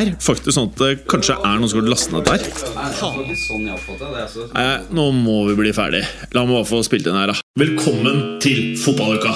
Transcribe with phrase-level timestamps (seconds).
[0.00, 2.40] er faktisk sånn at det kanskje er noen som har lastet ned der.
[4.54, 6.04] Nei, nå må vi bli ferdig.
[6.36, 7.36] La meg bare få spilt inn her, da.
[7.60, 9.34] Velkommen til fotballuka!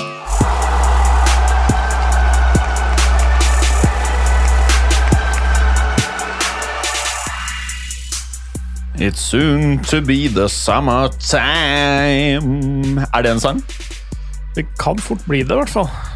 [8.96, 13.62] It's soon to be the summer time Er det en sang?
[14.55, 16.13] Det kan fort bli det, i hvert fall.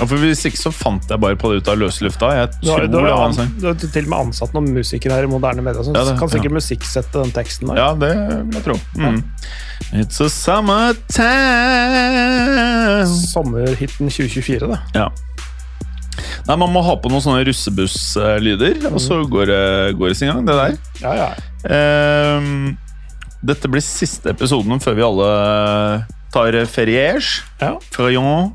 [0.00, 2.30] Ja, for Hvis ikke så fant jeg bare på det ut av løse lufta.
[2.32, 3.50] Jeg tror du, har, sang.
[3.60, 6.16] du har til og med ansatt noen musikere her i moderne media som Ja, det-
[6.18, 6.56] kan sikkert ja.
[6.56, 7.76] musikksette den teksten der.
[7.76, 8.76] Ja, det vil jeg tro.
[8.96, 9.20] Mm.
[10.00, 10.28] It's a
[11.70, 14.78] summertime Sommerhiten 2024, da.
[14.94, 15.08] Ja.
[16.48, 20.28] Nei, Man må ha på noen sånne russebusslyder, og så går det, går det sin
[20.32, 20.46] gang.
[20.46, 20.76] det der.
[21.04, 22.36] Ja, ja.
[22.38, 22.76] Um,
[23.44, 25.28] dette blir siste episoden før vi alle
[26.32, 27.42] tar feriers.
[27.60, 27.76] ja.
[27.94, 28.52] Ferion.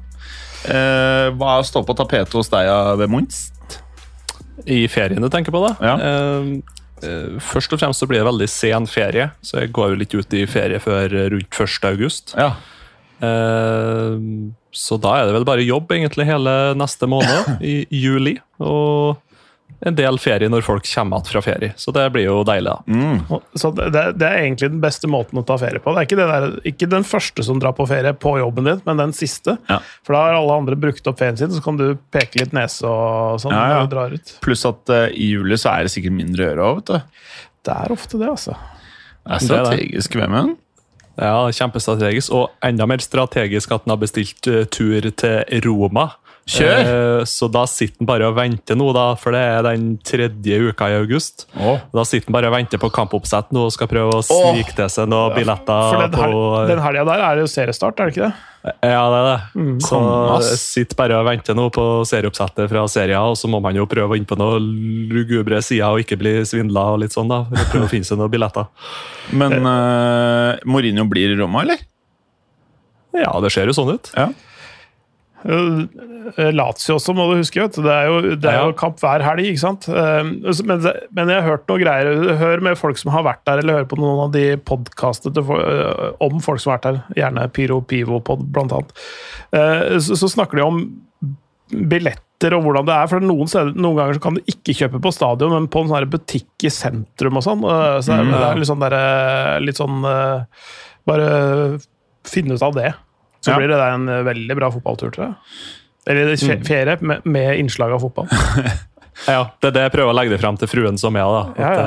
[0.66, 3.80] Eh, hva står på tapetet hos deg, ved Munst?
[4.66, 5.74] I feriene, du jeg på, da?
[5.84, 5.96] Ja.
[6.00, 6.52] Eh,
[7.06, 10.16] eh, først og fremst så blir det veldig sen ferie, så jeg går jo litt
[10.16, 11.90] ut i ferie før rundt 1.
[11.92, 12.36] august.
[12.40, 12.54] Ja.
[13.24, 14.16] Eh,
[14.76, 18.38] så da er det vel bare jobb egentlig hele neste måned, i juli.
[18.64, 19.22] Og
[19.84, 21.74] en del ferie når folk kommer igjen fra ferie.
[21.80, 22.84] Så det blir jo deilig, da.
[22.88, 23.42] Mm.
[23.60, 25.94] Så det, det er egentlig den beste måten å ta ferie på.
[25.94, 28.82] Det er ikke, det der, ikke den første som drar på ferie på jobben din,
[28.88, 29.58] men den siste.
[29.70, 29.82] Ja.
[30.08, 32.88] For da har alle andre brukt opp ferien sin, så kan du peke litt nese
[32.88, 33.80] og sånn Ja, ja.
[33.82, 34.36] når du drar ut.
[34.46, 37.32] Pluss at uh, i juli så er det sikkert mindre å gjøre òg, vet du.
[37.66, 38.60] Det er ofte det, altså.
[39.26, 40.60] Det er strategisk, Vemund.
[41.16, 42.34] Ja, Kjempestrategisk.
[42.36, 46.14] Og enda mer strategisk at den har bestilt uh, tur til Roma.
[46.46, 46.80] Kjør!
[46.80, 50.60] Eh, så da sitter han bare og venter nå, da, for det er den tredje
[50.70, 51.48] uka i august.
[51.58, 51.80] Oh.
[51.96, 54.92] Da sitter han bare og venter på kampoppsett nå og skal prøve å snike til
[54.94, 55.96] seg noen For billetter.
[55.96, 58.52] For på, den helga der er det jo seriestart, er det ikke det?
[58.66, 59.66] Ja, det er det.
[59.86, 59.98] så
[60.42, 63.86] jeg sitter bare og venter nå på serieoppsettet fra serien, og så må man jo
[63.90, 64.72] prøve å inn på noen
[65.14, 67.44] lugubre sider og ikke bli svindla og litt sånn, da.
[67.50, 68.70] For å prøve å finne seg noen billetter.
[69.42, 71.82] Men uh, Mourinho blir i Roma, eller?
[73.18, 74.14] Ja, det ser jo sånn ut.
[74.14, 74.30] Ja.
[75.46, 77.62] Eh, Lazio også, må du huske.
[77.62, 77.78] Vet.
[77.86, 79.88] Det er jo, det er jo kamp hver helg, ikke sant.
[79.90, 80.24] Eh,
[80.66, 80.82] Men,
[81.14, 82.10] men jeg har hørt noe greier.
[82.42, 85.44] Hør med folk som har vært der, eller hør på noen av de podkastene
[86.26, 87.02] om folk som har vært der.
[87.22, 88.96] Gjerne Pyro Pivo-pod, blant annet.
[89.54, 90.82] Eh, Så, så snakker de om
[91.70, 93.08] billetter og hvordan det er.
[93.10, 95.90] For noen, steder, noen ganger så kan du ikke kjøpe på stadion, men på en
[95.94, 97.64] sånn butikk i sentrum og sånn.
[97.70, 98.98] Eh, Så det er litt sånn der,
[99.66, 100.44] Litt sånn eh,
[101.06, 101.30] Bare
[102.26, 102.96] finne ut av det.
[103.46, 103.60] Så Ja.
[103.62, 105.38] blir det en eh, veldig bra fotballtur, tror jeg.
[106.10, 106.36] Eller
[106.66, 107.08] ferie mm.
[107.08, 108.30] med, med innslag av fotball.
[109.30, 111.44] Ja, Det er det jeg prøver å legge det frem til fruen som er, da.
[111.56, 111.78] At,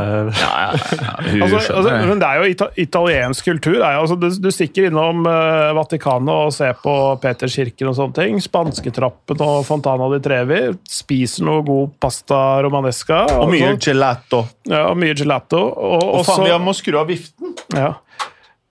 [0.40, 0.70] Ja, ja.
[0.72, 3.76] eh, Altså, altså, men det er jo ita italiensk kultur.
[3.84, 8.16] Er jo, altså, du, du stikker innom uh, Vatikanet og ser på Peterskirken og sånne
[8.16, 8.40] ting.
[8.42, 10.62] Spansketrappen og Fontana di Trevi.
[10.88, 13.26] Spiser noe god pasta romanesca.
[13.42, 14.46] Og mye gelato.
[14.64, 15.60] ja, og mye gelato.
[15.68, 17.52] Og, Og og faen, vi må skru av viften!
[17.76, 17.92] ja.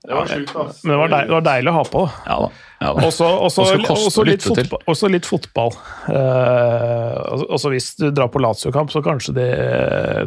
[0.08, 0.78] Det var sjukt, ass.
[0.84, 2.02] Men det var, deil, det var deilig å ha på.
[2.24, 2.48] Ja da.
[2.78, 3.02] Ja, da.
[3.08, 5.72] Også, også, Og så også, litt fotball, også litt fotball.
[6.06, 9.48] Uh, altså- også hvis du drar på Lazio-kamp, så kanskje det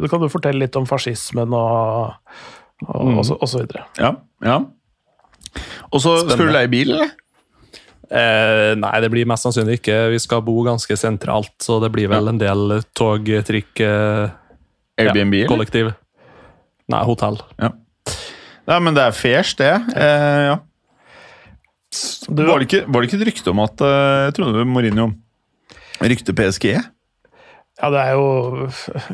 [0.02, 2.12] Da kan du fortelle litt om fascismen og,
[2.86, 3.18] og, Mm.
[3.18, 3.84] og, så, og så videre.
[3.98, 4.12] Ja.
[4.44, 4.60] ja.
[5.92, 7.10] Og så skal du leie bil, eller?
[8.10, 10.10] eh, nei, det blir mest sannsynlig ikke.
[10.14, 14.28] Vi skal bo ganske sentralt, så det blir vel en del tog, trikk, eh,
[14.98, 15.48] Airbnb, ja, eller?
[15.56, 15.94] kollektiv.
[16.92, 17.38] Nei, hotell.
[18.70, 19.72] Nei, men det er fairs, det.
[19.96, 20.56] Eh, ja.
[22.28, 25.10] Du, Var det, ikke, var det ikke et rykte om at eh, Jeg trodde Mourinho
[26.00, 26.70] rykte PSG?
[27.82, 28.66] ja, det er jo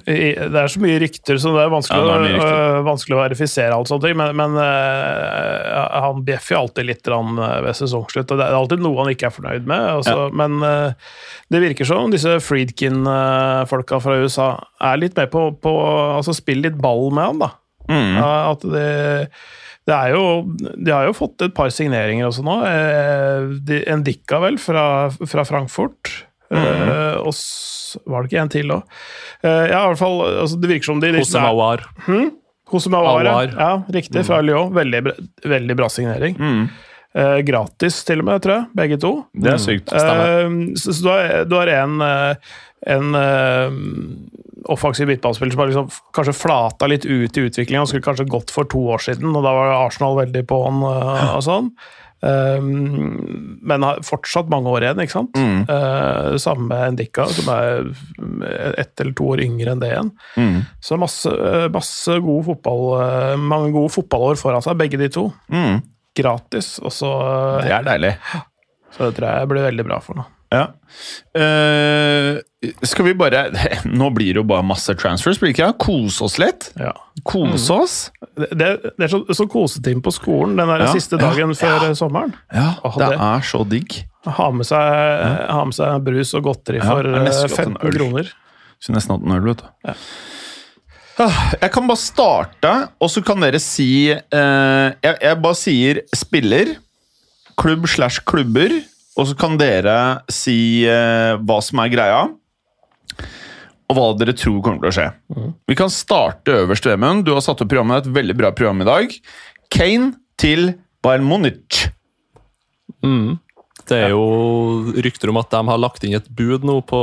[0.04, 3.21] Det er så mye rykter, så det er vanskelig, Ja, det er øh, vanskelig å
[3.22, 8.28] verifisere alt sånt, men, men uh, han bjeffer jo alltid litt ved sesongslutt.
[8.30, 9.86] og Det er alltid noe han ikke er fornøyd med.
[9.94, 11.15] altså, Men uh,
[11.48, 14.51] det virker som disse Friedkin-folka fra USA
[14.91, 15.74] er litt med på, på
[16.18, 17.54] altså spille litt ball med han, da.
[17.89, 18.19] Mm.
[18.23, 18.89] At det,
[19.89, 20.25] det er jo
[20.77, 22.57] De har jo fått et par signeringer også nå.
[22.69, 26.13] Eh, de, en Dikka, vel, fra, fra Frankfurt.
[26.49, 27.33] Eh, og
[28.09, 28.99] var det ikke en til òg?
[29.45, 31.89] Eh, ja, i hvert fall, altså, det virker som de Hos Mawar.
[32.69, 33.71] Hosumawar, ja.
[33.89, 34.75] Riktig, fra Lyon.
[34.77, 35.01] Veldig,
[35.49, 36.37] veldig bra signering.
[36.37, 36.69] Mm.
[37.17, 38.67] Uh, gratis, til og med, tror jeg.
[38.77, 39.13] Begge to.
[39.33, 39.93] Det er sykt.
[39.97, 41.15] Eh, så, så
[41.49, 43.17] du har, én en, en
[44.72, 47.86] offensiv midtbanespiller som har liksom kanskje flata litt ut i utviklinga.
[47.88, 51.32] Skulle kanskje gått for to år siden, og da var Arsenal veldig på han eh,
[51.38, 51.72] og sånn.
[52.18, 55.38] Um, men har fortsatt mange år igjen, ikke sant?
[55.38, 57.92] Eh, samme med Ndika, som er
[58.80, 60.10] ett eller to år yngre enn det igjen.
[60.34, 60.56] Mm.
[60.82, 61.30] Så masse,
[61.74, 65.28] masse gode fotball, eh, mange gode fotballår foran seg, begge de to.
[65.53, 65.78] Mm.
[66.18, 66.74] Gratis.
[66.82, 67.12] Og så,
[67.62, 68.16] Det er deilig.
[68.97, 70.38] så det tror jeg blir veldig bra for noe.
[70.54, 70.62] Ja.
[71.36, 72.39] Uh,
[72.83, 73.42] skal vi bare
[74.00, 75.68] Nå blir det jo bare masse transfers, blir det ikke?
[75.84, 76.71] Kose oss litt?
[76.80, 76.95] Ja.
[77.28, 77.97] Kose oss?
[78.39, 78.71] Det, det,
[79.04, 81.91] er så, så kosetime på skolen den der Ja, siste dagen før ja.
[81.91, 82.33] eh, sommeren.
[82.54, 83.98] Ja, Åh, det det- er så digg.
[84.28, 87.94] Ha med seg, ha med seg brus og godteri for det er eh, nesten 15
[87.94, 88.33] kroner.
[88.80, 89.94] Skulle nesten hatt en øl, vet du.
[91.18, 92.72] Ah, Jeg kan bare starte,
[93.03, 96.77] og så kan dere si uh, jeg, jeg bare sier spiller,
[97.59, 98.77] klubb slash klubber,
[99.18, 99.97] og så kan dere
[100.30, 102.20] si eh, hva som er greia,
[103.88, 105.06] og hva dere tror kommer til å skje.
[105.68, 107.24] Vi kan starte øverst, Vemund.
[107.26, 109.15] Du har satt opp programmet, et veldig bra program i dag.
[109.72, 111.86] Kane til Bayern Munich.
[113.88, 116.98] Det er jo rykter om at de har lagt inn et bud nå på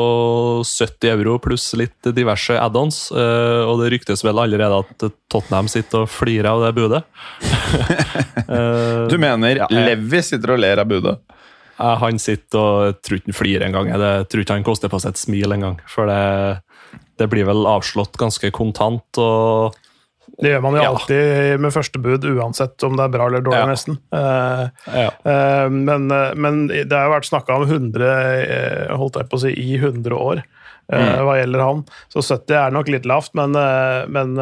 [0.62, 3.00] 70 euro pluss litt diverse add-ons.
[3.10, 7.02] eh, Og det ryktes vel allerede at Tottenham sitter og flirer av det budet.
[8.46, 11.16] Eh, Du mener Ja, Levi sitter og ler av budet?
[11.78, 13.90] Han sitter og tror ikke han flirer engang.
[13.92, 15.80] Jeg tror ikke han koster på seg et smil engang.
[15.92, 16.62] For det,
[17.20, 19.20] det blir vel avslått ganske kontant.
[19.20, 19.76] og
[20.42, 20.90] Det gjør man jo Ja.
[20.94, 23.66] alltid med første bud, uansett om det er bra eller dårlig, Ja.
[23.72, 23.98] nesten.
[24.12, 24.70] Eh,
[25.04, 25.12] ja.
[25.24, 28.10] eh, men, eh, men det har jo vært snakka om 100,
[28.44, 30.44] eh, holdt jeg på å si, i 100 år.
[30.92, 31.86] eh, Hva gjelder han.
[32.14, 33.52] Så 70 er nok litt lavt, men,
[34.12, 34.36] men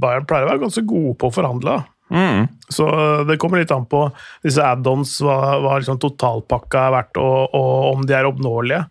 [0.00, 1.84] Bayern pleier å være ganske gode på å forhandle.
[2.08, 2.46] Mm.
[2.72, 2.84] Så
[3.28, 4.06] det kommer litt an på
[4.44, 8.84] disse add-ons, hva, hva liksom totalpakka er verdt, og, og om de er oppnåelige.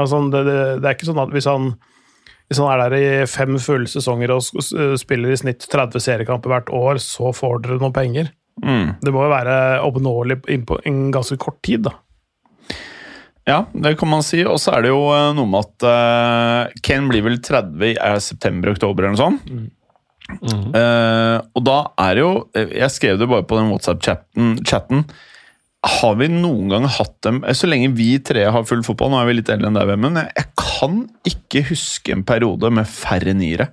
[0.00, 1.68] Altså, det, det, det er ikke sånn at hvis han,
[2.48, 4.72] hvis han er der i fem fulle sesonger og s-
[5.02, 8.32] spiller i snitt 30 seriekamper hvert år, så får dere noen penger.
[8.64, 8.96] Mm.
[9.02, 11.94] Det må jo være oppnåelig på en ganske kort tid, da.
[13.44, 14.40] Ja, det kan man si.
[14.48, 17.90] Og så er det jo eh, noe med at uh, Ken blir vel 30 i
[18.00, 19.50] eh, september-oktober eller noe sånt.
[20.24, 24.54] Eh, og da er det jo eh, Jeg skrev det bare på den WhatsApp-chatten.
[24.64, 25.04] chatten,
[25.84, 29.20] Har vi noen gang hatt dem eh, Så lenge vi tre har full fotball, nå
[29.20, 32.88] er vi litt eldre enn deg, Men jeg, jeg kan ikke huske en periode med
[32.88, 33.68] færre niere.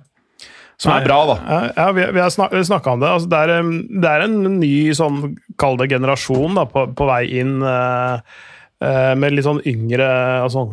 [0.82, 1.34] Som er bra, da.
[1.76, 3.10] Ja, vi, vi har snak, snakka om det.
[3.14, 5.20] Altså, det, er, um, det er en ny sånn,
[5.60, 7.60] kall det generasjon, da, på, på vei inn.
[7.62, 8.40] eh, eh,
[9.18, 10.06] med litt sånn yngre
[10.42, 10.64] altså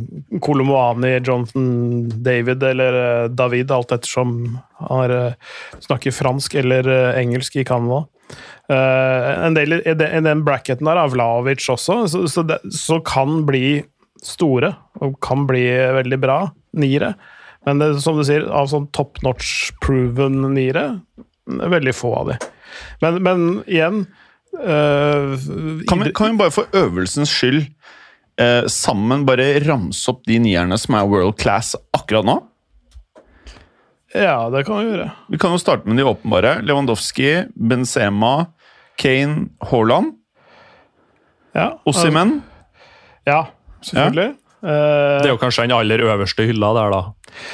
[0.42, 4.36] Kolomoani, Jonathan David eller eh, David, alt ettersom
[4.80, 5.34] han har, eh,
[5.84, 8.06] snakker fransk eller eh, engelsk i Canada.
[8.70, 13.44] Eh, en del i den, bracketen der er Vlaovic også, så, så, det, så kan
[13.48, 13.82] bli
[14.26, 14.74] store
[15.04, 15.66] og kan bli
[16.00, 16.40] veldig bra
[16.80, 17.14] niere.
[17.68, 20.86] Men det, som du sier, av sånn top notch proven niere,
[21.50, 22.40] er veldig få av de.
[23.02, 24.04] Men, men igjen
[24.62, 25.32] øh,
[25.90, 27.66] Kan vi, kan vi bare for øvelsens skyld
[28.40, 32.38] eh, sammen bare ramse opp de nierne som er world class akkurat nå?
[34.16, 35.10] Ja, det kan vi gjøre.
[35.30, 36.56] Vi kan jo starte med de åpenbare.
[36.66, 38.48] Lewandowski, Benzema,
[38.98, 40.16] Kane, Haaland,
[41.56, 42.40] Ja, Ossimen.
[43.26, 43.48] Ja,
[43.82, 44.36] selvfølgelig.
[44.62, 47.00] Det er Eh, jo kanskje den aller øverste hylla der, da.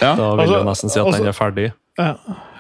[0.02, 1.74] Ja, Da vil Altså, jeg nesten si at altså- den er ferdig.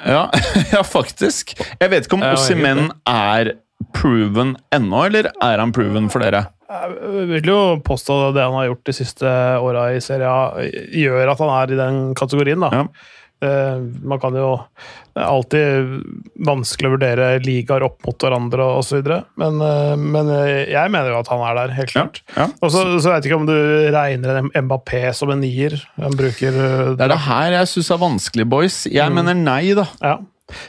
[0.05, 0.29] ja,
[0.73, 1.53] ja, faktisk.
[1.81, 3.53] Jeg vet ikke om Ja, Ossimen er
[3.95, 6.47] proven ennå, eller er han proven for dere?
[6.65, 11.35] jeg vil jo påstå det han har gjort de siste åra i Serie A, gjør
[11.35, 12.71] at han er i den kategorien, da.
[12.73, 12.87] Ja.
[13.43, 14.53] Eh, man kan jo
[15.11, 15.89] Det er alltid
[16.47, 19.05] vanskelig å vurdere ligaer opp mot hverandre osv.,
[19.39, 20.31] men, eh, men
[20.67, 22.19] jeg mener jo at han er der, helt klart.
[22.35, 22.49] Ja.
[22.59, 23.55] Og så, så jeg ikke om du
[23.95, 25.77] regner en Mbappé som en nier.
[26.01, 28.81] Han bruker eh, Det er det her jeg syns er vanskelig, boys.
[28.91, 29.87] Jeg mener nei, da.
[30.03, 30.17] Ja.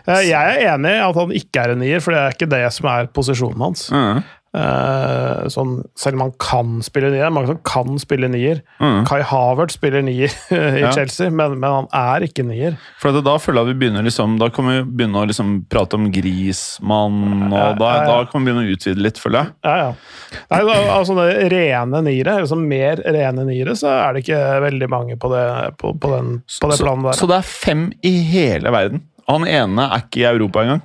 [0.09, 2.49] Eh, Jeg er enig i at han ikke er en nier, for det er ikke
[2.54, 3.88] det som er posisjonen hans.
[3.92, 4.25] Mm.
[4.56, 8.62] Eh, sånn, selv om han kan spille nier, det er mange som kan spille nier.
[8.80, 9.02] Mm.
[9.04, 10.92] Kai Havert spiller nier i Ja.
[10.97, 12.78] Chelsea, men, men han er ikke nier.
[13.02, 16.06] For da føler jeg vi begynner liksom Da kan vi begynne å liksom prate om
[16.14, 17.18] Grismann,
[17.50, 18.06] og da, ja, ja.
[18.09, 19.52] da kan vi begynne å utvide litt, føler jeg.
[19.68, 20.38] Ja, ja.
[20.54, 24.88] Nei, da- altså det rene niere, liksom mer rene niere, så er det ikke veldig
[24.92, 25.45] mange på det,
[25.83, 27.21] på, på den, på det Så, planet der.
[27.21, 29.04] så det er fem i hele verden.
[29.28, 30.83] Han ene er ikke i Europa engang.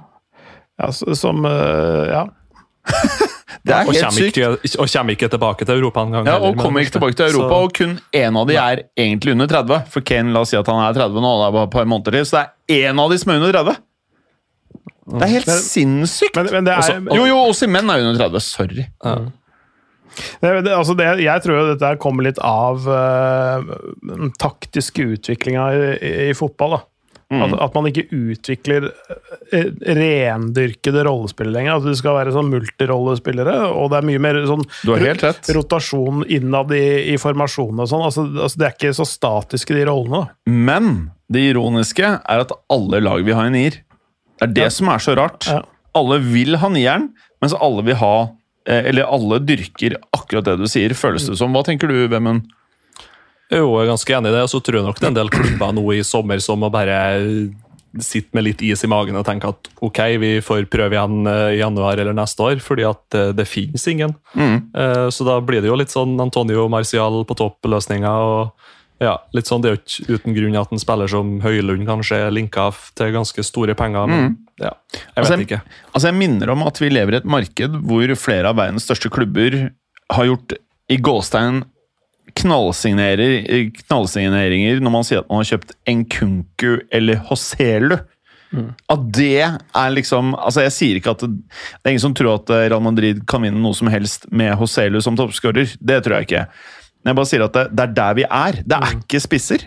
[0.82, 2.26] ja, som eh, Ja.
[3.62, 4.38] Det er ja, helt sykt.
[4.40, 6.26] ikke, og kommer ikke tilbake til Europa engang.
[6.26, 7.28] Ja, og kommer ikke tilbake til.
[7.30, 9.84] Europa, Så- og kun én av de er egentlig under 30.
[9.94, 11.86] For Kane, la oss si at han er 30 nå, det er bare et par
[11.86, 12.42] måneder til, så det
[12.80, 13.76] er én av de som er under 30.
[15.12, 16.36] Det er helt Men- sinnssykt!
[16.36, 18.42] Men, men det er Også- Jo, jo, også menn er under 30.
[18.42, 18.86] Sorry.
[19.06, 19.16] Ja.
[20.42, 23.62] Det, det, altså det, jeg tror jo dette kommer litt av uh,
[24.04, 26.80] den taktiske utviklinga i, i, i fotball.
[26.80, 26.82] da.
[27.32, 28.90] At, at man ikke utvikler
[29.56, 31.78] eh, rendyrkede rollespillere lenger.
[31.80, 34.92] At det skal være sånn multirollespillere, og det er mye mer sånn Du
[35.56, 36.84] rotasjon innad i,
[37.14, 38.04] i formasjonen og sånn.
[38.10, 40.26] Altså, altså, det er ikke så statiske, de rollene.
[40.26, 40.52] da.
[40.52, 40.92] Men
[41.32, 43.80] det ironiske er at alle lag vil ha en nier.
[44.42, 45.48] Det er det som er så rart.
[45.48, 45.62] Ja.
[45.96, 47.12] Alle vil ha nieren,
[47.44, 48.16] mens alle vil ha
[48.68, 51.56] eh, Eller alle dyrker akkurat det du sier, føles det som.
[51.56, 52.50] Hva tenker du, Vemund?
[53.52, 54.46] Jo, jeg er ganske enig i det.
[54.48, 56.70] Og så tror jeg nok det er en del klubber nå i sommer som må
[56.72, 56.98] bare
[58.00, 61.58] sitte med litt is i magen og tenke at ok, vi får prøve igjen eh,
[61.58, 64.14] i januar eller neste år, fordi at eh, det finnes ingen.
[64.32, 64.70] Mm.
[65.12, 68.14] Så da blir det jo litt sånn Antonio Marcial på topp-løsninga.
[68.24, 68.70] og
[69.02, 72.20] ja, litt sånn, Det er jo ikke uten grunn at en spiller som Høylund kanskje
[72.28, 74.08] er linka til ganske store penger.
[74.08, 75.62] men ja, jeg Altså, vet ikke.
[75.92, 79.10] Altså Jeg minner om at vi lever i et marked hvor flere av verdens største
[79.10, 79.72] klubber
[80.14, 80.54] har gjort
[80.88, 81.64] i gåstein
[82.38, 87.98] knallsigneringer når man sier at man har kjøpt Nkunku eller Hoselu.
[88.92, 92.42] At det er liksom altså Jeg sier ikke at det, det er ingen som tror
[92.42, 95.68] at eh, Real Madrid kan vinne noe som helst med Hoselu som toppskårer.
[95.80, 96.44] Det tror jeg ikke.
[97.02, 98.54] Men jeg bare sier at det, det er der vi er.
[98.66, 99.62] Det er ikke spisser.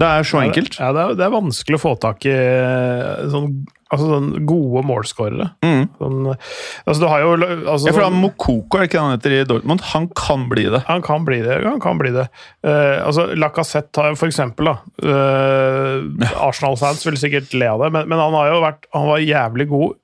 [0.00, 0.76] Det er så enkelt.
[0.80, 3.48] Ja, det, er, det er vanskelig å få tak i eh, sånn,
[3.92, 5.46] altså, sånn gode målskårere.
[5.64, 5.84] Mm.
[6.00, 9.84] Sånn, altså, du har jo altså, ja, sånn- Mokoko er ikke han heter i Dortmund.
[9.92, 10.82] Han kan bli det.
[10.88, 11.60] Han kan bli det.
[11.66, 12.26] Han kan bli det.
[12.66, 17.92] Uh, altså, Lacassette har jo for eksempel da, eh, Arsenal-fans vil sikkert le av det,
[17.94, 20.00] men, men han har jo vært Han var jævlig god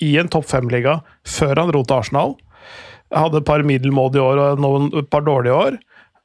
[0.00, 2.34] i en topp fem-liga før han dro til Arsenal.
[3.12, 5.76] Hadde et par middelmådige år og noen, et par dårlige år.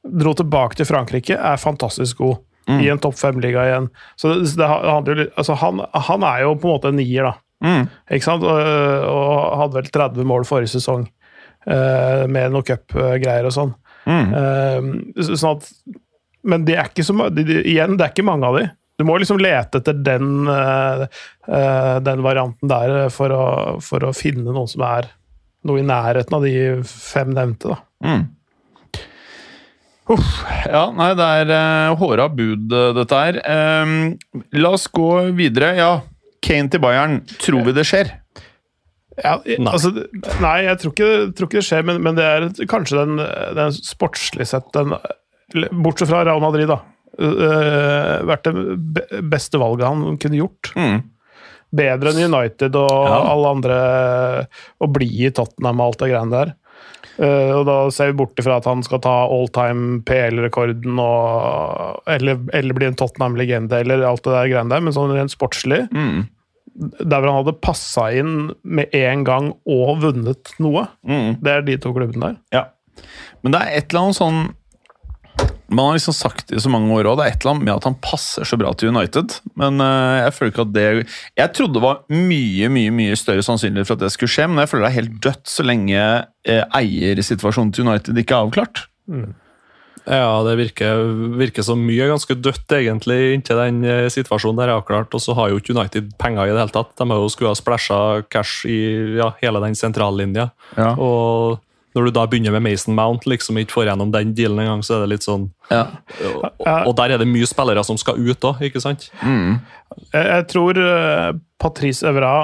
[0.06, 2.38] Dro tilbake til Frankrike, er fantastisk god.
[2.82, 3.90] I en topp fem-liga igjen.
[4.18, 7.34] Så det, det handler altså han, han er jo på en måte en nier, da.
[7.64, 7.84] Mm.
[8.12, 8.44] Ikke sant?
[8.44, 11.06] Og, og hadde vel 30 mål forrige sesong,
[11.70, 13.72] uh, med noe cupgreier og sånn.
[14.06, 14.34] Mm.
[14.34, 15.70] Uh, sånn at,
[16.46, 18.66] men de er ikke så de, de, igjen, det er ikke mange av de.
[18.96, 21.02] Du må liksom lete etter den, eh,
[22.00, 23.42] den varianten der for å,
[23.84, 25.10] for å finne noen som er
[25.68, 26.54] noe i nærheten av de
[26.88, 27.74] fem nevnte.
[27.74, 27.80] da.
[28.06, 28.22] Mm.
[30.12, 30.26] Uff,
[30.70, 33.38] ja, nei, det er uh, håra bud, uh, dette her.
[33.82, 33.94] Um,
[34.54, 35.72] la oss gå videre.
[35.78, 35.88] Ja,
[36.46, 37.20] Kane til Bayern.
[37.42, 38.12] Tror vi det skjer?
[39.16, 39.72] Ja, Nei.
[39.72, 39.90] Altså,
[40.44, 43.16] nei, jeg tror ikke, tror ikke det skjer, men, men det er kanskje den,
[43.56, 44.92] den sportslig sett den,
[45.80, 46.82] Bortsett fra Real Madrid, da.
[47.16, 50.70] Uh, vært det beste valget han kunne gjort.
[50.76, 50.98] Mm.
[51.76, 53.16] Bedre enn United og Ja.
[53.32, 53.76] alle andre
[54.84, 56.52] å bli i Tottenham og alt det greiene der.
[57.18, 62.02] Eh, og da ser vi bort ifra at han skal ta all time PL-rekorden og
[62.12, 65.86] eller, eller bli en Tottenham-legende eller alt det der greiene der, men sånn rent sportslig
[65.94, 66.26] Mm.
[66.76, 70.82] der hvor han hadde passa inn med en gang og vunnet noe.
[71.08, 71.38] Mm.
[71.40, 72.36] Det er de to klubbene der.
[72.52, 72.64] Ja.
[73.42, 74.42] Men det er et eller annet sånn
[75.68, 77.18] Man har liksom sagt i så mange år òg.
[77.18, 79.38] Det er et eller annet med at han passer så bra til United.
[79.58, 80.84] Men eh, jeg føler ikke at det
[81.40, 84.62] Jeg trodde det var mye mye, mye større sannsynlighet for at det skulle skje, men
[84.62, 86.04] jeg føler det er helt dødt så lenge
[86.46, 88.86] eh, eiersituasjonen til United ikke er avklart.
[90.06, 91.00] Ja, det virker,
[91.34, 95.14] virker som mye ganske dødt, egentlig, inntil den eh, situasjonen der er avklart.
[95.18, 96.92] Og så har jo ikke United penger i det hele tatt.
[96.94, 97.98] De har jo skulle ha splæsja
[98.30, 98.78] cash i
[99.18, 100.52] ja, hele den sentrallinja.
[100.78, 100.92] Ja.
[100.94, 101.58] Og
[101.96, 104.98] når du da begynner med Mason Mount, liksom ikke får gjennom den dealen engang, så
[104.98, 105.86] er det litt sånn Ja.
[106.22, 109.08] Og, og der er det mye spillere som skal ut òg, ikke sant?
[109.22, 109.56] Mm.
[110.12, 111.30] Jeg, jeg tror eh,
[111.62, 112.34] Patrice Evra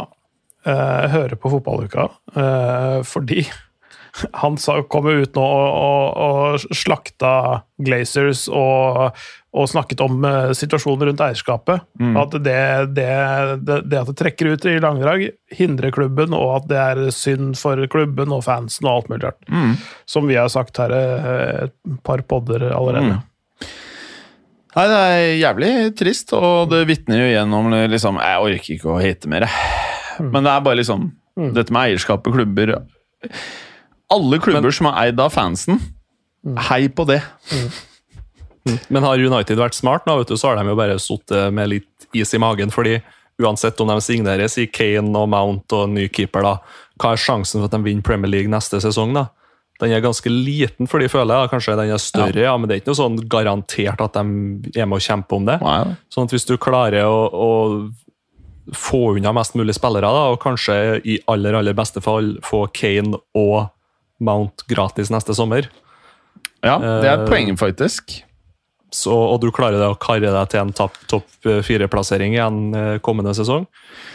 [0.65, 3.45] eh, hører på fotballuka eh, fordi
[4.43, 7.35] han sa, kom ut nå og, og, og slakta
[7.83, 9.13] Glazers og,
[9.53, 11.83] og snakket om eh, situasjonen rundt eierskapet.
[12.17, 12.55] At det,
[12.97, 13.09] det,
[13.69, 17.59] det, det at det trekker ut i langdrag, hindrer klubben, og at det er synd
[17.61, 19.53] for klubben og fansen og alt mulig rart.
[20.09, 23.19] Som vi har sagt her eh, et par podder allerede.
[24.73, 28.89] Nei, det er jævlig trist, og det vitner jo igjen om liksom, Jeg orker ikke
[28.95, 30.31] å hate mer, jeg.
[30.33, 31.11] Men det er bare liksom
[31.57, 32.75] Dette med eierskap og klubber
[34.13, 35.77] Alle klubber som er eid av fansen,
[36.71, 37.21] hei på det.
[38.89, 41.73] Men har United vært smart nå, vet du, så har de jo bare sittet med
[41.73, 42.71] litt is i magen.
[42.71, 43.01] fordi
[43.43, 46.57] uansett om de signerer i Kane og Mount og ny keeper, da,
[47.01, 49.15] hva er sjansen for at de vinner Premier League neste sesong?
[49.17, 49.29] da?
[49.83, 51.51] Den er ganske liten for de, føler jeg.
[51.51, 52.53] Kanskje den er større, ja.
[52.55, 55.59] men det er ikke noe sånn garantert at de er med å kjempe om det.
[55.65, 55.97] Nei.
[56.13, 60.77] Sånn at hvis du klarer å, å få unna mest mulig spillere, da, og kanskje
[61.03, 63.73] i aller aller beste fall få Kane og
[64.23, 65.67] Mount gratis neste sommer
[66.63, 68.21] Ja, det er Eh, poenget, faktisk.
[68.93, 73.01] Så, og du klarer det å karre deg til en topp top fire-plassering igjen en
[73.05, 73.65] kommende sesong,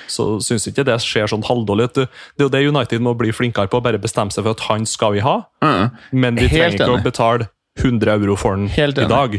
[0.07, 1.89] så syns ikke det ser sånn halvdårlig.
[1.97, 2.05] Det
[2.37, 5.17] er jo det United må bli flinkere på, bare bestemme seg for at han skal
[5.17, 5.39] vi ha.
[5.65, 5.89] Mm.
[6.13, 7.49] Men vi trenger ikke å betale
[7.81, 9.35] 100 euro for den Helt i dag.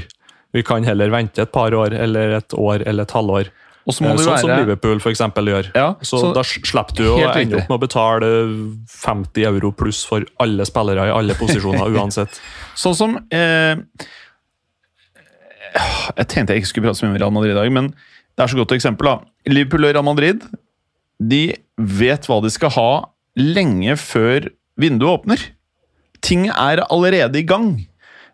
[0.54, 3.50] Vi kan heller vente et par år, eller et år, eller et halvår.
[3.88, 5.71] Og så må Eh, Sånn som Liverpool for eksempel gjør.
[5.75, 8.28] Ja, så, så- da slipper du å ende opp med å betale
[8.92, 12.37] 50 euro pluss for alle spillere i alle posisjoner uansett.
[12.76, 13.76] Sånn som eh,
[16.18, 18.44] Jeg tenkte jeg ikke skulle prate så mye om Real Madrid i dag, men det
[18.44, 19.06] er så godt eksempel.
[19.11, 19.18] da.
[19.50, 20.42] Liverpool og Real Madrid
[21.20, 21.42] de
[21.78, 22.88] vet hva de skal ha
[23.38, 25.38] lenge før vinduet åpner.
[26.23, 27.73] Ting er allerede i gang.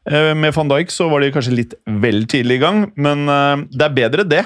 [0.09, 3.65] Eh, Med van Dijk så var de kanskje litt vel tidlig i gang, men eh,
[3.73, 4.43] det er bedre det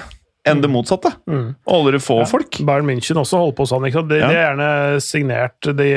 [0.47, 1.11] enn det motsatte.
[1.29, 1.49] Mm.
[1.67, 2.57] Aldri få få folk.
[2.65, 3.83] Bayern München også holder på sånn.
[3.83, 4.27] De, Ja.
[4.31, 5.89] de er gjerne signert de,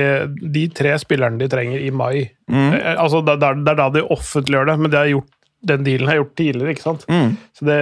[0.50, 2.30] de tre spillerne de trenger, i mai.
[2.50, 2.72] Mm.
[2.74, 5.30] Eh, Altså, det er- det er da de offentliggjør det, men det er gjort,
[5.62, 6.72] den dealen er gjort tidligere.
[6.74, 7.04] ikke sant?
[7.08, 7.36] Mm.
[7.58, 7.78] Så det,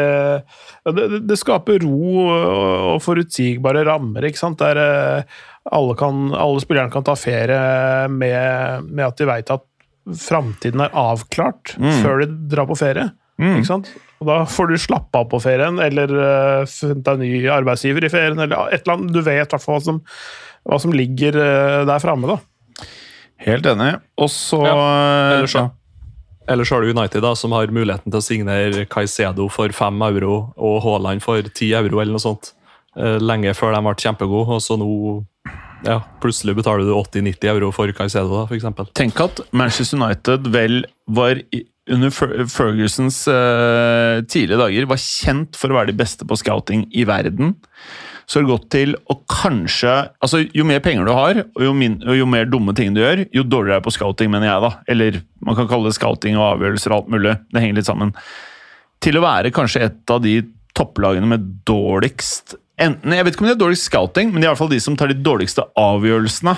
[0.96, 2.50] det, det- skaper ro og,
[2.94, 4.58] og forutsigbare rammer, ikke sant?
[4.60, 5.38] der eh,
[5.72, 9.64] alle, kan, alle spillerne kan ta ferie med, med at de veit at
[10.26, 11.90] framtiden er avklart Mm.
[12.02, 13.10] før de drar på ferie.
[13.40, 13.88] Ikke sant?
[14.20, 18.04] Og da får du slappe av på ferien, eller uh, funnet deg en ny arbeidsgiver
[18.04, 19.12] i ferien, eller et eller annet.
[19.14, 20.00] Du vet i hvert fall hva som,
[20.68, 22.84] hva som ligger uh, der framme, da.
[23.46, 23.94] Helt enig.
[24.20, 25.62] Og så Ellers, ja.
[26.58, 30.52] Så- har du United, da, som har muligheten til å signere Caicedo for 5 euro
[30.56, 32.52] og Haaland for 10 euro, eller noe sånt.
[32.96, 35.24] eh, Lenge før de ble kjempegode, og så nå
[35.84, 38.88] ja, plutselig betaler du 80-90 euro for Caicedo, da, eksempel.
[38.94, 41.36] Tenk at Manchester United vel var
[41.88, 47.04] under Fergusons uh, tidlige dager var kjent for å være de beste på scouting i
[47.04, 47.54] verden.
[48.30, 49.90] Så har det gått til å kanskje
[50.22, 53.02] altså Jo mer penger du har, og jo, min, og jo mer dumme ting du
[53.02, 54.62] gjør, jo dårligere er på scouting, mener jeg.
[54.62, 54.70] da.
[54.94, 57.34] Eller man kan kalle det scouting og avgjørelser og alt mulig.
[57.50, 58.14] Det henger litt sammen.
[59.02, 60.36] Til å være kanskje et av de
[60.78, 64.48] topplagene med dårligst Enten, Jeg vet ikke om de har dårligst scouting, men de er
[64.48, 66.54] i hvert fall de som tar de dårligste avgjørelsene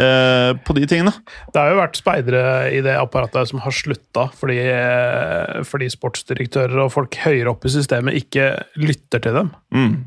[0.00, 1.12] eh, på de tingene.
[1.52, 2.42] Det har jo vært speidere
[2.74, 7.72] i det apparatet som har slutta fordi, eh, fordi sportsdirektører og folk høyere opp i
[7.74, 9.54] systemet ikke lytter til dem.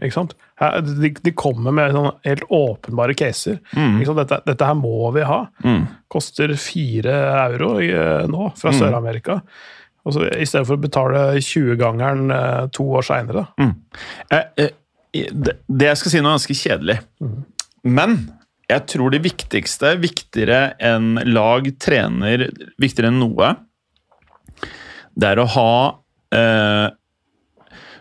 [0.02, 0.36] Ikke sant?
[0.58, 3.60] De, de kommer med sånne helt åpenbare caser.
[3.76, 4.22] Ikke sant?
[4.24, 5.44] Dette, dette her må vi ha.
[6.12, 9.42] Koster fire euro eh, nå fra Sør-Amerika.
[10.08, 13.44] I stedet for å betale 20-gangeren eh, to år seinere.
[14.32, 14.76] Eh, eh,
[15.34, 16.98] det, det jeg skal si nå, er ganske kjedelig.
[17.88, 18.18] Men
[18.68, 22.50] jeg tror det viktigste, viktigere enn lag, trener,
[22.82, 23.54] viktigere enn noe,
[25.18, 25.72] det er å ha
[26.36, 26.88] eh,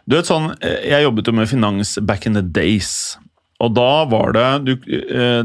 [0.04, 3.16] Du vet sånn eh, Jeg jobbet jo med finans back in the days.
[3.64, 5.40] Og da var det du, eh,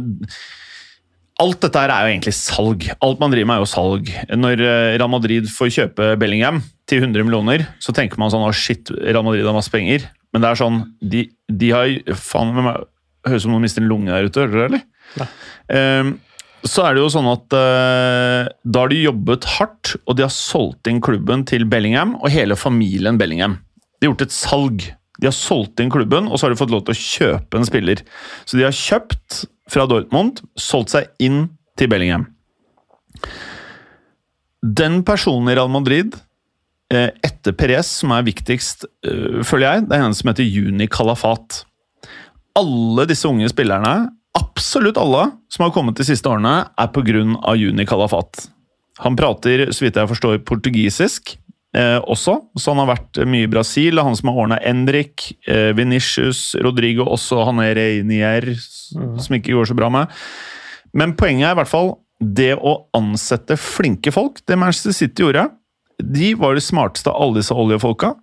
[1.41, 2.89] Alt dette er jo egentlig salg.
[2.99, 4.11] Alt man driver med, er jo salg.
[4.35, 6.59] Når eh, Real Madrid får kjøpe Bellingham
[6.91, 10.09] til 100 millioner, så tenker man sånn Å, shit, Real Madrid har masse penger.
[10.35, 12.83] Men det er sånn De, de har Faen, hvem er
[13.21, 14.87] Høres ut som noen mister en lunge der ute, hører dere, eller?
[15.71, 16.15] Ehm,
[16.67, 20.33] så er det jo sånn at uh, da har de jobbet hardt, og de har
[20.33, 23.57] solgt inn klubben til Bellingham og hele familien Bellingham.
[23.97, 24.85] De har gjort et salg.
[25.21, 27.67] De har solgt inn klubben, og så har de fått lov til å kjøpe en
[27.67, 28.03] spiller.
[28.45, 31.47] Så de har kjøpt fra Dortmund, solgt seg inn
[31.79, 32.27] til Bellingham.
[34.61, 36.13] Den personen i Real Madrid
[36.93, 40.89] eh, etter Perez som er viktigst, eh, føler jeg, det er en som heter Juni
[40.91, 41.63] Kalafat.
[42.59, 47.55] Alle disse unge spillerne, absolutt alle som har kommet de siste årene, er pga.
[47.57, 48.47] Juni Kalafat.
[49.01, 51.33] Han prater, så vidt jeg forstår, portugisisk
[51.77, 53.99] eh, også, så han har vært mye i Brasil.
[54.03, 59.71] Han som har ordna Endrik, eh, Venitius, Rodrigo, også han er Reinier, som ikke går
[59.71, 60.21] så bra med.
[60.93, 64.43] Men poenget er i hvert fall det å ansette flinke folk.
[64.45, 65.47] Det Manchester City gjorde,
[66.01, 68.13] de var det smarteste av alle disse oljefolka,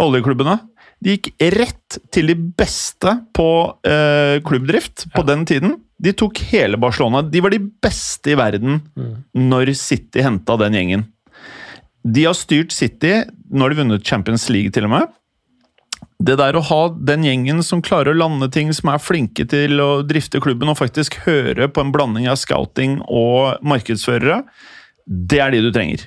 [0.00, 0.58] oljeklubbene.
[1.04, 3.48] De gikk rett til de beste på
[3.86, 5.76] eh, klubbdrift på den tiden.
[6.02, 7.22] De tok hele Barcelona.
[7.22, 8.80] De var de beste i verden
[9.36, 11.06] når City henta den gjengen.
[12.06, 15.14] De har styrt City, nå har de vunnet Champions League til og med.
[16.26, 19.80] Det der å ha den gjengen som klarer å lande ting, som er flinke til
[19.82, 24.42] å drifte klubben og faktisk høre på en blanding av scouting og markedsførere,
[25.06, 26.06] det er de du trenger.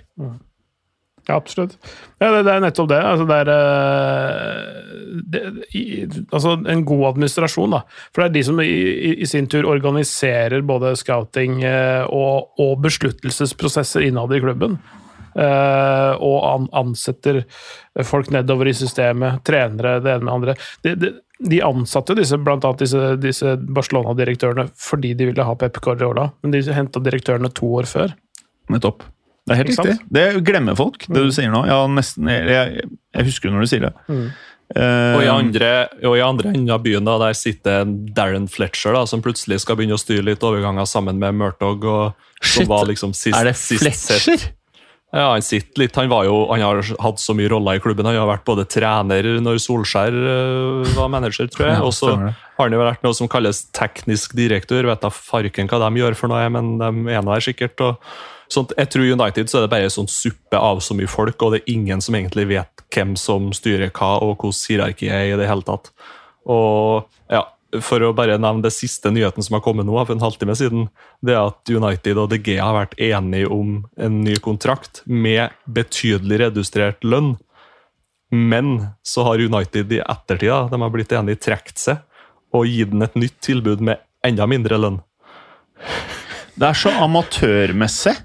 [1.30, 1.76] Ja, absolutt.
[2.18, 3.00] Ja, det, det er nettopp det.
[3.06, 5.42] Altså, det er eh, det,
[5.78, 5.84] i,
[6.32, 7.84] altså, en god administrasjon, da.
[8.10, 8.72] For det er de som i,
[9.12, 14.80] i, sin tur organiserer både scouting eh, og, og besluttelsesprosesser innad i klubben.
[15.30, 17.44] Uh, og an, ansetter
[18.04, 20.56] folk nedover i systemet, trenere, det ene med andre.
[20.84, 21.12] De, de,
[21.54, 26.58] de ansatte disse, blant annet disse, disse Barcelona-direktørene fordi de ville ha Pep Guardiola, men
[26.58, 28.18] de henta direktørene to år før.
[28.74, 29.06] Nettopp.
[29.50, 29.96] Det er helt riktig.
[29.98, 30.14] sant?
[30.14, 31.64] Det glemmer folk, det du sier nå.
[31.68, 32.86] Ja, nesten, jeg,
[33.18, 33.94] jeg husker jo når du sier det.
[34.78, 35.70] Eh, Og i andre,
[36.06, 39.80] og i andre enden av byen da, der sitter Darren Fletcher, da, som plutselig skal
[39.80, 41.84] begynne å styre litt overganger sammen med Murtog.
[41.90, 43.58] Og, som Shit, var liksom sist, er det.
[43.58, 44.46] Fletcher?
[45.10, 48.06] Ja, Han sitter litt, han, var jo, han har hatt så mye roller i klubben.
[48.06, 51.80] Han har vært både trener når Solskjær uh, var manager, tror jeg.
[51.82, 54.86] Og så har han jo vært noe som kalles teknisk direktør.
[54.92, 57.82] Vet da farken hva de gjør for noe, men de er nå her sikkert.
[57.82, 57.98] og
[58.54, 58.74] sånt.
[58.78, 61.62] Jeg tror United så er det bare sånn suppe av så mye folk, og det
[61.62, 65.50] er ingen som egentlig vet hvem som styrer hva, og hvordan hierarkiet er i det
[65.50, 65.92] hele tatt.
[66.50, 67.46] Og ja,
[67.86, 70.88] For å bare nevne det siste nyheten som har kommet nå, for en halvtime siden,
[71.22, 76.40] det er at United og DG har vært enige om en ny kontrakt med betydelig
[76.48, 77.36] redusert lønn.
[78.34, 82.02] Men så har United i ettertida de har blitt enige, trukket seg
[82.58, 84.98] og gitt den et nytt tilbud med enda mindre lønn.
[86.60, 88.18] Det er så amatørmessig.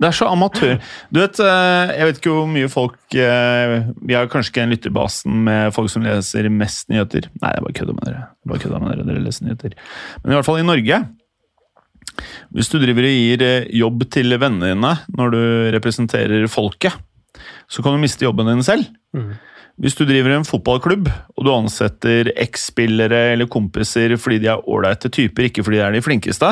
[0.00, 0.78] Det er så amatør.
[1.12, 4.72] Du vet, eh, Jeg vet ikke hvor mye folk eh, Vi har kanskje ikke den
[4.72, 7.28] lytterbasen med folk som leser mest nyheter.
[7.42, 8.22] Nei, jeg bare kødder med dere.
[8.40, 9.76] Jeg bare kødder med dere, dere leser nyheter.
[10.22, 11.02] Men i hvert fall i Norge
[12.56, 15.42] Hvis du driver og gir eh, jobb til vennene dine når du
[15.76, 16.96] representerer folket,
[17.70, 18.88] så kan du miste jobben din selv.
[19.80, 25.08] Hvis du driver en fotballklubb og du ansetter eks-spillere eller kompiser fordi de er ålreite
[25.08, 26.50] typer, ikke fordi de er de flinkeste,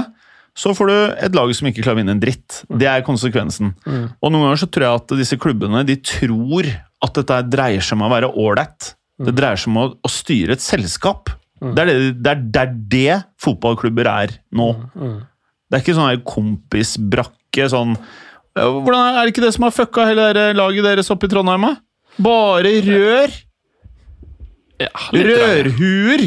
[0.57, 0.95] så får du
[1.27, 2.63] et lag som ikke klarer å vinne en dritt.
[2.69, 3.75] Det er konsekvensen.
[4.19, 6.69] Og noen ganger så tror jeg at disse klubbene de tror
[7.05, 8.93] at dette dreier seg om å være ålreit.
[9.23, 11.31] Det dreier seg om å, å styre et selskap.
[11.59, 14.71] Det, er det, det, er, det er det fotballklubber er nå.
[15.69, 17.97] Det er ikke sånn kompisbrakke sånn
[18.59, 21.67] Hvordan Er det ikke det som har fucka hele laget deres oppe i Trondheim?
[22.23, 23.35] Bare rør!
[25.15, 26.25] Rørhuer!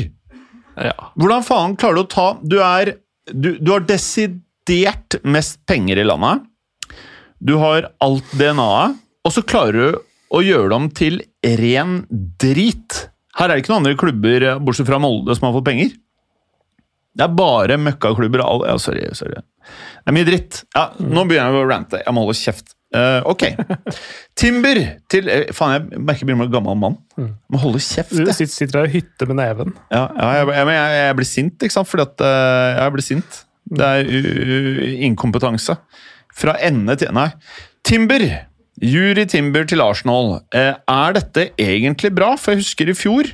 [0.81, 0.95] Ja.
[1.19, 2.93] Hvordan faen klarer du å ta Du er
[3.29, 6.47] Du, du har desidert mest penger i landet.
[7.41, 9.99] Du har alt DNA-et, og så klarer du
[10.31, 11.19] å gjøre dem til
[11.61, 12.01] ren
[12.41, 13.03] drit.
[13.37, 15.93] Her er det ikke noen andre klubber, bortsett fra Molde, som har fått penger.
[17.11, 18.43] Det er bare møkkaklubber.
[18.67, 19.41] Ja, sorry, sorry.
[19.41, 20.61] Det er mye dritt.
[20.75, 21.99] Ja, Nå begynner jeg å rante.
[22.05, 22.73] Jeg må holde kjeft.
[22.91, 23.45] Eh, ok.
[24.39, 24.79] Timber
[25.11, 26.97] til eh, Faen, jeg merker jeg begynner å bli gammel mann.
[27.51, 28.11] Må holde kjeft.
[28.11, 28.35] Du jeg.
[28.35, 29.75] sitter, sitter der og hytter med neven.
[29.93, 31.91] Ja, ja jeg, jeg, jeg, blir sint, ikke sant?
[31.91, 33.41] Fordi at eh, jeg blir sint.
[33.71, 35.77] Det er uh, inkompetanse.
[36.35, 37.29] Fra ende til Nei.
[37.87, 38.25] Timber.
[38.81, 40.41] Jury Timber til Arsenal.
[40.51, 42.33] Er dette egentlig bra?
[42.39, 43.29] For jeg husker i fjor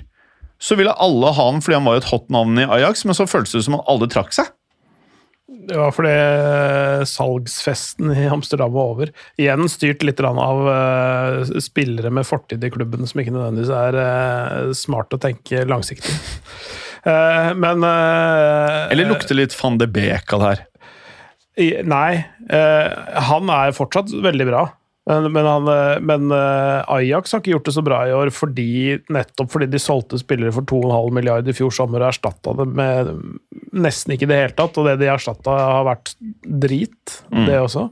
[0.57, 3.27] så ville alle ha han fordi han var et hot navn i Ajax, men så
[3.29, 4.49] føltes det som han alle trakk seg.
[5.67, 6.13] Det var fordi
[7.09, 9.11] salgsfesten i Amsterdam var over.
[9.39, 14.73] Igjen styrt litt av eh, spillere med fortid i klubben som ikke nødvendigvis er eh,
[14.77, 16.15] smart å tenke langsiktig.
[17.07, 20.63] Eh, men eh, Eller lukter litt van de Beek av det her.
[21.87, 22.17] Nei.
[22.51, 22.87] eh,
[23.29, 24.63] han er fortsatt veldig bra.
[25.07, 28.31] Men, men, han, eh, men eh, Ajax har ikke gjort det så bra i år
[28.35, 32.67] fordi, nettopp fordi de solgte spillere for 2,5 milliarder i fjor sommer og erstatta det
[32.75, 33.13] med
[33.77, 34.79] nesten ikke i det hele tatt.
[34.79, 37.87] Og det de erstatta, har vært drit, det også.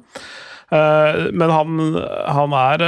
[0.75, 1.83] Eh, men han,
[2.35, 2.87] han er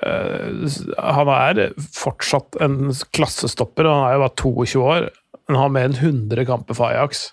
[0.00, 1.60] Han er
[1.96, 5.06] fortsatt en klassestopper, og han er jo bare 22 år.
[5.48, 7.30] Han har mer enn 100 kamper for Ajax.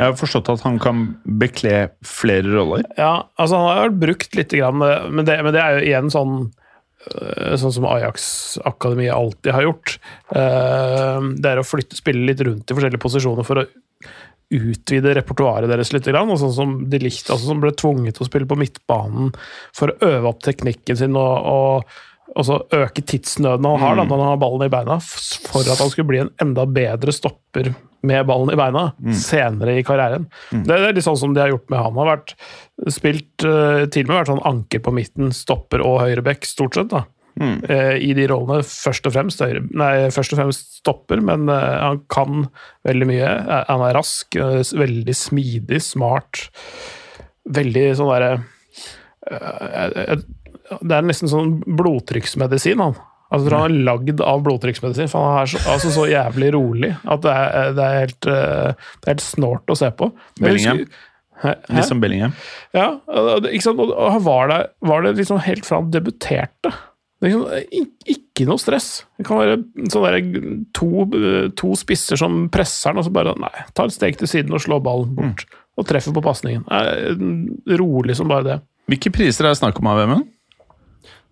[0.00, 1.02] Jeg har forstått at han kan
[1.40, 2.86] bekle flere roller.
[2.96, 6.08] Ja, altså han har vært brukt litt, grann, men det, men det er jo igjen
[6.14, 9.98] sånn øh, Sånn som Ajax-akademiet alltid har gjort.
[10.32, 13.66] Eh, Det er å flytte spille litt rundt i forskjellige posisjoner for å
[14.50, 16.08] utvide repertoaret deres litt.
[16.08, 19.34] Og sånn som de likte, altså som ble tvunget til å spille på midtbanen
[19.76, 21.84] for å øve opp teknikken sin og,
[22.40, 25.92] og øke tidsnøden han har da, når han har ballen i beina, for at han
[25.92, 27.74] skulle bli en enda bedre stopper
[28.06, 30.26] med ballen i beina senere i karrieren.
[30.64, 31.92] Det er litt sånn som de har gjort med han.
[31.92, 32.34] Han har vært
[32.94, 36.88] spilt eh, til og med vært sånn anker på midten, stopper og høyreback, stort sett.
[36.94, 37.04] da.
[37.40, 41.76] Eh, I de rollene først og fremst høyre, nei, først og fremst stopper, men eh,
[41.84, 42.48] han kan
[42.88, 43.28] veldig mye.
[43.68, 46.46] Han er rask, veldig smidig, smart.
[47.50, 48.32] Veldig sånn derre
[50.80, 52.98] Det er nesten sånn blodtrykksmedisin, han.
[53.30, 56.90] Altså, tror han er lagd av blodtrykksmedisin, for han er så, altså, så jævlig rolig
[56.98, 60.10] at det er, det er, helt, eh, det er helt snålt å se på.
[60.42, 60.82] Bellingham.
[61.40, 62.34] Litt som Bellingham.
[62.76, 62.88] Ja,
[63.48, 63.80] ikke sant?
[63.80, 66.72] og han var der var det liksom helt fra han debuterte.
[67.20, 69.04] Er Liksom, ikke noe stress.
[69.20, 69.58] Det kan være
[69.92, 70.20] sånn der,
[70.76, 70.88] to,
[71.60, 74.62] to spisser som presser han, og så bare nei, ta et steg til siden og
[74.64, 75.44] slå ballen bort.
[75.78, 76.64] Og treffer på pasningen.
[77.78, 78.58] Rolig som bare det.
[78.90, 80.26] Hvilke priser er det snakk om av Vemund?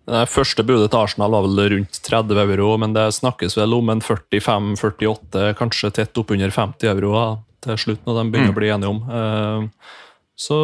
[0.09, 3.91] Det første budet til Arsenal var vel rundt 30 euro, men det snakkes vel om
[3.93, 7.13] en 45-48, kanskje tett oppunder 50 euro
[7.61, 9.01] til slutt, når de begynner å bli enige om.
[9.05, 9.89] Eh,
[10.39, 10.55] Så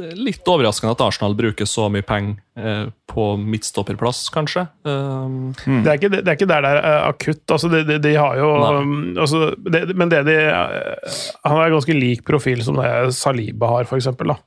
[0.00, 4.62] eh, litt overraskende at Arsenal bruker så mye penger eh, på midtstopperplass, kanskje.
[4.88, 5.52] Mm.
[5.84, 7.42] Det, er ikke, det er ikke der det er eh, akutt.
[7.44, 11.74] Altså, de, de, de har jo um, altså, det, Men det de eh, Han er
[11.76, 14.40] ganske lik profil som det Saliba har, for eksempel, da.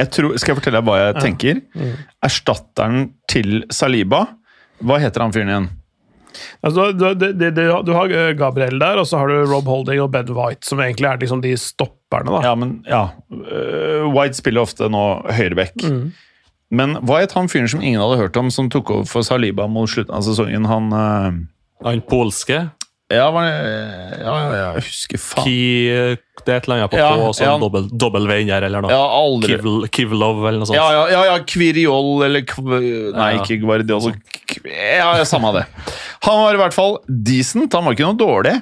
[0.00, 1.62] Jeg tror, skal jeg fortelle deg hva jeg tenker?
[2.24, 4.24] Erstatteren til Saliba
[4.82, 5.68] Hva heter han fyren igjen?
[6.66, 10.00] Altså, du, du, du, du, har eh, Gabriel der, og så har du Rob Holding
[10.02, 12.32] og Ben White, som egentlig er liksom de stopperne.
[12.32, 12.40] da.
[12.42, 13.04] Ja, men ja.
[13.30, 15.84] øh, White spiller ofte nå høyreback.
[16.74, 19.68] Men hva het han fyren som ingen hadde hørt om, som tok over for Saliba
[19.70, 20.66] mot slutten av sesongen?
[20.66, 21.30] Han uh...
[21.84, 22.64] han polske
[23.12, 25.44] ja, var, ja, ja, ja, jeg husker faen.
[25.44, 25.56] Ki,
[26.44, 27.54] Det er et eller annet på Ja, K, og så ja.
[27.60, 28.90] dobbel, dobbel V inni her, eller noe.
[28.94, 30.78] Ja, aldri Kivl, Kivlov, eller noe sånt.
[30.80, 32.70] Ja, ja, ja, ja Kviriol eller kv...
[33.14, 33.42] Nei, Ja.
[33.44, 34.14] ikke Guardiol.
[34.48, 35.66] K- Ja, ja, samme det.
[36.24, 37.72] Han var i hvert fall decent.
[37.76, 38.56] Han var ikke noe dårlig.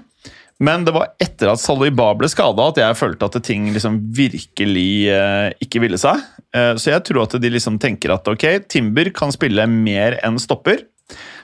[0.62, 4.90] Men det var etter at Saliba ble skada at jeg følte at ting liksom virkelig
[5.10, 6.20] eh, ikke ville seg.
[6.54, 10.38] Eh, så jeg tror at de liksom tenker at ok, Timber kan spille mer enn
[10.38, 10.84] stopper.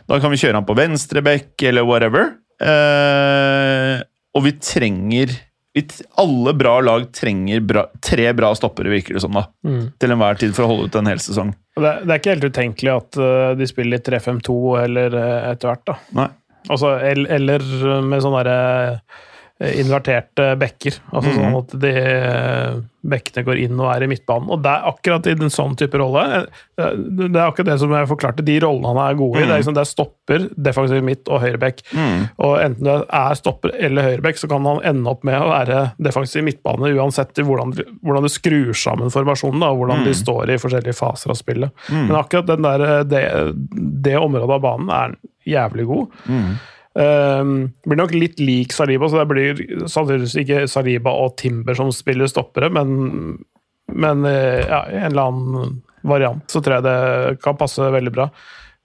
[0.07, 2.37] Da kan vi kjøre han på venstrebekk eller whatever.
[2.65, 4.01] Eh,
[4.37, 5.33] og vi trenger
[5.77, 5.85] vi,
[6.19, 9.37] Alle bra lag trenger bra, tre bra stoppere, virker det som.
[9.37, 9.45] da
[10.01, 11.53] til enhver tid for å holde ut en hel sesong.
[11.79, 15.85] Det, det er ikke helt utenkelig at uh, de spiller 3-5-2 eller uh, etter hvert.
[15.87, 15.97] da.
[16.19, 16.29] Nei.
[16.69, 17.63] Altså, el- eller
[18.03, 19.27] med sånne derre, eh,
[19.59, 21.01] inverterte bekker.
[21.11, 22.77] Altså Sånn at de eh,
[23.09, 24.51] bekkene går inn og er i midtbanen.
[24.55, 27.95] Og det er akkurat i en sånn type rolle eh, Det er akkurat det som
[27.95, 28.45] jeg forklarte.
[28.47, 29.49] De rollene han er gode i.
[29.49, 31.83] Det er liksom det er stopper, defensiv midt og høyrebekk.
[32.47, 35.83] Og enten det er stopper eller høyrebekk, så kan han ende opp med å være
[36.07, 37.75] defensiv midtbane uansett hvordan,
[38.07, 41.87] hvordan du skrur sammen formasjonen da, og hvordan de står i forskjellige faser av spillet.
[41.91, 43.27] Men akkurat den der, eh, det,
[44.07, 45.19] det området av banen er
[45.49, 46.21] jævlig god.
[46.99, 51.93] Um, blir nok litt lik Saliba, så det blir sannsynligvis ikke Saliba og Timber som
[51.95, 53.37] spiller stoppere, men,
[53.95, 55.77] men eh, ja, en eller annen
[56.09, 58.27] variant så tror jeg det kan passe veldig bra.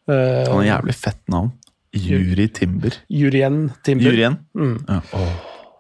[0.06, 1.49] Uh, Han har jævlig fett navn.
[1.93, 2.95] Juri Timber.
[3.10, 4.12] Jurien Timber.
[4.12, 4.38] Jurien?
[4.58, 4.78] Mm.
[4.88, 5.02] Ja.
[5.17, 5.34] Oh.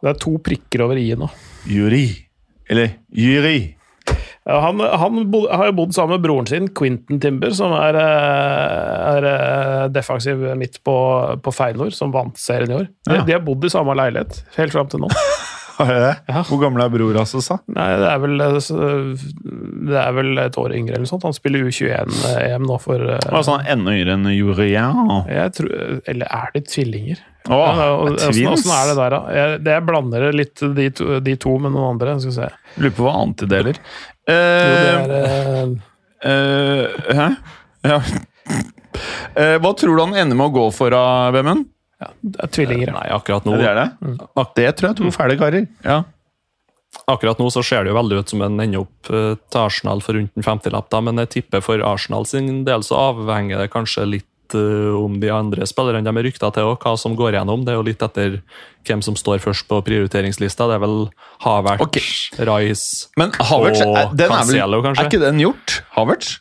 [0.03, 1.29] Det er to prikker over i-en nå.
[1.69, 2.05] Juri.
[2.69, 3.75] Eller Juri.
[4.45, 9.15] Han han bod, har jo bodd sammen med broren sin, Quentin Timber, som er, eh,
[9.15, 10.95] er eh, defensiv midt på,
[11.43, 12.87] på Feinor, som vant serien i år.
[13.07, 13.23] De, Ja.
[13.23, 15.11] de har bodd i samme leilighet helt fram til nå.
[15.73, 16.43] Ja.
[16.45, 17.55] Hvor gammel er bror hans, sa?
[17.73, 18.57] Nei, det er vel eh,
[19.89, 21.25] Det er vel et år yngre eller sånt.
[21.25, 25.01] Han spiller U21-EM nå for uh, Altså, han er enda yngre enn Jurien.
[25.33, 27.23] Eller er de tvillinger?
[27.49, 29.21] Åh, Ja, og- er åssen- er det der, da?
[29.33, 32.15] Jeg, det jeg blander litt de to, de to med noen andre.
[32.77, 33.81] Lurer på hva annet de deler.
[34.27, 35.73] Jo, Eh, er uh...
[36.23, 37.29] eh, hæ?
[37.83, 37.97] Ja.
[39.35, 41.65] Eh, hva tror du han ender med å gå for, av Vemund?
[41.99, 42.91] ja, det er tvillinger.
[42.95, 43.87] Nei, akkurat nå, Det er det?
[44.55, 45.67] Det tror jeg er to fæle karer.
[45.83, 46.03] Ja.
[47.11, 50.15] akkurat nå så ser det jo veldig ut som en ender opp til Arsenal for
[50.15, 54.07] rundt en 50-lapp, da, men jeg tipper for Arsenal sin del så avhenger det kanskje
[54.07, 57.65] litt eh, om de andre spillerne de er rykta til, og hva som går gjennom.
[57.65, 58.39] Det er jo litt etter
[58.87, 60.67] hvem som står først på prioriteringslista.
[60.71, 60.97] Det er vel
[61.45, 62.47] Havertz, okay.
[62.49, 65.03] Rice Men Havertz, Og er, den er, vel, kanskje?
[65.05, 65.77] er ikke den gjort?
[65.97, 66.39] Havertz?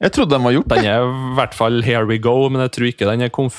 [0.00, 0.68] Jeg trodde den var gjort.
[0.72, 3.58] Den er i hvert fall here we go, men jeg tror ikke den er konf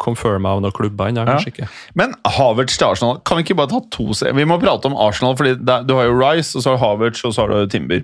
[0.00, 1.24] confirma av noen klubber ennå.
[1.44, 1.66] ikke.
[1.98, 4.96] Men Havertz til Arsenal, kan vi ikke bare ta to se- Vi må prate om
[4.96, 7.66] Arsenal, fordi du har jo Rice, og så har du Havertz, og så har du
[7.68, 8.00] Timber.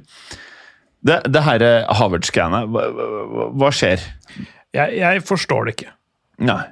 [1.04, 2.84] Det, det herre Havertz-greiene, hva,
[3.60, 4.00] hva skjer?
[4.74, 5.92] Jeg, jeg forstår det ikke.
[6.44, 6.62] Nei.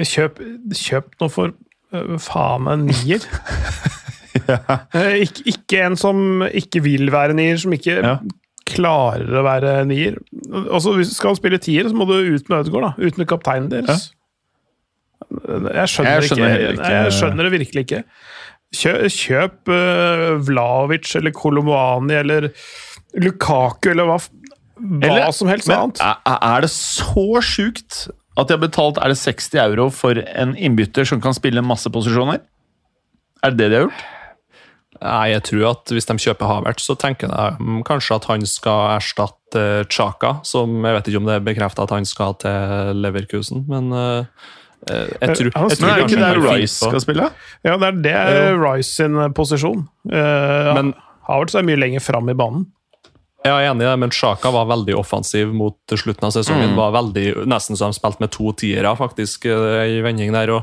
[0.00, 0.38] Kjøp,
[0.76, 1.52] kjøp noe for
[1.96, 3.24] uh, faen meg nier.
[4.50, 4.78] ja.
[5.16, 8.14] ikke, ikke en som ikke vil være nier, som ikke Ja.
[8.70, 10.16] klarer å være nier.
[10.70, 12.92] Også, hvis du skal spille tier, så må du ut med Ødegaard, da.
[13.08, 14.10] Ut med kapteinen deres.
[15.30, 18.02] Jeg skjønner, Jeg skjønner ikke, ikke- jeg skjønner det virkelig ikke.
[18.70, 22.48] Kjøp, kjøp uh, Vlaovic eller Kolomoani eller
[23.18, 24.16] Lukaku eller hva,
[24.80, 26.00] hva Eller- som helst Men annet.
[26.00, 30.54] er, er det så sjukt at de har betalt er det 60 euro for en
[30.56, 32.40] innbytter som kan spille masse posisjoner?
[33.44, 34.06] Er det det de har gjort?
[35.00, 38.42] Nei, jeg tror at hvis de kjøper Havert, så tenker jeg mm, kanskje at han
[38.48, 42.98] skal erstatte Chaka, som jeg vet ikke om det er bekrefta at han skal til
[43.00, 44.26] Leverkusen, men eh,
[44.90, 47.30] eh, jeg tror, Han jeg Men tror er det ikke han der Rice skal spille?
[47.64, 49.86] Ja, det er det er Rice sin eh, posisjon.
[50.10, 50.94] Uh, Men-
[51.30, 52.66] Havertz er mye lenger fram i banen.
[53.40, 56.76] Jeg er enig i det, men Sjaka var veldig offensiv mot slutten av sesongen.
[56.76, 60.50] var veldig, Nesten så de spilte med to tiere, faktisk, eh, i vending der.
[60.50, 60.62] og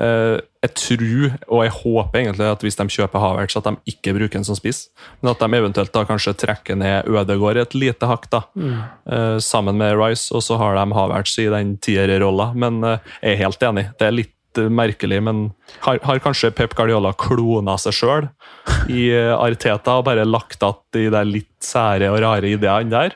[0.00, 4.14] uh, Jeg tror, og jeg håper egentlig at hvis de kjøper Havertz, at de ikke
[4.16, 4.88] bruker den som spiss,
[5.20, 9.76] men at de eventuelt da kanskje trekker ned Ødegård et lite hakk, da, eh, sammen
[9.76, 12.54] med Rice, og så har de Havertz i den tierrolla.
[12.56, 13.90] Men uh, jeg er helt enig.
[13.98, 18.28] Det er litt litt eh, merkelig, men har, har kanskje Pep Guardiola klona seg sjøl
[18.88, 23.14] i eh, Arteta og bare lagt att de der litt sære og rare ideene der?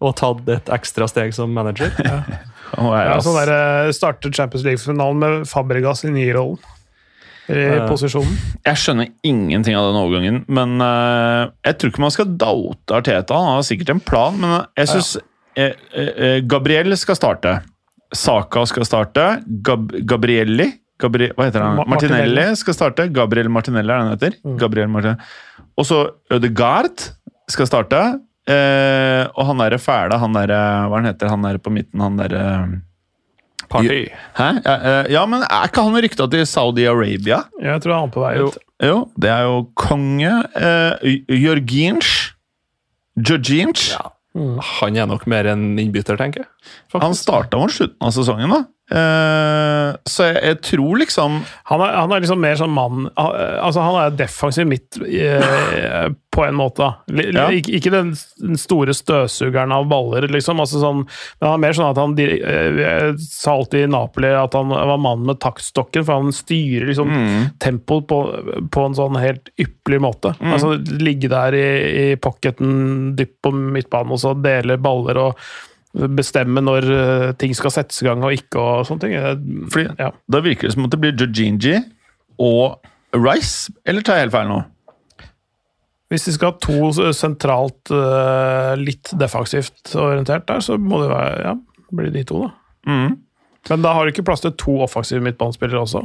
[0.00, 1.92] Og tatt et ekstra steg som manager?
[2.04, 2.22] Ja.
[2.78, 6.60] Oh, Ja, sånn der, startet Champions League-finalen med Fabregas i nye rollen.
[7.50, 8.36] I posisjonen.
[8.62, 13.34] Jeg skjønner ingenting av den overgangen, men eh, jeg tror ikke man skal doute Arteta.
[13.34, 15.10] Han har sikkert en plan, men jeg syns
[15.58, 17.56] eh, eh, Gabriel skal starte.
[18.14, 19.26] Saka skal starte.
[19.66, 20.66] Gab Gabrielli
[21.00, 21.76] Gabri Hva heter han?
[21.80, 22.56] Ma- Martinelli Martinelli.
[22.60, 23.08] skal starte.
[23.12, 24.36] Gabriel Martinelli er det han heter.
[24.44, 24.58] Mm.
[24.60, 25.30] Gabriel Martinelli.
[25.78, 26.00] Og så
[26.36, 27.08] Ødegaard
[27.50, 28.02] skal starte.
[28.50, 30.60] Eh, og han derre fæle, han derre
[30.90, 32.00] Hva han heter han der på midten?
[32.02, 32.44] Han derre
[33.70, 34.08] Party.
[34.34, 34.46] Hæ?
[34.64, 37.44] Ja, eh, ja, men er ikke han rykta til Saudi-Arabia?
[37.62, 38.48] Jeg tror han er på vei Jo.
[38.48, 38.56] ut.
[38.82, 40.32] Jo, det er jo konge.
[40.56, 42.32] Eh, Jørginch.
[43.20, 43.90] Jørginch.
[43.92, 44.10] Ja.
[44.80, 46.48] Han er nok mer en innbytter, tenker jeg.
[46.90, 47.02] Faktisk.
[47.04, 48.60] Han starta mot slutten av sesongen, da.
[48.90, 51.36] Eh, så jeg, jeg tror liksom
[51.70, 56.44] Han er, han er liksom mer sånn mann Altså, han er defensiv midt uh, på
[56.46, 56.86] en måte.
[57.10, 57.48] Li- Ja.
[57.54, 60.60] Ikke, ikke den, den store støvsugeren av baller, liksom.
[60.62, 61.00] Altså sånn,
[61.40, 64.70] men han er mer sånn at han eh, Jeg sa alltid i Napoli at han
[64.70, 68.20] var mannen med taktstokken, for han styrer liksom mm, tempoet på,
[68.74, 70.34] på en sånn helt ypperlig måte.
[70.38, 70.52] Mm.
[70.54, 71.66] Altså Ligge der i,
[72.04, 75.50] i pocketen dypt på midtbanen og så dele baller og
[75.92, 79.14] bestemme når eh, ting skal settes i gang og ikke og sånne ting.
[79.72, 80.10] Fordi ja.
[80.30, 81.80] Da virker det som at det blir Jojinji
[82.40, 82.78] og
[83.16, 83.72] Rice.
[83.84, 84.60] Eller tar jeg helt feil nå?
[86.10, 91.36] Hvis de skal ha to sentralt, eh, litt defensivt orientert der, så må det være,
[91.46, 91.52] ja,
[91.94, 92.50] bli de to, da.
[92.90, 93.12] Mm.
[93.70, 96.02] Men da har du ikke plass til to offensive midtbanespillere også.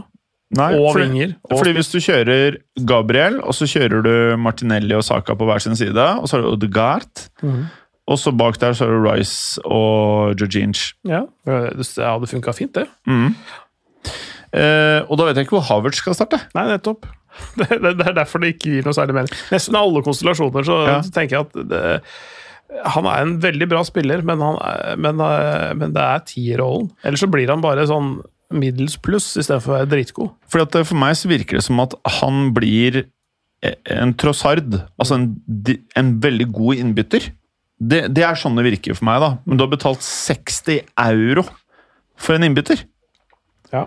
[0.55, 1.31] Nei, Og fordi- vinger.
[1.49, 5.59] Og Fordi hvis du kjører Gabriel, og så kjører du Martinelli og Saka på hver
[5.59, 7.65] sin side, og så har du Odegaard, Mhm.
[8.07, 10.91] Og så bak der så er det Rice og Jørginch.
[11.09, 12.85] Ja, det hadde funka fint, det.
[13.09, 13.31] Mm.
[14.55, 16.39] Eh, og da vet jeg ikke hvor Havertz skal starte.
[16.57, 17.07] Nei, nettopp.
[17.59, 19.33] Det, det, det er derfor det ikke gir noe særlig mening.
[19.51, 20.99] Nesten alle konstellasjoner så Ja.
[21.03, 21.81] tenker jeg at det,
[22.95, 26.87] han er en veldig bra spiller, men, han er, men, eh, men det er tierrollen.
[27.03, 28.21] Ellers så blir han bare sånn
[28.55, 30.31] middels pluss istedenfor å være dritgod.
[30.53, 34.79] Fordi eh, For meg så virker det som at han blir eh, en trossard.
[34.95, 35.27] Altså en,
[35.99, 37.27] en veldig god innbytter.
[37.75, 39.31] Det, det er sånn det virker for meg, da.
[39.45, 41.43] Men du har betalt 60 euro
[42.15, 42.85] for en innbytter.
[43.73, 43.85] Ja.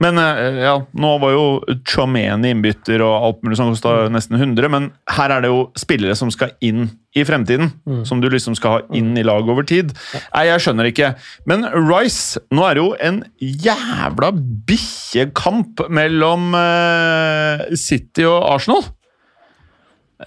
[0.00, 1.44] Men eh, ja, nå var jo
[1.88, 6.16] Chomeni innbytter og alt mulig som kosta nesten 100, men her er det jo spillere
[6.16, 6.86] som skal inn
[7.16, 7.72] i fremtiden.
[8.08, 9.92] Som du liksom skal ha inn i laget over tid.
[10.14, 11.12] Nei, jeg skjønner ikke.
[11.50, 14.30] Men Rice Nå er det jo en jævla
[14.68, 18.86] bikkjekamp mellom uh, City og Arsenal.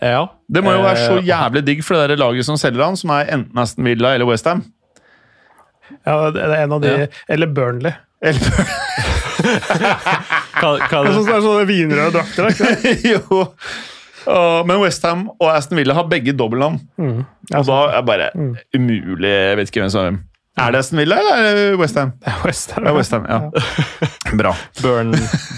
[0.01, 0.27] Ja.
[0.53, 2.95] Det må jo være så Eh, jævlig digg for det der laget som selger han,
[2.99, 4.59] som er enten Aston Villa eller Westham.
[6.05, 6.97] Ja, det er en av de Ja.
[7.29, 7.91] Eller Burnley.
[8.23, 8.31] Hva,
[10.79, 12.43] hva, Det er sånne, det er sånne vinrøde drakter.
[12.53, 13.21] ikke jo.
[14.23, 16.77] Åh, men Westham og Aston Villa har begge dobbeltnavn.
[16.97, 17.23] Mm.
[17.57, 18.27] Og da er det bare
[18.77, 20.19] umulig Jeg vet ikke hvem som er hvem.
[20.63, 22.09] Er det Aston Villa eller er det Westham?
[22.21, 22.83] Det er West Ham.
[22.85, 22.97] Det er
[23.33, 23.39] ja.
[24.39, 24.51] Bra.
[24.81, 25.09] Burn,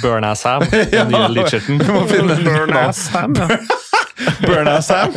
[0.02, 1.78] Burn Ass Ham, den nye Litcherton.
[1.84, 3.48] Burn ass Ham, ja.
[4.46, 5.16] Burn-Ass-Ham.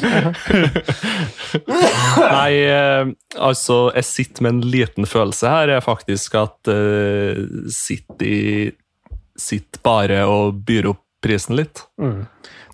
[2.18, 7.38] Nei, eh, altså, jeg sitter med en liten følelse her, er faktisk at uh,
[7.72, 8.72] City
[9.38, 11.84] sitter bare og byr opp prisen litt.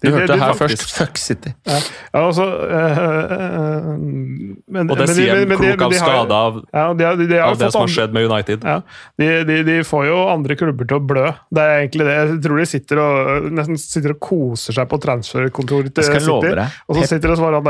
[0.05, 0.95] Du hørte det her faktisk- først.
[0.99, 1.53] Fuck City.
[1.67, 1.79] Ja,
[2.21, 7.05] altså øh, øh, men, Og det men sier en klok av skade av, Ja, de,
[7.05, 8.65] har- de, de har av det som har skjedd med United.
[8.65, 8.81] Ja,
[9.65, 11.27] de, får jo andre klubber til å blø.
[11.55, 12.17] Det er egentlig det.
[12.21, 16.55] Jeg tror de sitter og, nesten sitter og koser seg på transferkontoret til City.
[16.89, 17.69] Og så sitter de og svarer han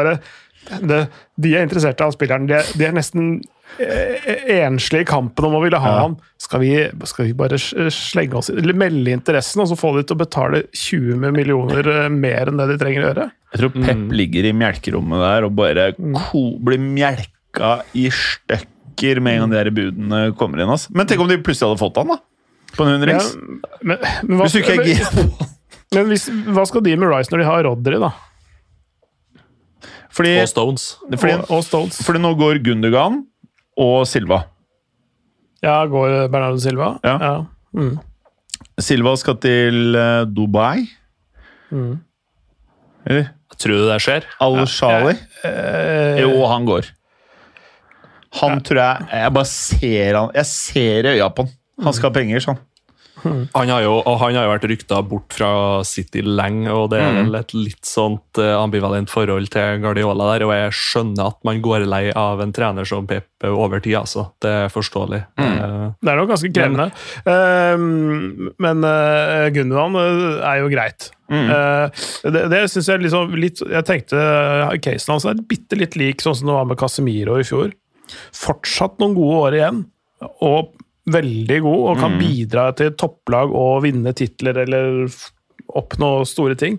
[0.91, 1.01] derre
[1.41, 2.47] De er interessert han spilleren.
[2.49, 3.35] De er, de er nesten
[3.81, 6.03] eh, enslige i kampen om å ville ha Ja.
[6.05, 6.17] han.
[6.39, 6.71] Skal vi,
[7.09, 10.63] skal vi bare slenge oss eller melde interessen, og så få de til å betale
[10.73, 13.27] 20 millioner eh, mer enn det de trenger å gjøre?
[13.55, 19.37] Jeg tror Pep ligger i melkerommet der og bare ko blir melka i stykker med
[19.37, 20.71] en gang de her budene kommer inn.
[20.75, 20.91] Altså.
[20.95, 22.21] Men tenk om de plutselig hadde fått han, da?
[22.75, 23.33] På en Ja, hundrings?
[23.83, 25.51] men, men, hva, Hvis du ikke er gira på
[25.95, 28.09] men hvis, hva skal de med Rice når de har Rodry, da?
[30.15, 30.83] Fordi, Og Stones.
[31.19, 32.01] fordi, og, og Stones?
[32.07, 33.23] fordi nå går Gundogan
[33.81, 34.43] og Silva.
[35.65, 36.95] Ja, går Bernardo Silva?
[37.05, 37.45] Ja.
[37.75, 37.95] Mm.
[38.79, 40.85] Silva skal til eh, Dubai.
[41.75, 41.97] Mm.
[43.07, 43.31] Eller?
[43.59, 44.27] Tror du det skjer?
[44.43, 45.15] Al-Shali.
[45.47, 46.89] Eh, Jo, han går.
[48.41, 51.53] Han tror jeg Jeg bare ser han Jeg ser i øya på han.
[51.85, 52.59] Han skal ha penger, sånn.
[53.25, 55.51] Han har jo, og han har jo vært rykta bort fra
[55.87, 60.47] City lenge, og det er vel et litt sånt eh, ambivalent forhold til Guardiola der.
[60.47, 64.27] Og jeg skjønner at man går lei av en trener som Pep over tid, altså.
[64.43, 65.23] Det er forståelig.
[65.41, 65.97] Mm.
[66.01, 66.89] Det er nok ganske krevende.
[67.25, 71.11] Men, men uh, Gundogan eh, er jo greit.
[71.33, 71.49] Mm.
[72.35, 74.19] det det syns jeg liksom litt Jeg tenkte
[74.85, 77.73] casen hans er bitte litt lik sånn som det var med Casemiro i fjor.
[78.37, 79.79] Fortsatt noen gode år igjen,
[80.45, 80.75] og
[81.11, 85.09] veldig god, og kan bidra til topplag og vinne titler eller
[85.75, 86.79] oppnå store ting.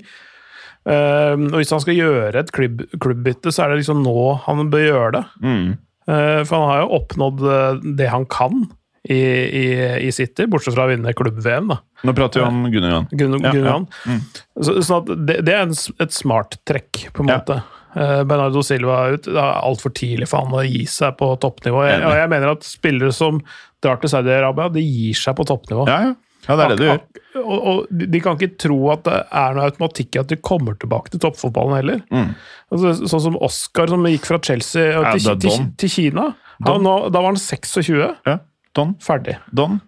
[0.85, 4.15] Uh, og hvis han skal gjøre et klubb, klubbbytte, så er det liksom nå
[4.45, 5.23] han bør gjøre det.
[5.41, 5.69] Mm.
[6.05, 8.67] Uh, For han har jo oppnådd eh, det han kan
[9.09, 9.63] i, i,
[10.05, 11.71] i City, bortsett fra å vinne klubb-VM.
[11.73, 11.79] da.
[12.05, 13.75] Nå prater vi om Gunnar Gun- Ja, ja.
[14.05, 14.19] mm.
[14.61, 15.73] Så, sånn at det, det er en,
[16.05, 17.39] et smart trekk, på en Ja.
[17.41, 17.59] måte.
[17.95, 19.25] Uh, Bernardo Silva er ut.
[19.29, 21.81] Det er altfor tidlig for han å gi seg på toppnivå.
[21.89, 23.41] Jeg, og jeg mener at spillere som
[23.85, 25.85] drar til Saudi-Arabia, de gir seg på toppnivå.
[25.89, 26.15] Ja, ja.
[26.47, 27.03] ja, det er det du gjør.
[27.43, 30.77] Og, og de kan ikke tro at det er noe automatikk i at de kommer
[30.81, 32.03] tilbake til toppfotballen heller.
[32.13, 32.33] Mm.
[32.73, 36.29] Altså, sånn som Oscar, som gikk fra Chelsea Ja, til, til, til Kina.
[36.65, 37.97] Han, nå, da var han 26.
[38.27, 38.37] Ja.
[38.75, 38.95] Don.
[39.03, 39.37] Ferdig.
[39.55, 39.79] Don.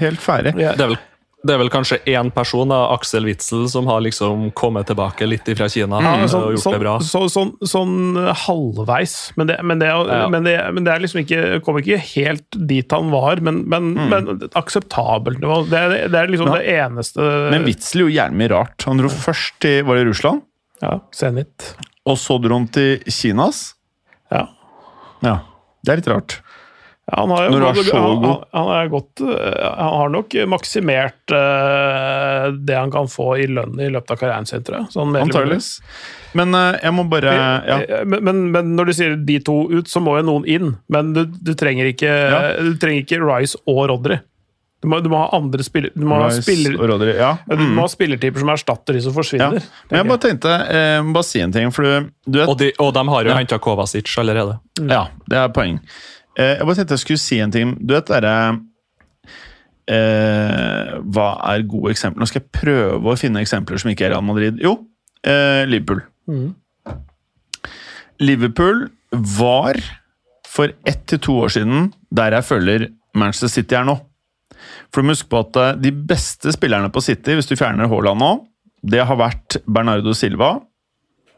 [0.00, 0.54] Helt ferdig.
[0.56, 0.72] Ja.
[0.78, 1.00] det, er vel,
[1.44, 5.48] det er vel kanskje én person, da, Aksel Witzel, som har liksom kommet tilbake litt
[5.58, 6.92] fra Kina Ja, og sånn, gjort sånn, det bra.
[7.02, 7.96] sånn, sånn, sånn
[8.44, 9.14] halvveis.
[9.36, 10.28] Men det, men, det, Ja.
[10.28, 13.92] men, det, men det er liksom ikke Kommer ikke helt dit han var, men, men,
[14.08, 15.64] men akseptabelt nivå.
[15.68, 16.58] Det, er- det er liksom Ja.
[16.58, 18.82] det eneste Men Witzel gjorde gjerne mye rart.
[18.86, 20.42] Han dro først til var det Russland,
[20.82, 21.74] Ja, Zenit.
[22.06, 23.74] og så dro han til Kinas.
[24.30, 24.46] Ja.
[25.22, 25.40] Ja,
[25.84, 26.40] det er litt rart.
[27.10, 29.94] Ja, han har jo Når du er så han, han, han, er godt, øh, han
[29.98, 34.62] har nok maksimert uh, det han kan få i lønn i løpet av karrieren sin,
[34.62, 34.92] tror jeg.
[34.94, 35.16] Sånn.
[35.18, 35.70] Antageligvis.
[36.38, 37.78] Men uh, jeg må bare ja.
[37.82, 40.76] Eh, Men, men, men når du sier de to ut, så må jo noen inn.
[40.94, 42.42] Men du, du, trenger, ikke, Ja.
[42.62, 44.22] du trenger ikke Rice og Rodry.
[44.82, 47.12] Du må, du må ha andre spiller, Du må ha, spiller, og Rodri.
[47.14, 47.36] Ja.
[47.46, 47.58] Mm.
[47.60, 49.18] du må ha spillertyper som erstatter de som ja.
[49.20, 49.68] forsvinner.
[49.90, 52.50] Men jeg bare tenkte eh, jeg må bare si en ting, for du, du vet
[52.50, 53.36] Og de, og de har jo Ja.
[53.38, 54.58] henta Kovacic allerede.
[54.80, 55.78] Ja, det er poeng.
[56.38, 57.74] Eh, jeg bare tenkte jeg skulle si en ting.
[57.80, 58.34] Du vet derre
[59.90, 62.22] eh, Hva er gode eksempler?
[62.22, 64.60] Nå skal jeg prøve å finne eksempler som ikke er Real Madrid.
[64.62, 64.78] Jo,
[65.26, 66.04] eh, Liverpool.
[66.30, 66.48] Mm.
[68.22, 69.80] Liverpool var
[70.52, 73.98] for ett til to år siden der jeg følger Manchester City er nå.
[74.92, 77.90] For du må huske på at eh, de beste spillerne på City, hvis du fjerner
[77.90, 78.32] Haaland nå,
[78.82, 80.56] det har vært Bernardo Silva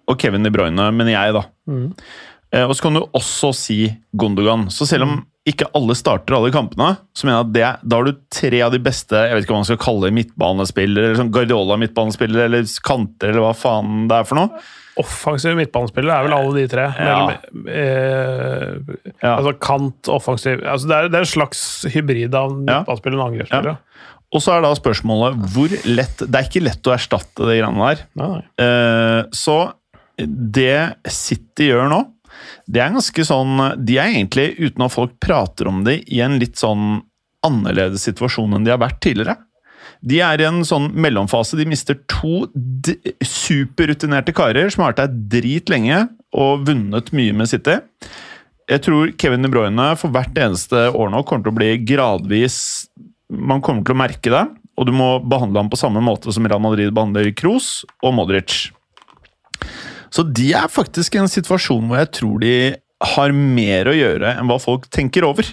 [0.05, 1.45] og Kevin De Bruyne, mener jeg, da.
[1.71, 2.09] Eh,
[2.63, 3.79] og så kan du også si
[4.17, 4.69] Gondogan.
[4.71, 5.15] Så selv om
[5.49, 8.71] ikke alle starter alle kampene, så mener jeg at det, da har du tre av
[8.73, 12.71] de beste jeg vet ikke hva man skal kalle midtbanespillere, eller sånn Guardiola midtbanespillere, eller
[12.87, 14.63] kanter, eller hva faen det er for noe.
[15.03, 16.87] Offensive midtbanespillere er vel alle de tre.
[16.95, 17.19] Ja.
[17.27, 19.35] Mellom, eh, Ja.
[19.37, 22.79] Altså kant, offensiv altså det, er, det er en slags hybrid av Ja.
[22.81, 23.77] midtbanespillere og angrepsspillere.
[24.35, 27.91] Og så er da spørsmålet hvor lett Det er ikke lett å erstatte de greiene
[28.17, 28.45] der.
[28.65, 29.59] Eh, så
[30.25, 32.01] det City gjør nå,
[32.67, 36.39] det er ganske sånn De er egentlig, uten at folk prater om det, i en
[36.41, 37.03] litt sånn
[37.45, 39.37] annerledes situasjon enn de har vært tidligere.
[40.05, 41.59] De er i en sånn mellomfase.
[41.61, 42.47] De mister to
[43.25, 46.07] superrutinerte karer som har vært der drit lenge
[46.37, 47.79] og vunnet mye med City.
[48.69, 52.57] Jeg tror Kevin De Bruyne for hvert eneste år nå kommer til å bli gradvis
[53.29, 54.43] Man kommer til å merke det,
[54.79, 58.71] og du må behandle ham på samme måte som Real Madrid behandler Kroos og Modric.
[60.15, 62.57] Så de er faktisk i en situasjon hvor jeg tror de
[63.05, 65.49] har mer å gjøre enn hva folk tenker over.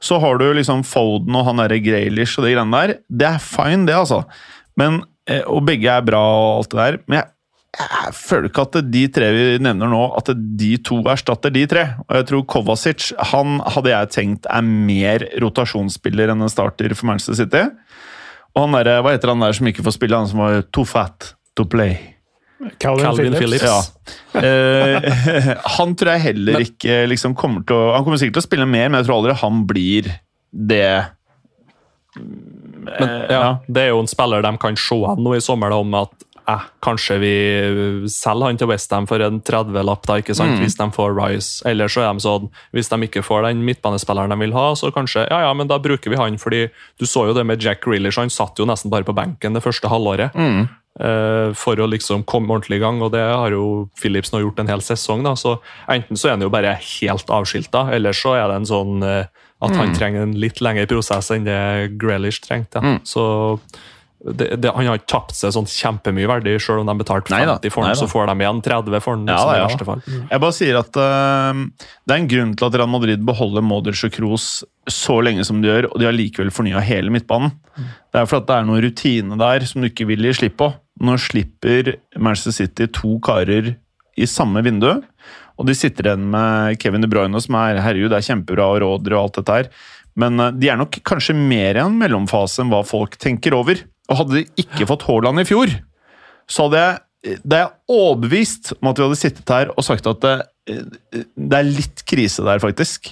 [0.00, 3.00] Så har du liksom Foden og han derre Graylish og de greiene der.
[3.08, 4.22] Det er fine, det, altså.
[4.78, 6.98] Men, eh, og begge er bra og alt det der.
[7.10, 7.30] Men jeg,
[7.78, 10.30] jeg føler ikke at de tre vi nevner nå, at
[10.62, 11.84] de to erstatter de tre.
[12.06, 17.10] Og jeg tror Kovacic han hadde jeg tenkt er mer rotasjonsspiller enn en starter for
[17.10, 17.66] Manchester City.
[18.54, 20.86] Og han der, hva heter han der som ikke får spille, han som var too
[20.88, 22.17] fat to play?
[22.78, 23.62] Calvin, Calvin Phillips.
[23.62, 23.64] Phillips.
[23.64, 23.82] Ja.
[24.38, 28.46] Eh, han tror jeg heller ikke liksom kommer til å Han kommer sikkert til å
[28.46, 30.10] spille mer, men jeg tror aldri han blir
[30.52, 30.90] det
[32.18, 35.80] Men, ja, Det er jo en spiller de kan se an nå i sommer, da,
[35.82, 36.14] om at
[36.48, 37.32] eh, kanskje vi
[38.12, 40.56] selger han til Westham for en 30-lapp, da, ikke sant?
[40.62, 41.50] hvis de får Rice.
[41.68, 44.92] Eller så er de sånn, hvis de ikke får den midtbanespilleren de vil ha, så
[44.94, 46.38] kanskje ja, ja, men da bruker vi han.
[46.40, 49.52] fordi Du så jo det med Jack Grealish, han satt jo nesten bare på benken
[49.58, 50.32] det første halvåret.
[50.34, 50.66] eh,
[50.98, 54.70] For å liksom komme ordentlig i gang, og det har jo Philips nå gjort en
[54.72, 55.22] hel sesong.
[55.22, 58.66] da, så Enten så er han jo bare helt avskilta, eller så er det en
[58.66, 61.60] sånn eh, at han trenger en litt lengre prosess enn det
[61.98, 62.82] Grealish trengte.
[62.82, 62.98] Mm.
[63.06, 63.24] Så
[64.18, 67.54] det, det, Han har ikke tapt seg sånn kjempemye verdi, selv om de betalte Neida,
[67.62, 69.30] 50 for den, så får de igjen 30 for den.
[69.30, 69.66] Ja, liksom, i ja.
[69.68, 70.02] verste fall.
[70.32, 71.62] Jeg bare sier at uh,
[72.02, 74.48] det er en grunn til at Real Madrid beholder Modric og Kroos
[74.90, 77.54] så lenge som de gjør, og de har likevel fornya hele midtbanen.
[77.78, 80.72] Det er fordi det er noen rutine der som du ikke vil gi slipp på.
[81.04, 83.74] Nå slipper Manchester City to karer
[84.18, 84.90] i samme vindu,
[85.58, 88.82] og de sitter igjen med Kevin De Bruyne, som er herregud, det er kjempebra, og
[88.82, 89.68] Rådre og alt dette her.
[90.18, 93.84] Men øh, de er nok kanskje mer i en mellomfase enn hva folk tenker over.
[94.08, 95.74] Og hadde de ikke fått Haaland i fjor,
[96.48, 100.20] så hadde jeg det er overbevist om at vi hadde sittet her og sagt at
[100.22, 100.36] det,
[101.34, 103.10] det er litt krise der, faktisk.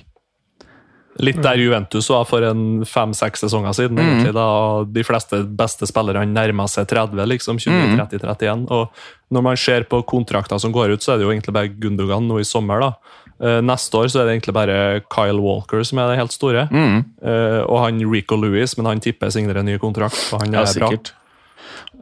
[1.18, 3.98] Litt der Juventus var for en fem-seks sesonger siden.
[3.98, 7.56] egentlig, da De fleste beste spillerne nærmer seg 30, liksom.
[7.58, 8.66] 20-30-31.
[8.70, 8.90] Og
[9.32, 12.28] når man ser på kontrakter som går ut, så er det jo egentlig bare Gundogan
[12.28, 12.80] nå i sommer.
[12.80, 12.92] da.
[13.40, 16.68] Eh, Neste år så er det egentlig bare Kyle Walker som er det helt store.
[16.70, 17.04] Mm.
[17.68, 20.32] og han Rico Louis, men han tipper signerer en ny kontrakt.
[20.32, 20.90] og han er bra.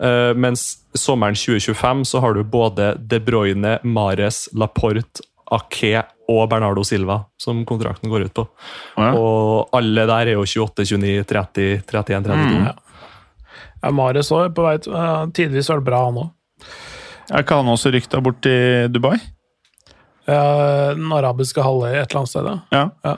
[0.01, 6.85] Eh, mens sommeren 2025 så har du både De Bruyne, Mares, Laporte, Ake og Bernardo
[6.87, 8.47] Silva som kontrakten går ut på.
[8.97, 9.11] Ja.
[9.19, 12.75] Og alle der er jo 28, 29, 30, 31, 32.
[13.85, 16.33] Ja, Marius òg er på vei til ja, Tidvis var det bra, han òg.
[17.33, 19.17] Er ikke han også rykta bort til Dubai?
[20.25, 22.47] Ja, den arabiske halvøya et eller annet sted.
[22.49, 22.55] ja.
[22.73, 22.85] Ja.
[23.05, 23.13] Ja.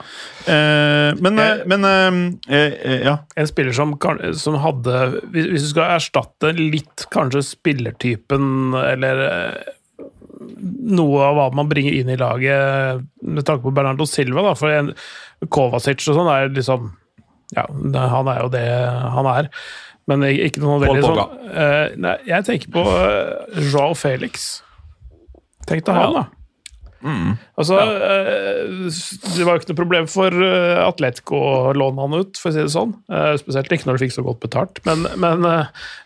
[0.51, 2.17] Eh, men eh, men eh,
[2.51, 3.13] eh, Ja.
[3.39, 3.93] En spiller som,
[4.35, 9.73] som hadde Hvis hvis du skal erstatte litt kanskje spillertypen eller eh,
[10.97, 14.73] noe av hva man bringer inn i laget med tanke på Bernardo Silva, da, for
[14.73, 14.93] en,
[15.53, 16.89] Kovacic og sånn er liksom
[17.53, 18.65] Ja, han er jo det
[19.13, 19.51] han er.
[20.07, 24.49] Men ikke noe veldig sånn uh, Nei, jeg tenker på uh, Joao Felix.
[25.67, 26.25] Tenk deg han, da.
[26.25, 26.33] da.
[27.59, 30.33] Altså, eh, Det var jo ikke noe problem for
[30.81, 32.95] Atletico å låne han ut, for å si det sånn.
[33.39, 34.81] Spesielt ikke når de fikk så godt betalt.
[34.87, 35.45] Men, men,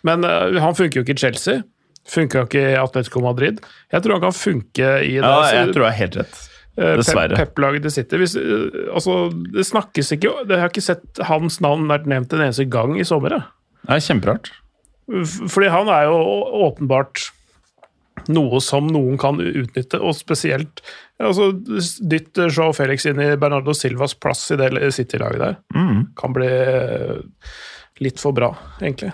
[0.05, 0.27] men
[0.61, 1.63] han funker jo ikke i Chelsea.
[2.11, 3.61] Funker jo ikke i Atletico Madrid.
[3.93, 6.39] Jeg tror han kan funke i det, ja, jeg tror jeg er helt rett.
[6.77, 7.35] eh, dessverre.
[7.37, 8.17] Pep- Pep-laget det City.
[8.19, 9.15] Hvis, eh, altså,
[9.51, 13.03] det snakkes ikke Jeg har ikke sett hans navn vært nevnt en eneste gang i
[13.07, 13.37] sommer.
[13.87, 14.51] Det er kjemperart.
[15.51, 16.17] Fordi han er jo
[16.67, 17.29] åpenbart
[18.31, 20.81] noe som noen kan utnytte, og spesielt
[21.19, 21.47] altså,
[22.11, 25.55] Dytt Joe Felix inn i Bernardo Silvas plass i det City-laget der.
[26.19, 27.17] Kan bli eh,
[28.03, 28.51] litt for bra,
[28.81, 29.11] egentlig.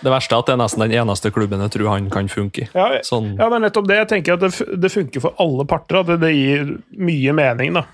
[0.00, 2.64] Det verste er at det er nesten den eneste klubben jeg tror han kan funke
[2.64, 2.68] i.
[2.72, 3.98] Ja, Sånn, Ja, det er nettopp det.
[4.00, 6.00] Jeg tenker at det, det funker for alle parter.
[6.00, 7.84] At det, det gir mye mening, da.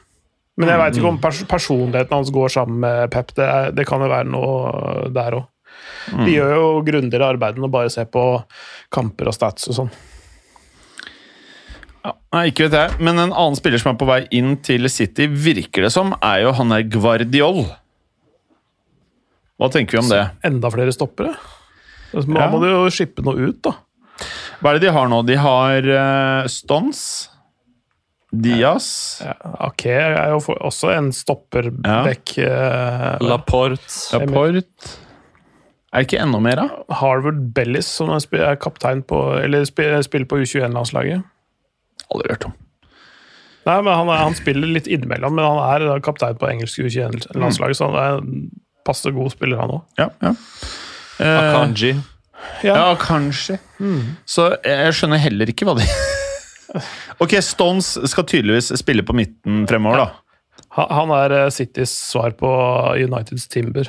[0.57, 3.35] Men jeg veit ikke om pers personligheten hans går sammen med Pep.
[3.37, 5.49] Det, er, det kan jo være noe der òg.
[6.07, 8.23] De gjør jo grundigere arbeid enn å bare se på
[8.95, 9.91] kamper og stats og sånn.
[12.07, 13.01] Nei, ikke vet jeg.
[13.03, 16.45] Men en annen spiller som er på vei inn til City, virker det som, er
[16.45, 17.65] jo han der Guardiol.
[19.59, 20.23] Hva tenker vi om det?
[20.47, 21.35] Enda flere stoppere.
[22.13, 22.51] Altså, Da Ja.
[22.53, 23.73] må du jo shippe noe ut, da.
[24.63, 25.23] Hva er det de har nå?
[25.29, 27.01] De har uh, Stons,
[28.33, 28.87] Diaz
[29.23, 29.35] Ja,
[29.69, 32.33] Ake er jo for, også en stopperbekk.
[32.43, 34.65] Uh, Laporte Laporte
[35.93, 36.97] Er det ikke enda mer, da?
[37.01, 41.23] Harvard Bellis, som er er kaptein på Eller sp- spiller på U21-landslaget.
[42.13, 42.57] Aldri hørt om.
[43.67, 47.77] Nei, men han, er, han spiller litt innimellom, men han er kaptein på engelsk U21-landslaget,
[47.81, 48.21] så han er
[48.87, 49.83] passe god spiller, han òg.
[49.99, 50.35] Ja, ja.
[51.21, 51.95] Eh, Akanji.
[52.67, 53.59] ja, kanskje.
[54.29, 55.87] Så jeg skjønner heller ikke hva de
[57.23, 60.67] Ok, Stones skal tydeligvis spille på midten fremover, da.
[60.77, 62.51] Han, han er eh, Citys svar på
[63.01, 63.89] Uniteds Timber.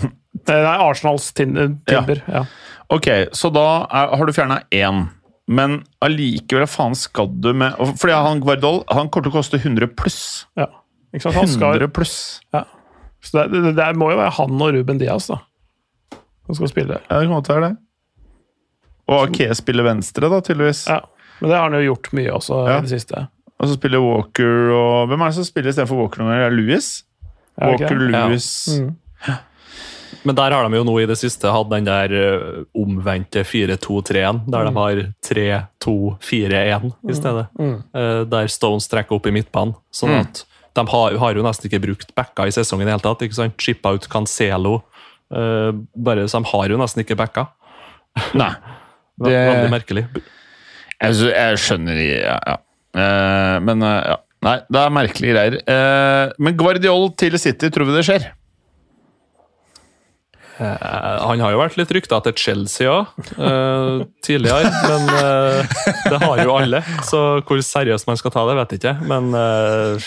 [0.48, 1.56] Nei, Arsenals tin
[1.88, 2.22] Timber.
[2.30, 2.44] Ja.
[2.92, 5.06] Ok, så da er, har du fjerna én.
[5.46, 9.36] Men allikevel, hva faen skal du med og Fordi han Guardol han kommer til å
[9.36, 10.46] koste 100 pluss.
[10.58, 10.66] ja.
[11.14, 11.36] Ikke sant?
[11.38, 12.16] Han skal, 100 pluss.
[12.52, 12.64] ja.
[13.24, 15.38] Så det, det, det må jo være han og Ruben Diaz da,
[16.46, 17.00] som skal spille.
[17.10, 17.76] Ja, det kan godt være det.
[19.06, 20.84] Og Ake spiller venstre, da, tydeligvis.
[20.90, 21.00] Ja.
[21.40, 22.78] Men det har han jo gjort mye også Ja.
[22.78, 23.26] i det siste.
[23.60, 26.46] Og så spiller Walker og Hvem er det som spiller istedenfor Walker noen ganger?
[26.46, 26.50] Er?
[26.50, 28.40] Er det ikke Walker, det?
[28.76, 28.82] Ja.
[28.82, 28.96] Mm.
[30.26, 34.40] Men der har de jo nå i det siste hatt den der eh, omvendte 4-2-3-en,
[34.50, 37.46] der de har 3-2-4-1 i stedet.
[37.58, 37.76] Mm.
[38.30, 39.74] der Stones trekker opp i midtbanen.
[39.94, 40.42] Sånn at
[40.76, 43.22] de har, har jo nesten ikke brukt backa i sesongen i det hele tatt.
[43.24, 43.56] ikke sant?
[43.62, 44.80] Chippa ut Cancelo.
[45.34, 47.48] Eh, bare, så de har jo nesten ikke backa.
[48.38, 48.52] Nei.
[49.16, 50.02] Det er Veldig merkelig.
[51.00, 52.56] Jeg, jeg skjønner ja, ja.
[52.92, 54.16] Eh, Men eh, ja.
[54.44, 56.34] Nei, det er merkelige greier.
[56.38, 58.26] Men Guardiol til City, tror vi det skjer?
[60.60, 63.08] Han har jo vært litt rykta til Chelsea òg,
[64.24, 64.70] tidligere.
[64.86, 65.74] Men uh,
[66.12, 68.94] det har jo alle, så hvor seriøst man skal ta det, vet jeg ikke.
[69.10, 70.06] Men Eh,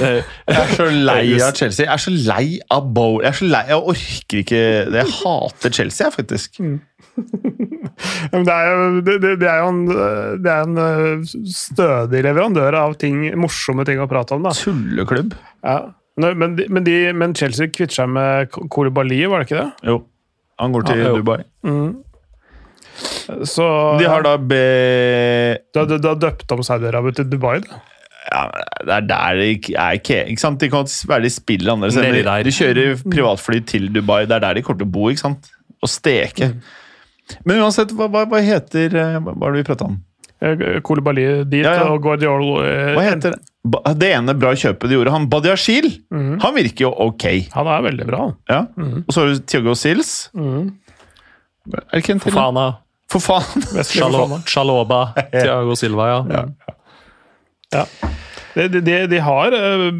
[0.00, 1.84] Jeg er så lei av Chelsea.
[1.84, 3.20] Jeg er så lei av Bowl.
[3.24, 5.02] Jeg er så lei, jeg orker ikke det.
[5.02, 6.60] Jeg hater Chelsea, jeg, faktisk.
[6.62, 6.78] Mm.
[8.46, 9.80] det, er jo, det, det, er jo en,
[10.40, 14.46] det er en øh, stødig leverandør av ting, morsomme ting å prate om.
[14.46, 14.54] da.
[14.56, 15.34] Tulleklubb.
[15.66, 15.80] Ja.
[16.20, 19.90] Men, de, men, de, men Chelsea kvitter seg med Kolibali, var det ikke det?
[19.90, 20.00] Jo.
[20.60, 21.40] Han går til Ja, Dubai.
[21.64, 21.90] Dubai.
[23.48, 23.64] Så
[24.00, 24.64] De har da be...
[25.72, 27.60] Du har døpt om Saudi-Arabia til Dubai?
[27.64, 27.80] da.
[28.28, 28.42] Ja,
[28.84, 30.60] det er der det ikke er ikke ikke sant?
[30.60, 32.28] De kan være de spiller andre steder.
[32.44, 34.26] De, kjører privatfly til Dubai.
[34.28, 35.48] Det er der de kommer til å bo, ikke sant?
[35.80, 36.50] Og steke.
[37.48, 39.96] Men uansett, hva, hva, hva heter eh, Hva er det vi prata om?
[40.42, 41.86] Eh, Kolibali dit, Ja, ja.
[41.94, 43.40] og Guardiol eh, Hva heter det?
[44.00, 47.26] Det ene bra kjøpet de gjorde, han Badiashil, han virker jo ok.
[47.52, 48.22] Han er veldig bra.
[48.48, 48.62] Ja.
[49.04, 50.30] Og så har du Tiago Sils.
[50.32, 50.70] Er
[51.92, 52.32] det ikke en til?
[52.32, 52.64] Fofana,
[53.12, 53.66] For faen!
[53.76, 54.38] Wesley Fofana.
[54.48, 55.00] Chaloba,
[55.34, 56.20] Thiago Silva, ja.
[56.32, 56.44] Ja.
[57.70, 59.90] De, de, de, de har uh,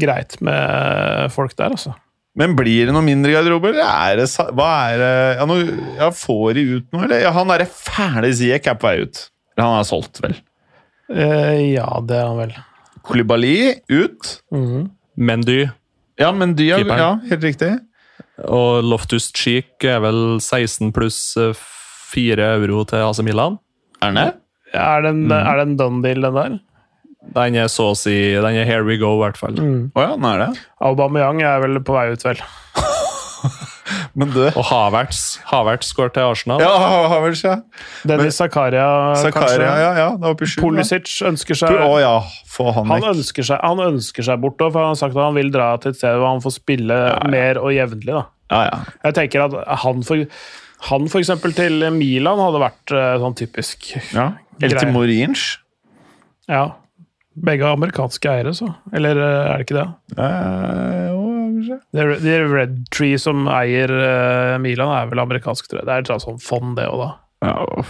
[0.00, 1.94] greit med folk der, altså.
[2.36, 4.26] Men blir det noe mindre garderobe, eller er det
[4.58, 5.54] Hva er det ja, nå,
[5.96, 7.22] ja, Får de ut noe, eller?
[7.24, 9.22] Ja, han derre fæle Ziek er på vei ut.
[9.56, 10.36] Eller han er solgt, vel.
[11.08, 12.56] Uh, ja, det er han vel.
[13.06, 13.56] Kolibali
[13.88, 14.36] ut.
[15.16, 15.62] Mendy
[16.20, 17.70] Ja, Mendy, Dia Ja, helt riktig.
[18.44, 21.56] og Loftus Cheek er vel 16 pluss eh,
[22.12, 23.56] 4 euro til AC Milan.
[24.02, 24.32] Er den det?
[24.76, 25.60] Er det en, mm.
[25.62, 26.58] en done deal, den der?
[27.34, 29.56] Den er så å si Den er here we go, i hvert fall.
[29.58, 30.50] Å ja, han er det.
[30.84, 32.40] Aubameyang er vel på vei ut, vel.
[34.16, 36.62] Men du Og Havertz Havertz går til Arsenal.
[36.64, 36.72] Ja,
[37.12, 37.58] Havertz, ja.
[38.08, 38.86] Dennis Zakaria,
[39.20, 39.66] Zakaria, kanskje.
[39.82, 39.90] ja.
[40.00, 40.08] ja.
[40.16, 40.62] Det var skyld.
[40.64, 42.14] Pulisic ønsker seg Å ja,
[42.50, 45.36] få han han ønsker, seg, han ønsker seg bort, for han har sagt at han
[45.36, 47.00] vil dra til et sted hvor han får spille
[47.32, 48.16] mer og jevnlig.
[48.52, 48.80] Ja, ja.
[49.08, 50.24] Jeg tenker at han for,
[50.88, 54.30] han for eksempel til Milan hadde vært eh, sånn typisk ja.
[54.62, 55.46] Eller til Morinch.
[56.48, 56.70] Ja.
[57.36, 58.70] Begge har amerikanske eiere, så.
[58.96, 59.86] Eller eh, er det ikke det?
[60.16, 61.22] Eh, jo,
[61.56, 61.78] kanskje.
[61.92, 65.86] Det er- De Red Tree som eier eh, Milan, er vel amerikansk, tror jeg.
[65.88, 67.10] Det er et sånn fond, det òg, da.
[67.44, 67.84] Ja.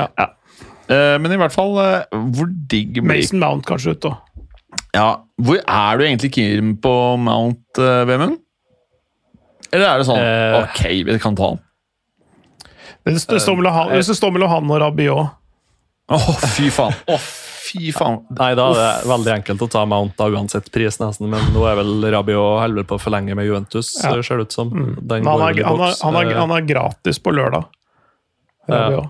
[0.00, 0.08] Ja.
[0.18, 0.26] Ja.
[0.90, 2.02] Eh, men i hvert fall, eh,
[2.34, 4.16] hvor digg blir Mason Mount kanskje ut, da.
[4.94, 5.08] Ja,
[5.40, 8.38] Hvor er du egentlig keen på Mount, uh, Vemund?
[9.72, 10.20] Eller er det sånn.
[10.64, 11.60] Ok, vi kan ta han.
[13.06, 15.30] Det står mellom han, hvis det står mellom han og Rabiot
[16.10, 16.18] Å,
[16.56, 16.92] fy faen.
[17.08, 17.16] Å,
[17.60, 18.20] fy faen.
[18.38, 21.28] Nei, da er det veldig enkelt å ta Mount da, uansett pris, nesten.
[21.32, 24.14] Men nå er vel Rabiot helvete på å forlenge med Juventus, Ja.
[24.22, 24.72] ser det ut som.
[25.00, 27.68] Den han er, han, er, han, er, Eh, han er gratis på lørdag.
[28.70, 29.04] Ja.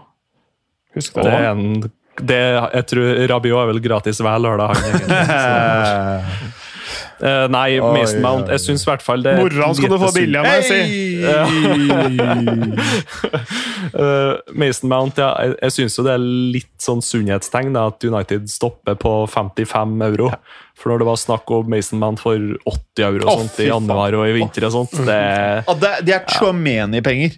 [0.97, 1.25] Husk det.
[1.25, 2.37] det er en det,
[2.75, 4.75] jeg tror Rabiot er vel gratis hver lørdag.
[4.75, 6.51] Han, egentlig.
[7.21, 8.49] Eh, nei, oh, Mason Mount.
[8.49, 10.81] Jeg syns i hvert fall det er Mora skal du få billig av meg, si!
[13.91, 16.25] Uh, Mason Mount, ja, jeg, jeg syns jo det er
[16.57, 20.31] litt sånn sunnhetstegn da, at United stopper på 55 euro.
[20.81, 23.69] For når det var snakk om Mason Mount for 80 euro og Å, sånt i
[23.69, 25.21] januar og i vinter og sånt, det,
[25.69, 27.37] Ah, det, det er Chouameni-penger.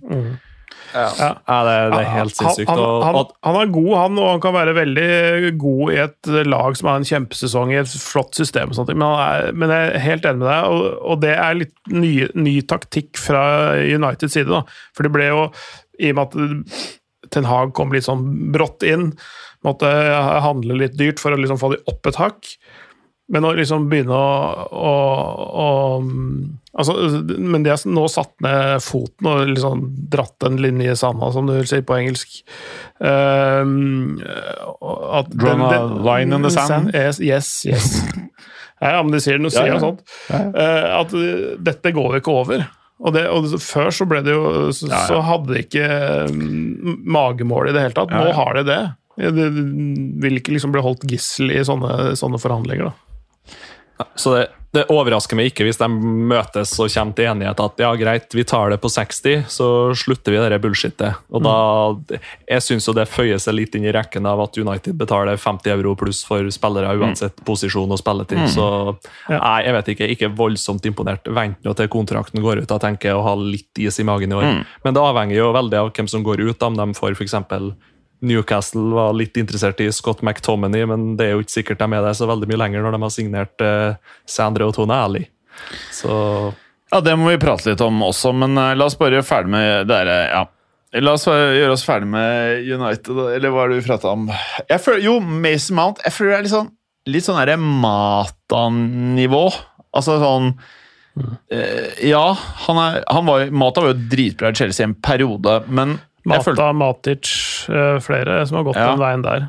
[0.94, 2.70] Ja, det, det er helt sinnssykt.
[2.70, 6.32] Han, han, han, han er god, han, og han kan være veldig god i et
[6.48, 8.72] lag som har en kjempesesong i et flott system.
[8.72, 11.36] Og sånt, men, han er, men jeg er helt enig med deg, og, og det
[11.36, 13.44] er litt ny, ny taktikk fra
[13.82, 14.50] Uniteds side.
[14.52, 14.64] Da.
[14.96, 15.46] For det ble jo,
[16.02, 16.90] i og med at
[17.32, 19.12] Ten Hag kom litt sånn brått inn,
[19.64, 19.88] måtte
[20.42, 22.54] handle litt dyrt for å liksom få de opp et hakk.
[23.32, 24.90] Men å liksom begynne å, å,
[25.64, 25.68] å
[26.76, 26.96] altså,
[27.38, 31.48] Men de har nå satt ned foten og liksom dratt en linje i sanda, som
[31.48, 32.42] du vil si på engelsk.
[33.00, 36.92] Um, at Drawn a line in the sand.
[36.92, 37.54] Yes, yes.
[37.70, 37.88] yes.
[38.82, 39.80] Ja, men de sier noe Ja, ja.
[39.80, 40.02] sånt.
[40.28, 40.40] ja.
[41.00, 42.64] at uh, dette går jo ikke over.
[43.02, 45.06] Og, det, og før så ble det jo Så, Ja, ja.
[45.08, 45.86] så hadde de ikke
[46.30, 48.12] um, magemål i det hele tatt.
[48.12, 48.82] Ja, Nå har de det.
[49.22, 49.64] De de
[50.22, 52.92] vil ikke liksom bli holdt gissel i sånne, sånne forhandlinger.
[52.92, 53.11] da.
[54.14, 54.42] Så det,
[54.72, 58.44] det overrasker meg ikke hvis de møtes og kommer til enighet at ja, greit, vi
[58.48, 59.66] tar det på 60, så
[59.98, 61.20] slutter vi det bullshitet.
[61.28, 61.56] Og da,
[62.48, 65.92] Jeg syns det føyer seg litt inn i rekken av at United betaler 50 euro
[66.00, 68.46] pluss for spillere uansett posisjon og spilletid.
[68.54, 68.66] Så
[69.28, 71.28] nei, jeg vet ikke, ikke voldsomt imponert.
[71.28, 72.70] Vent nå til kontrakten går ut.
[72.72, 74.62] Da tenker jeg å ha litt is i magen i år.
[74.86, 76.68] Men det avhenger jo veldig av hvem som går ut.
[76.72, 77.36] Om de får f.eks.
[78.22, 82.04] Newcastle var litt interessert i Scott McTominay, men det er jo ikke sikkert de er
[82.06, 85.24] der så veldig mye lenger når de har signert eh, Sandro og Tone Ali.
[85.94, 86.14] Så
[86.92, 89.54] Ja, det må vi prate litt om også, men eh, la oss bare gjøre ferdig
[89.54, 90.42] med dere, ja.
[91.00, 94.26] La oss eh, gjøre oss ferdig med United, eller hva er det vi prata om?
[94.68, 96.70] Føler, jo, Mason Mount Jeg føler det er litt sånn
[97.10, 99.40] Litt sånn derre Mata-nivå.
[99.96, 100.52] Altså sånn
[101.50, 102.26] eh, Ja,
[102.66, 105.96] han, er, han var, Mata var jo dritbra i Chelsea en periode, men
[106.28, 107.32] Mata, Matic,
[107.68, 108.90] eh, flere som har gått Ja.
[108.92, 109.48] den veien der.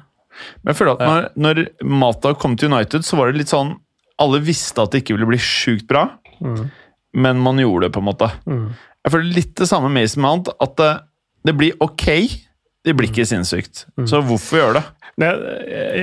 [0.63, 3.75] Men jeg føler at når, når Mata kom til United, så var det litt sånn
[4.19, 6.07] Alle visste at det ikke ville bli sjukt bra,
[7.13, 8.27] men man gjorde det, på en måte.
[9.03, 10.91] Jeg føler litt det samme med Mason Mount, at det,
[11.49, 12.05] det blir ok.
[12.85, 13.85] Det blir ikke sinnssykt.
[14.05, 14.83] Så hvorfor gjøre det?
[15.23, 15.41] Jeg,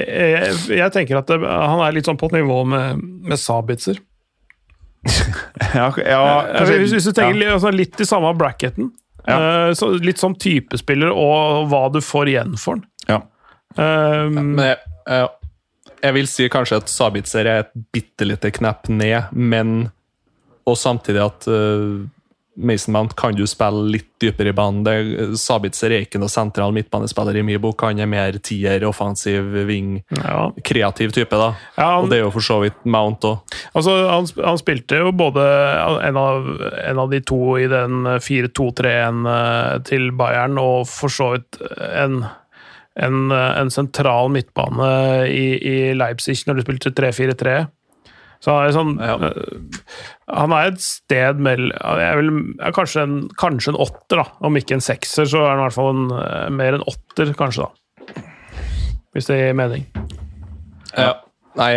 [0.07, 3.01] jeg, jeg, tenker at det, han er litt sånn på et nivå med,
[3.31, 3.99] med Sabitzer.
[5.75, 8.91] Ja, ja, hvis, hvis du tenker li- altså, litt i samme bracketen.
[9.31, 9.69] Ja.
[9.69, 12.89] Uh, så litt sånn typespiller og hva du får igjen for den.
[13.11, 13.23] ja.
[13.79, 15.29] Um, Men jeg, uh,
[16.03, 19.93] jeg vil si kanskje at Sabitzer er et bitte lite knepp ned, men
[20.67, 22.03] Og samtidig at uh,
[22.61, 24.83] Mason Mount kan du spille litt dypere i banen.
[24.85, 24.95] Det,
[25.41, 27.81] Sabitzer er ikke noe sentral midtbanespiller i min bok.
[27.89, 30.51] Han er mer tier, offensiv, wing, ja.
[30.67, 31.31] kreativ type.
[31.41, 31.55] da.
[31.79, 33.41] Ja, han- Og det er jo for så vidt Mount òg.
[33.75, 35.41] Altså, han, han spilte jo både
[36.05, 36.51] en av,
[36.85, 41.59] en av de to i den 4-2-3-1 eh, til Bayern, og for så vidt
[41.97, 42.25] en,
[43.01, 44.91] en, eh, en sentral midtbane
[45.31, 47.69] i, i Leipzig når du spilte 3-4-3.
[48.41, 49.17] Så han er, sånn, Ja.
[49.29, 49.81] eh,
[50.33, 54.25] han er et sted mellom jeg vil, ja, kanskje, en, kanskje en åtter, da.
[54.49, 57.35] Om ikke en sekser, så er han i hvert fall en, eh, mer en åtter,
[57.37, 57.67] kanskje.
[57.67, 58.23] da.
[59.13, 59.85] Hvis det gir mening.
[60.97, 61.15] Ja.
[61.59, 61.75] Nei,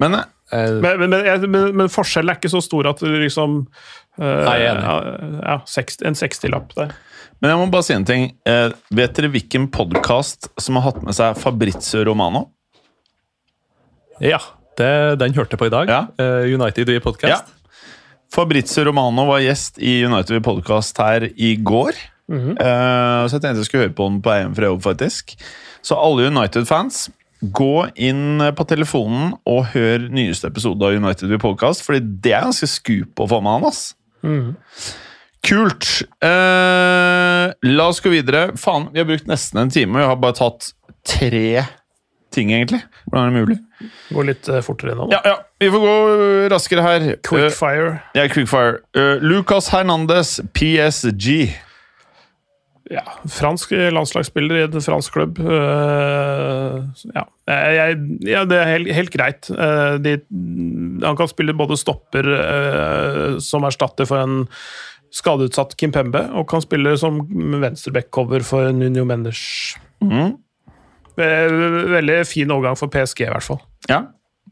[0.00, 3.66] Men eh, Men, men, men, men, men forskjellen er ikke så stor at du liksom
[4.18, 4.84] uh, Nei, jeg er enig.
[4.86, 6.92] ja, ja, 60, En 60-lapp der.
[7.42, 8.30] Men jeg må bare si en ting.
[8.48, 12.46] Uh, vet dere hvilken podkast som har hatt med seg Fabrizio Romano?
[14.20, 14.38] ja,
[14.80, 15.90] det, den hørte på i dag.
[15.90, 16.02] Ja.
[16.20, 17.52] Eh, United i podcast.
[18.34, 21.96] Fabrizio Romano var gjest i United Podcast her i går.
[22.58, 25.36] Eh, så jeg tenkte jeg skulle høre på den på EM fra jobb, faktisk.
[25.86, 27.06] Så alle United-fans,
[27.54, 32.68] gå inn på telefonen og hør nyeste episode av United Podcast, fordi det er ganske
[32.70, 33.82] skup å få med han, ass.
[35.46, 35.86] Kult.
[36.24, 38.48] Eh, la oss gå videre.
[38.58, 40.72] Faen, vi har brukt nesten en time, og vi har bare tatt
[41.06, 41.62] tre
[42.34, 42.82] ting, egentlig.
[43.06, 43.58] Hvordan er det mulig?
[44.10, 45.08] Går litt eh, fortere nå.
[45.12, 47.06] Ja, ja, vi får gå øh, raskere her.
[47.20, 47.50] Quickfire.
[47.50, 47.92] Quickfire.
[48.16, 48.80] ja, quickfire.
[48.96, 51.52] Uh, Lucas Hernandez, PSG.
[52.90, 55.40] Ja, fransk landslagsspiller i en fransk klubb.
[55.42, 57.96] Uh, ja, jeg,
[58.30, 59.50] ja det er helt, helt greit.
[59.50, 60.20] Uh, de,
[61.02, 64.44] han kan spille både stopper uh, som erstatter for en
[65.16, 67.20] skadeutsatt Kimpembe, og kan spille som
[67.62, 69.40] venstreback-cover for Nuno Mendes.
[70.04, 70.36] Mhm.
[71.16, 71.58] Eh,
[71.96, 73.60] Veldig fin overgang for PSG, i hvert fall.
[73.90, 74.02] Ja.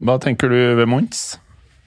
[0.03, 1.37] Hva tenker du ved Mons?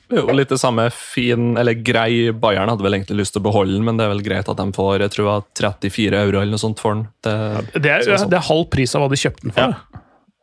[0.09, 3.75] Jo, litt det samme fin, eller grei Bayern hadde vel egentlig lyst til å beholde
[3.75, 6.41] den, men det er vel greit at de får jeg tror det var 34 euro
[6.41, 7.03] eller noe sånt for den.
[7.27, 7.35] Det,
[7.77, 9.77] Det er, Sånn, det er halv pris av hva de kjøpte den for.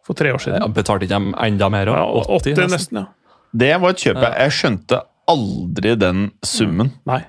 [0.05, 0.61] For tre år siden.
[0.61, 1.89] ja, betalte ikke de enda mer?
[1.89, 2.37] Ja, også?
[2.53, 3.01] 80 nesten.
[3.01, 3.39] ja.
[3.55, 4.97] Det var et kjøp jeg Jeg skjønte
[5.31, 6.91] aldri den summen.
[7.09, 7.23] Nei.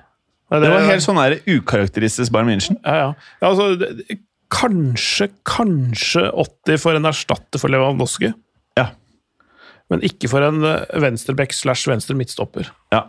[0.51, 1.17] Det var helt sånn
[1.49, 2.77] ukarakteristisk Bayern München.
[2.85, 3.07] Ja, ja.
[3.41, 4.19] ja altså, det,
[4.53, 8.31] kanskje, kanskje 80 for en erstatter for Lewandowski.
[8.77, 8.89] Ja.
[9.91, 12.71] Men ikke for en eh, venstreback slash venstre midtstopper.
[12.93, 13.07] Ja.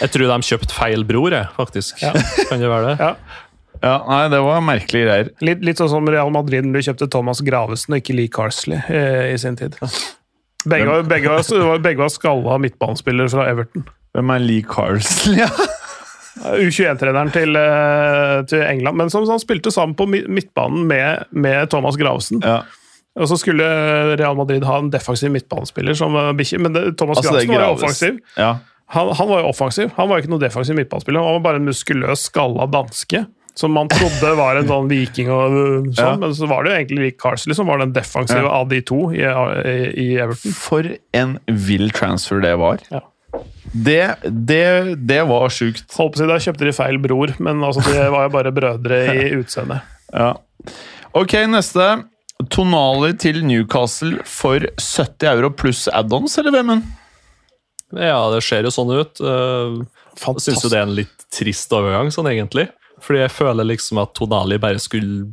[0.00, 2.02] Jeg tror de kjøpte feil bror, jeg, faktisk.
[2.04, 2.12] Ja.
[2.50, 2.96] Kan det være det?
[3.00, 3.38] Ja.
[3.80, 5.32] ja, nei, det var merkelige greier.
[5.44, 8.84] Litt, litt sånn som Real Madrid når de kjøpte Thomas Gravesen og ikke Lee Carsley
[8.92, 9.78] eh, i sin tid.
[10.64, 13.84] Begge var, begge var, begge var skalla midtbanespillere fra Everton.
[14.14, 15.40] Hvem er Lee Carsley?
[15.42, 15.50] Ja.
[16.42, 21.96] U21-treneren til, eh, til England, men som, som spilte sammen på midtbanen med, med Thomas
[22.00, 22.42] Gravesen.
[22.44, 22.62] ja.
[23.14, 23.62] Og så skulle
[24.18, 27.62] Real Madrid ha en defensiv midtbanespiller som var bikkje, men det, Thomas Altså, Gravesen var
[27.68, 28.16] jo offensiv.
[28.34, 28.48] Ja.
[28.90, 31.22] Han, han var jo offensiv, han var ikke noe defensiv midtbanespiller.
[31.22, 33.22] Han var bare en muskuløs, skalla danske.
[33.54, 35.54] Som man trodde var en sånn viking, og
[35.94, 36.16] sånn, Ja.
[36.18, 38.50] men så var det jo egentlig Rick Carsley som var den defensive Ja.
[38.50, 40.50] av de to i, i, i Everton.
[40.58, 42.82] For en vill transfer det var.
[42.90, 43.04] Ja.
[43.74, 45.86] Det, det, det var sjukt.
[45.98, 48.52] Holdt på å si, Da kjøpte de feil bror, men altså, de var jo bare
[48.54, 49.86] brødre i utseendet.
[50.14, 50.34] Ja.
[51.14, 51.88] Ok, neste.
[52.50, 56.86] Tonali til Newcastle for 70 euro pluss add-ons, eller Vemund?
[57.94, 59.20] Ja, det ser jo sånn ut.
[59.22, 59.82] Uh,
[60.18, 62.68] jeg syns jo det er en litt trist overgang, sånn egentlig.
[63.04, 65.26] Fordi jeg føler liksom at Tonali bare skulle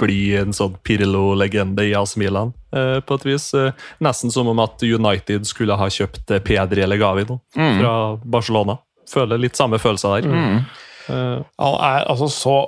[0.00, 3.46] bli en sånn Pirlo-legende i AC Milan, eh, på et vis.
[3.56, 3.70] Eh,
[4.04, 7.94] nesten som om at United skulle ha kjøpt eh, Pedri eller Gavi nå, fra
[8.24, 8.76] Barcelona.
[9.08, 10.66] Føler litt samme følelser der.
[11.08, 12.58] Eh, Han er altså så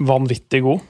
[0.00, 0.80] vanvittig god.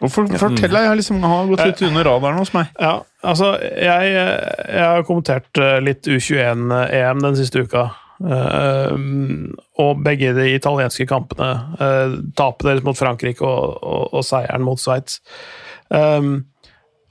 [0.00, 2.70] Hvorfor Fortell deg, jeg har liksom har gått litt under radaren hos meg.
[2.82, 7.88] Ja, altså, jeg, jeg har kommentert eh, litt U21-EM den siste uka.
[8.22, 8.94] Eh,
[9.82, 11.50] og begge de italienske kampene.
[11.80, 15.20] Uh, tapet deres mot Frankrike og, og, og seieren mot Sveits.
[15.88, 16.44] Um,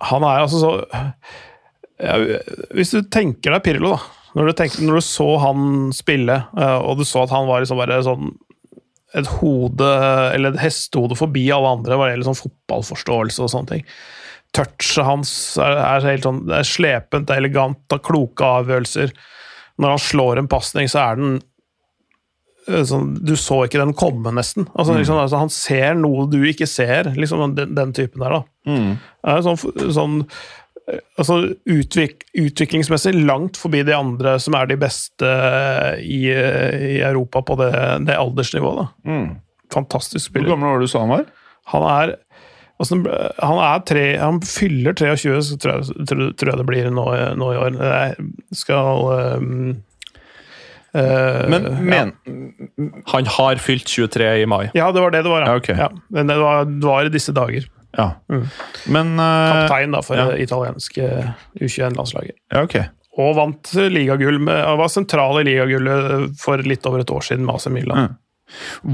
[0.03, 0.71] han er altså så
[2.01, 2.15] ja,
[2.75, 4.19] Hvis du tenker deg Pirlo, da.
[4.33, 7.61] Når du, tenker, når du så han spille, eh, og du så at han var
[7.61, 8.31] liksom bare sånn
[9.13, 9.89] et hode,
[10.33, 13.83] eller et hestehode forbi alle andre hva gjelder sånn fotballforståelse og sånne ting.
[14.57, 19.13] touchet hans er, er helt sånn det er slepent, det er elegant, er kloke avgjørelser.
[19.81, 21.35] Når han slår en pasning, så er den
[22.67, 24.67] eh, sånn, Du så ikke den komme, nesten.
[24.73, 28.39] Altså, liksom, altså, han ser noe du ikke ser, liksom den, den typen der.
[28.39, 28.43] da.
[29.23, 29.59] Det er sånn,
[29.97, 30.17] sånn
[30.87, 35.31] eh, altså, utvik, utviklingsmessig langt forbi de andre som er de beste
[36.01, 37.71] i, i Europa på det,
[38.09, 38.85] det aldersnivået.
[38.85, 39.15] da.
[39.73, 40.53] Fantastisk Hvor spiller.
[40.53, 41.25] gammel var det du sa han var?
[41.71, 42.17] Han er
[42.89, 47.05] han er tre, han fyller 23, så tror jeg, tror, jeg det blir nå,
[47.39, 47.77] nå i år.
[47.79, 49.03] Jeg skal
[49.39, 49.53] um,
[50.95, 52.13] uh, Men men,
[53.11, 54.65] Han har fylt 23 i mai.
[54.77, 55.47] Ja, det var det det var.
[55.47, 56.01] Ja, ok.
[56.09, 57.69] men det var, det var i disse dager.
[57.97, 58.09] Ja.
[58.89, 60.31] Men uh, Kaptein da, for ja.
[60.31, 61.09] det italienske
[61.59, 62.37] U21-landslaget.
[62.53, 62.89] Ja, okay.
[63.21, 67.59] Og vant ligagull han var sentral i ligagullet for litt over et år siden med
[67.59, 68.07] AC Milan.
[68.07, 68.19] Mm.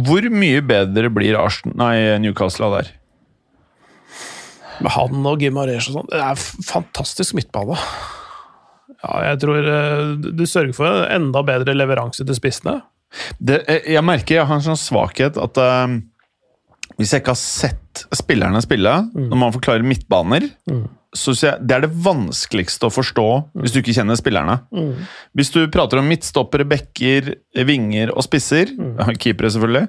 [0.07, 2.91] Hvor mye bedre blir Arsenal, nei, Newcastle av der?
[4.83, 6.09] Med han og Gimarez og sånn.
[6.11, 7.77] Det er fantastisk midtbane.
[8.99, 10.05] Ja, jeg tror eh,
[10.35, 12.79] du sørger for en enda bedre leveranse til spissene.
[13.39, 15.95] Det, jeg, jeg merker jeg har en sånn svakhet at uh,
[16.99, 20.45] hvis jeg ikke har sett spillerne spille, når man forklarer midtbaner,
[21.15, 23.27] så jeg det er det vanskeligste å forstå
[23.57, 24.59] hvis du ikke kjenner spillerne.
[25.37, 27.31] Hvis du prater om midtstoppere, bekker,
[27.65, 28.75] vinger og spisser,
[29.17, 29.87] keepere selvfølgelig,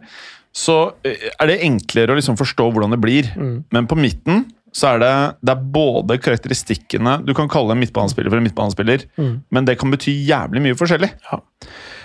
[0.56, 0.76] så
[1.06, 3.28] eh, er det enklere å liksom forstå hvordan det blir.
[3.70, 5.12] Men på midten så er det,
[5.42, 9.06] det er både karakteristikkene Du kan kalle en midtbanespiller for en midtbanespiller,
[9.50, 11.10] men det kan bety jævlig mye forskjellig.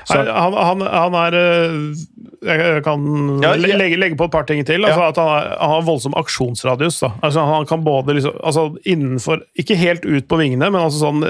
[0.06, 1.76] Så- han, han, han er eh,
[2.46, 3.06] Jeg kan
[3.42, 3.78] Ja, ja.
[3.78, 4.86] legge, legge på et par ting til.
[4.86, 5.08] Altså Ja.
[5.10, 7.00] at han, er, han har voldsom aksjonsradius.
[7.26, 11.24] Altså han kan både liksom, altså innenfor Ikke helt ut på vingene, men altså sånn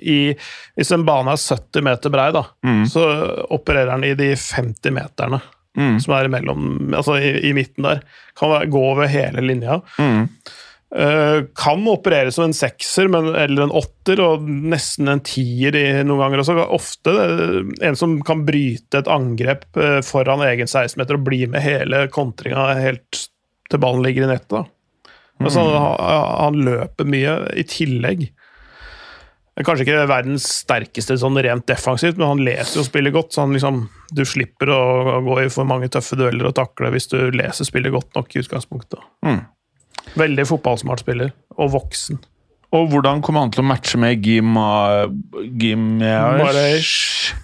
[0.00, 0.34] i,
[0.80, 2.84] Hvis en bane er 70 meter brei, da, Mm.
[2.88, 3.04] så
[3.52, 5.40] opererer han i de 50 meterne.
[5.76, 6.00] Mm.
[6.04, 6.64] Som er imellom,
[6.94, 8.00] altså i, i midten der.
[8.36, 9.80] Kan være, gå over hele linja.
[9.98, 10.28] Mm.
[10.96, 15.86] Eh, kan operere som en sekser men, eller en åtter, og nesten en tier i,
[16.04, 16.42] noen ganger.
[16.42, 16.56] Også.
[16.76, 21.64] Ofte eh, en som kan bryte et angrep eh, foran egen 16-meter og bli med
[21.64, 23.24] hele kontringa helt
[23.72, 24.52] til ballen ligger i nettet.
[24.52, 25.08] Da.
[25.42, 28.28] Altså, han, han løper mye i tillegg.
[29.62, 33.32] Kanskje ikke verdens sterkeste sånn rent defensivt, men han leser og spiller godt.
[33.32, 33.82] så han liksom,
[34.12, 37.92] Du slipper å gå i for mange tøffe dueller og takle hvis du leser spillet
[37.92, 39.00] godt nok i utgangspunktet.
[39.24, 39.42] Mm.
[40.18, 42.20] Veldig fotballsmart spiller, og voksen.
[42.72, 45.08] Og hvordan kommer han til å matche med Gima...
[45.60, 47.34] Gimaresh?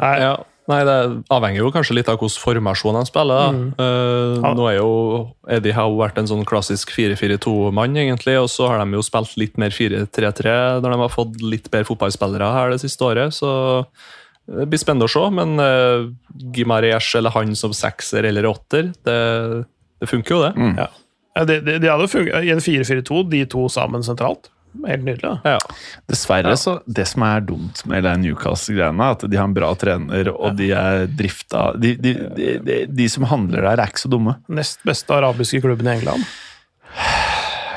[0.00, 0.38] Nei, Ja.
[0.70, 3.50] Nei, Det avhenger jo kanskje litt av hvilken formasjon han spiller.
[3.50, 3.82] da.
[3.82, 4.52] Eh, Ja.
[4.54, 8.92] Nå er jo Eddie Howe vært en sånn klassisk 4-4-2-mann, egentlig, og så har de
[8.94, 13.02] jo spilt litt mer 4-3-3 når de har fått litt bedre fotballspillere her det siste
[13.04, 13.34] året.
[13.34, 13.92] så
[14.46, 16.10] det blir spennende å se, men uh,
[16.54, 19.64] Gimaresh eller han som sekser eller åtter, det,
[20.00, 20.52] det funker jo, det.
[20.56, 20.74] Mm.
[20.78, 20.88] Ja,
[21.48, 24.50] de, de, de hadde funket i en 4-4-2, de to sammen sentralt.
[24.86, 25.20] Helt nydelig.
[25.42, 25.54] da.
[25.56, 25.58] Ja.
[26.08, 29.68] Dessverre, så Det som er dumt med det Newcastle-greiene, er at de har en bra
[29.76, 34.04] trener, og de er drifta de, de, de, de, de som handler der, er ikke
[34.06, 34.38] så dumme.
[34.48, 36.24] Nest beste arabiske klubben i England.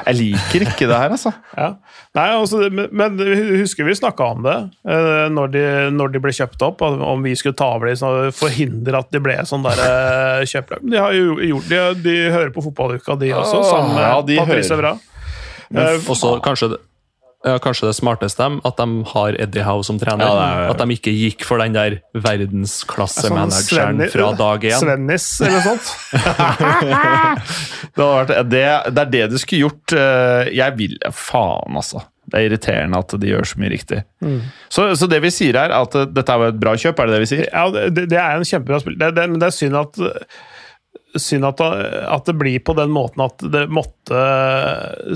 [0.05, 1.31] Jeg liker ikke det her, altså.
[1.59, 1.71] Ja.
[2.15, 3.17] Nei, altså, men,
[3.59, 4.55] husker vi snakka om det
[4.87, 5.63] eh, når de,
[5.95, 9.21] når de ble kjøpt opp, om vi skulle ta over dem og forhindre at de
[9.23, 10.85] ble sånn der eh, kjøplag.
[10.85, 14.45] De har jo gjort de, de hører på fotballuka, de også, Åh, sammen med ja,
[14.45, 14.73] Patrice.
[14.77, 14.95] Evra.
[15.75, 16.81] Eh, Og så kanskje det
[17.45, 20.25] ja, kanskje det smarteste dem, at de har Eddie Howe som trener.
[20.25, 24.79] Ja, det er- At de ikke gikk for den der verdensklassemanageren Svenni- fra dag én.
[24.81, 25.87] Svennis, eller noe sånt.
[27.95, 29.93] Det, vært, det, det er det du skulle gjort.
[29.95, 32.01] Eh, Jeg vil Faen, altså.
[32.25, 33.99] Det er irriterende at de gjør så mye riktig.
[34.73, 37.05] Så, så det vi sier her, er at eh, dette er et bra kjøp, er
[37.11, 37.45] det det vi sier?
[37.53, 38.97] Ja, det, det er en kjempebra spill.
[38.99, 39.93] Det, det, men det er synd at
[41.15, 44.19] Synd at, at det blir på den måten at det måtte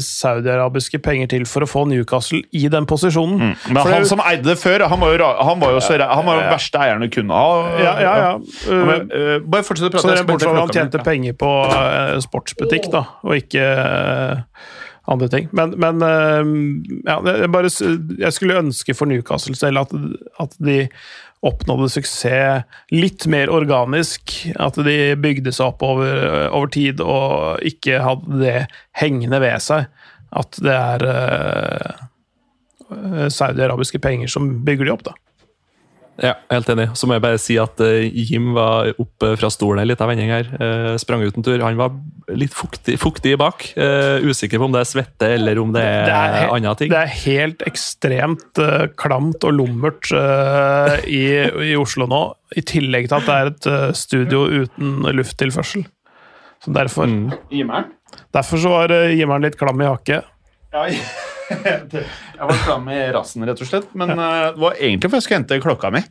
[0.04, 3.56] saudiarabiske penger til for å få Newcastle i den posisjonen.
[3.68, 5.98] Men For han det- som eide det før, han var jo, han var jo, så,
[6.00, 6.52] han var jo Ja.
[6.56, 7.78] verste eieren du kunne ha.
[7.80, 8.40] Ja, ja, ja.
[8.70, 10.02] Men, eh, bare fortsett å prate.
[10.02, 13.64] Så det er bortsett fra at han tjente penger på uh, sportsbutikk, da, og ikke
[13.64, 14.42] uh,
[15.10, 15.50] andre ting.
[15.52, 16.00] Men, men
[17.06, 19.94] ja, er bare, jeg skulle ønske for Newcastle selv at,
[20.40, 20.88] at de
[21.46, 24.34] oppnådde suksess litt mer organisk.
[24.60, 28.58] At de bygde seg opp over, over tid og ikke hadde det
[29.00, 29.88] hengende ved seg.
[30.36, 32.08] At det er uh,
[33.32, 35.14] saudi-arabiske penger som bygger de opp, da.
[36.20, 36.90] Ja, helt enig.
[37.00, 40.30] Så må jeg bare si at eh, Jim var oppe fra stolen en liten vending
[40.34, 40.50] her.
[40.60, 41.62] eh, sprang ut en tur.
[41.64, 41.94] Han var
[42.36, 43.64] litt fuktig, fuktig bak.
[43.80, 46.10] eh, usikker på om det er svette eller om det er,
[46.44, 46.90] he- andre ting.
[46.92, 48.60] det er helt ekstremt
[49.00, 50.12] klamt og lummert
[51.08, 51.24] i,
[51.72, 52.22] i Oslo nå.
[52.58, 55.86] I tillegg til at det er et studio uten lufttilførsel.
[56.60, 57.32] Så derfor, Mm.
[58.34, 60.26] derfor så var uh, Jimmeren litt klam i hakket.
[60.74, 61.00] Jeg,
[61.50, 63.90] jeg var klar med rassen, rett og slett.
[63.98, 66.04] Men uh, det var egentlig for jeg skulle hente klokka mi.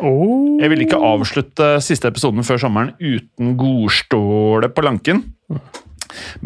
[0.00, 0.56] Oh.
[0.60, 5.24] Jeg ville ikke avslutte siste episoden før sommeren uten godståle på lanken.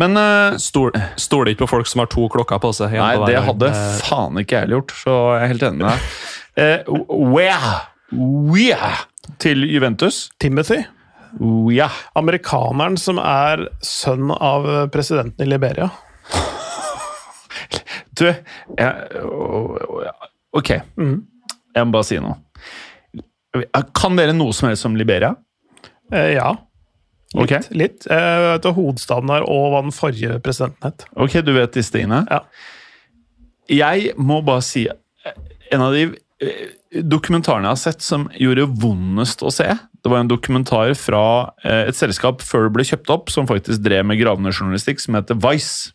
[0.00, 2.96] Men uh, Stol, stoler ikke på folk som har to klokker på seg.
[2.98, 5.90] Nei, på det hadde uh, faen ikke jeg gjort, så jeg er helt enig med
[5.90, 6.08] deg.
[6.54, 7.74] Uh, where?
[8.14, 8.92] Where?
[9.40, 10.28] Til Juventus.
[10.42, 10.82] Timothy.
[11.40, 11.90] Where?
[12.18, 15.88] Amerikaneren som er sønn av presidenten i Liberia.
[18.14, 18.26] Du,
[18.78, 19.20] jeg,
[20.54, 20.70] Ok.
[21.74, 22.38] Jeg må bare si noe.
[23.94, 25.34] Kan dere noe som helst om Liberia?
[26.12, 26.52] Eh, ja.
[27.34, 27.42] Litt.
[27.42, 27.70] Ok.
[27.74, 28.06] litt.
[28.06, 31.06] Jeg vet hovedstaden der og hva den forrige presidenten het.
[31.18, 32.22] Ok, du vet disse tingene?
[32.30, 32.44] Ja.
[33.70, 34.84] Jeg må bare si
[35.72, 36.02] En av de
[36.44, 39.64] eh, dokumentarene jeg har sett som gjorde vondest å se,
[40.04, 41.22] det var en dokumentar fra
[41.64, 45.16] eh, et selskap før det ble kjøpt opp, som faktisk drev med gravende journalistikk, som
[45.16, 45.94] heter Vice.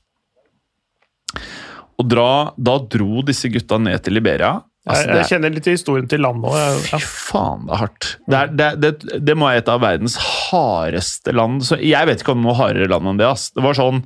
[2.00, 4.54] Og dra, da dro disse gutta ned til Liberia.
[4.88, 6.78] Altså, Jeg, jeg er- kjenner litt til historien til landet òg.
[6.88, 8.08] Fy faen, det er hardt.
[8.26, 10.16] Det, er, det, det, det må være et av verdens
[10.50, 11.62] hardeste land.
[11.68, 13.28] Så jeg vet ikke om noe hardere land enn det.
[13.28, 13.50] Ass.
[13.54, 14.00] Det var sånn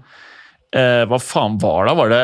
[0.74, 1.96] eh, Hva faen var det?
[2.02, 2.24] Var det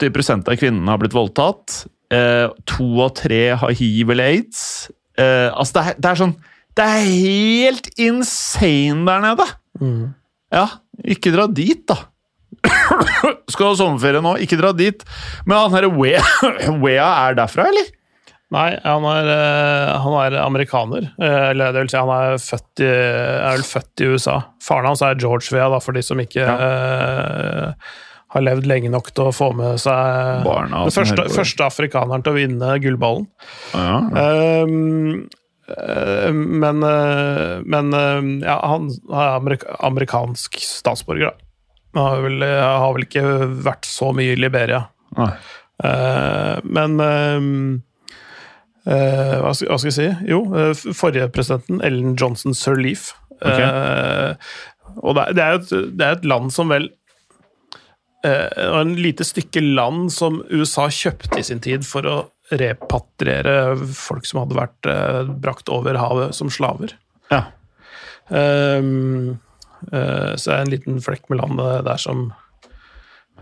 [0.00, 1.82] 80 av kvinnene har blitt voldtatt?
[2.12, 4.64] Eh, to av tre har hiv eller aids?
[5.18, 6.34] Eh, altså, det er, det er sånn
[6.76, 9.46] Det er helt insane der nede!
[10.52, 10.66] Ja,
[11.04, 11.96] ikke dra dit, da.
[13.52, 14.36] Skal ha sommerferie nå?
[14.42, 15.02] Ikke dra dit.
[15.46, 16.24] Men han herre Wea,
[16.84, 17.92] Wea er derfra, eller?
[18.54, 21.08] Nei, han er, eh, han er amerikaner.
[21.18, 24.36] Eh, Eller det vil si, han er, født i, er vel født i USA.
[24.62, 27.96] Faren hans er George Vea, da, for de som ikke eh,
[28.36, 32.34] har levd lenge nok til å få med seg Barna den første, første afrikaneren til
[32.34, 33.26] å vinne gullballen.
[33.74, 33.98] Ja.
[34.62, 35.26] Um,
[35.72, 36.86] eh, men
[37.66, 37.98] men
[38.46, 39.58] ja, han er
[39.90, 41.45] amerikansk statsborger, da.
[41.96, 43.24] Han har vel, har vel ikke
[43.64, 44.84] vært så mye i Liberia.
[45.16, 45.32] Nei.
[45.76, 47.46] Uh, men uh,
[48.88, 50.08] uh, hva, skal, hva skal jeg si?
[50.30, 53.10] Jo, eh, forrige presidenten, Ellen Johnson Sirleaf.
[53.40, 53.60] Ok.
[53.60, 54.36] Eh,
[55.02, 56.86] og det, det, er et, det er et land som vel
[58.24, 62.16] eh, og En lite stykke land som USA kjøpte i sin tid for å
[62.54, 66.94] repatriere folk som hadde vært eh, brakt over havet som slaver.
[67.32, 67.48] Ja.
[68.30, 68.80] Eh,
[69.90, 72.26] så det er en liten flekk med landet der som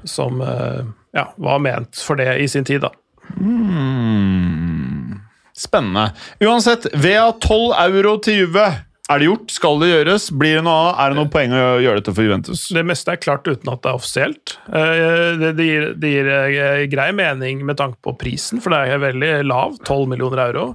[0.05, 0.82] som eh,
[1.16, 2.90] ja, var ment for det i sin tid, da.
[3.38, 5.20] Hmm.
[5.57, 6.11] Spennende.
[6.45, 8.66] Uansett, Vea 12 euro til Juve.
[9.12, 9.53] Er det gjort?
[9.53, 10.26] Skal det gjøres?
[10.32, 10.90] Blir det noe av?
[11.05, 12.66] Er det noe poeng å gjøre dette for Juventus?
[12.72, 14.55] Det meste er klart uten at det er offisielt.
[14.68, 19.03] Eh, Det, gir, det gir eh, grei mening med tanke på prisen, for det er
[19.05, 19.76] veldig lav.
[19.84, 20.66] 12 millioner euro.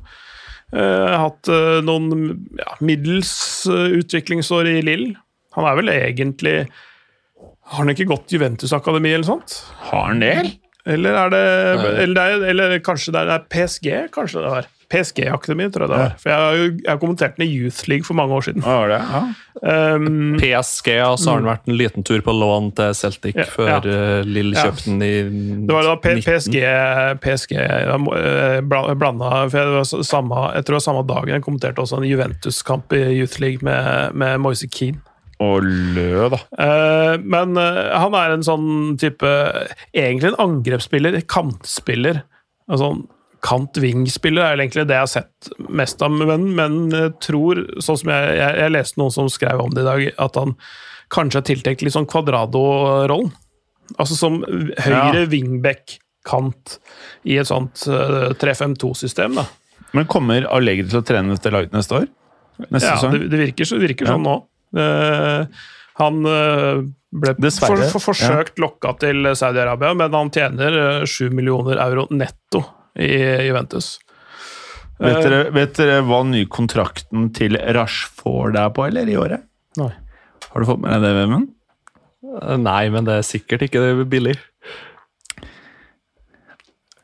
[0.71, 2.13] Eh, Jeg har hatt eh, noen
[2.61, 3.33] ja, middels
[3.67, 5.07] eh, utviklingsår i Lill.
[5.57, 6.55] Han er vel egentlig
[7.69, 9.59] Har han ikke gått Juventus-akademi eller sånt?
[9.91, 10.33] Har han det?
[10.89, 11.13] eller?
[11.25, 11.45] Er det
[12.03, 13.89] Eller, det er, eller kanskje det er, PSG?
[14.15, 16.13] Kanskje det er PSG-akademi, tror jeg det var.
[16.17, 18.63] For jeg har, jo- jeg har kommentert den i Youth League for mange år siden.
[18.65, 18.97] Ja, det?
[19.05, 19.93] Ja.
[19.93, 23.43] Um, PSG, og så har han vært en liten tur på lån til Celtic Ja,
[23.53, 23.77] før ja.
[23.85, 25.11] eh, Lill kjøpte den i
[25.67, 26.57] Det var da P PSG,
[27.21, 27.53] PSG
[28.97, 32.09] blanda for jeg, var samme, Jeg tror det var samme dagen jeg kommenterte også en
[32.09, 35.01] Juventus-kamp i Youth League med, med Moise Keane.
[35.39, 36.39] Og Lø, da.
[36.59, 39.29] Eh, men eh, han er en sånn type
[39.95, 42.23] Egentlig en angrepsspiller, kantspiller.
[42.67, 42.91] Altså
[43.39, 47.99] kant-ving-spiller er vel egentlig det jeg har sett mest av, men, men jeg tror, sånn
[48.01, 50.51] som jeg, jeg, jeg leste noen som skrev om det i dag, at han
[51.15, 53.31] kanskje er tiltenkt litt sånn Kvadrado-rollen.
[53.95, 55.25] Altså som høyre Ja.
[55.31, 56.75] wingback-kant
[57.31, 59.47] i et sånt uh, 3-5-2-system, da.
[59.95, 62.09] Men kommer Allegri til å trene dette laget neste år?
[62.69, 64.17] Neste Ja, det, det virker, så- det virker Ja.
[64.17, 64.35] sånn nå.
[64.77, 65.45] Eh,
[65.99, 71.81] han eh, ble for, for, forsøkt lokka til Saudi-Arabia, men han tjener eh, 7 millioner
[71.83, 72.63] euro netto
[72.99, 73.09] i
[73.47, 73.97] Juventus.
[74.99, 79.45] Vet, Eh, dere, vet dere hva nykontrakten til Rashford er på, eller, i året?
[79.79, 79.93] Nei.
[80.49, 81.51] Har du fått med deg det, Vemund?
[82.41, 84.35] Eh, Nei, men det er sikkert ikke det billig.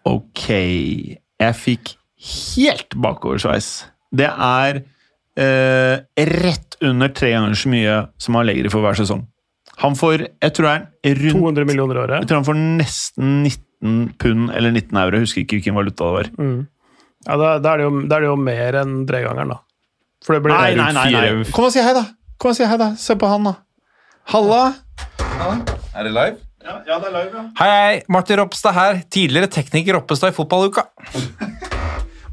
[0.06, 1.96] Ok, jeg fikk
[2.56, 3.70] helt bakoversveis.
[4.16, 4.84] Det er
[5.38, 5.96] eh,
[6.30, 9.26] rett under tre ganger så mye som Allegri får hver sesong.
[9.84, 10.76] Han får, jeg tror det
[11.12, 12.22] er rundt 200 millioner året.
[12.24, 15.18] Jeg tror han får nesten 19 pund eller 19 euro.
[15.20, 16.30] Jeg husker ikke hvilken valuta det var.
[17.26, 19.60] Ja, da, da, er det jo, da er det jo mer enn tregangeren, da.
[20.26, 21.22] For det blir Nei, nei, nei, nei.
[21.44, 22.06] fire- Kom og si hei, da!
[22.40, 22.92] Kom og si hei da.
[23.02, 23.56] Se på han, da.
[24.32, 24.62] Halla!
[25.96, 26.38] Er det live?
[26.66, 27.44] Ja, ja det er live, ja.
[27.60, 29.02] Hei, hei, Martin Ropstad her.
[29.12, 30.88] Tidligere tekniker Roppestad i fotballuka.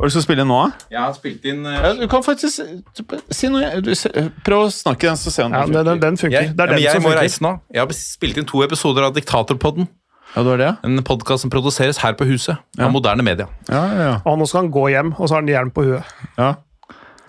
[0.02, 0.86] Hva er det du skal spille nå, da?
[0.90, 2.58] Jeg har spilt inn Ja, du kan faktisk
[3.38, 3.68] si noe.
[3.86, 4.10] Du, se-
[4.42, 6.40] prøv å snakke den, så ser om Ja, den, den, den funker.
[6.40, 7.22] jeg, det er ja, den jeg som må funker.
[7.22, 7.52] reise nå.
[7.70, 9.86] Jeg har spilt inn to episoder av Diktatorpodden.
[10.32, 10.74] Ja, det var det, ja.
[10.88, 12.88] En podkast som produseres her på huset Ja.
[12.88, 13.46] av moderne media.
[13.70, 14.16] Ja, ja, ja.
[14.26, 16.02] Og nå skal han gå hjem, og så har han hjelm på huet.
[16.36, 16.54] ja.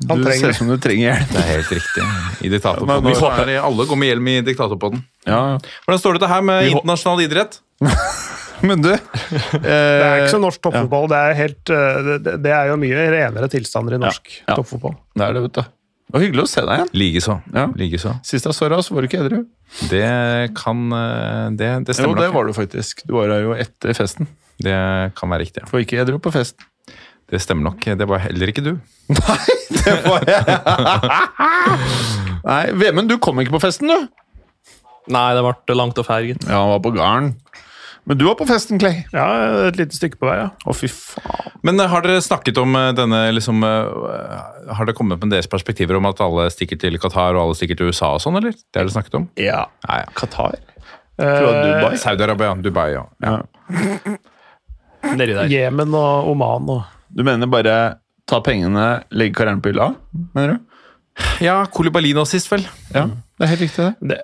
[0.10, 1.30] Han Du trenger ser ut som du trenger hjelp.
[1.30, 2.04] Det er helt riktig.
[2.42, 3.06] I diktatorpodden.
[3.06, 5.04] Vi håper alle går med hjelm i diktatorpodden.
[5.30, 7.60] Ja, Hvordan står det til her med internasjonal idrett?
[8.64, 11.08] Men du Det er ikke så norsk toppfotball.
[11.12, 14.56] Det, er helt, eh, det, det er jo mye renere tilstander i norsk Ja.
[14.58, 14.96] toppfotball.
[15.16, 15.64] Det er det, vet du.
[15.64, 16.90] Det var hyggelig å se deg igjen.
[17.02, 17.36] Likeså.
[17.56, 17.66] Ja.
[17.80, 19.40] Like Sist jeg så deg, så var du ikke edru.
[19.90, 20.10] Det
[20.60, 20.84] kan
[21.58, 22.14] Det, Det, stemmer.
[22.14, 22.36] Jo, det nok.
[22.38, 23.02] var du faktisk.
[23.10, 24.28] Du var her jo etter festen.
[24.62, 24.76] Det
[25.18, 25.64] kan være riktig.
[25.64, 25.70] ja.
[25.72, 26.56] For ikke edru på fest.
[27.32, 27.88] Det stemmer nok.
[27.98, 28.74] Det var heller ikke du.
[29.10, 29.40] Nei,
[29.74, 30.44] Det var jeg.
[32.52, 34.08] Nei, Vemund, du kom ikke på festen, du.
[35.12, 36.46] Nei, det ble langt og ferget.
[36.48, 37.34] Ja, han var på garden.
[38.04, 39.06] Men du var på festen, Clay.
[39.16, 39.26] Ja,
[39.70, 40.50] et lite stykke på vei, ja.
[40.68, 41.54] Å, fy faen.
[41.64, 45.48] Men eh, har dere snakket om eh, denne liksom eh, Har det kommet med deres
[45.48, 48.52] perspektiver om at alle stikker til Qatar og alle stikker til USA og sånn, eller?
[48.52, 49.30] Det har dere snakket om?
[49.40, 49.64] Ja.
[49.88, 50.12] Nei, ja.
[50.20, 50.60] Qatar?
[51.22, 51.96] Eh, Dubai?
[52.02, 53.06] Saudi-Arabia, Dubai, ja.
[53.24, 53.38] ja.
[55.14, 55.48] Nedi der.
[55.52, 56.84] Jemen og Oman og
[57.14, 57.78] Du mener bare
[58.28, 59.94] ta pengene, legge karrieren på hylla?
[60.36, 60.70] Mener du?
[61.44, 62.64] Ja, Kolibali nå sist, vel?
[62.94, 63.06] Ja,
[63.38, 64.10] det er helt riktig, det.
[64.10, 64.22] det,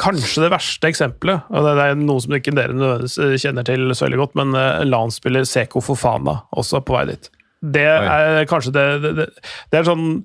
[0.00, 3.90] kanskje det verste eksempelet, og det, er noe som ikke dere nødvendigvis eh, kjenner til
[3.92, 7.28] så veldig godt, men landspiller Lans-spiller Seko Fofana også på vei dit.
[7.58, 10.20] Det er kanskje det Det, det, er sånn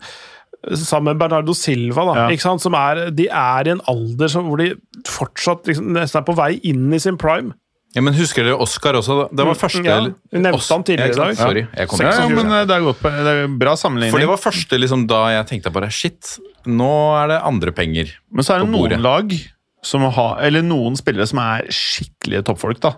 [0.78, 2.54] Sammen med Bernardo Silva, da, Ja.
[2.62, 4.70] Som er, de er i en alder som, hvor de
[5.10, 7.52] fortsatt liksom, nesten er på vei inn i sin prime.
[7.94, 9.28] Ja, men Husker dere Oscar også?
[9.30, 11.36] Det var første Ja, vi nevnte Os- han tidligere i dag.
[11.38, 11.64] Sorry.
[11.78, 14.16] Jeg kom Ja, ikke ja, men eh, det er, godt, det er bra sammenligning.
[14.16, 16.90] For det var første liksom, da jeg tenkte bare shit, nå
[17.22, 18.16] er det andre penger.
[18.34, 19.36] Men så er det noen lag
[19.84, 22.80] som har, eller noen spillere som er skikkelige toppfolk.
[22.82, 22.94] da.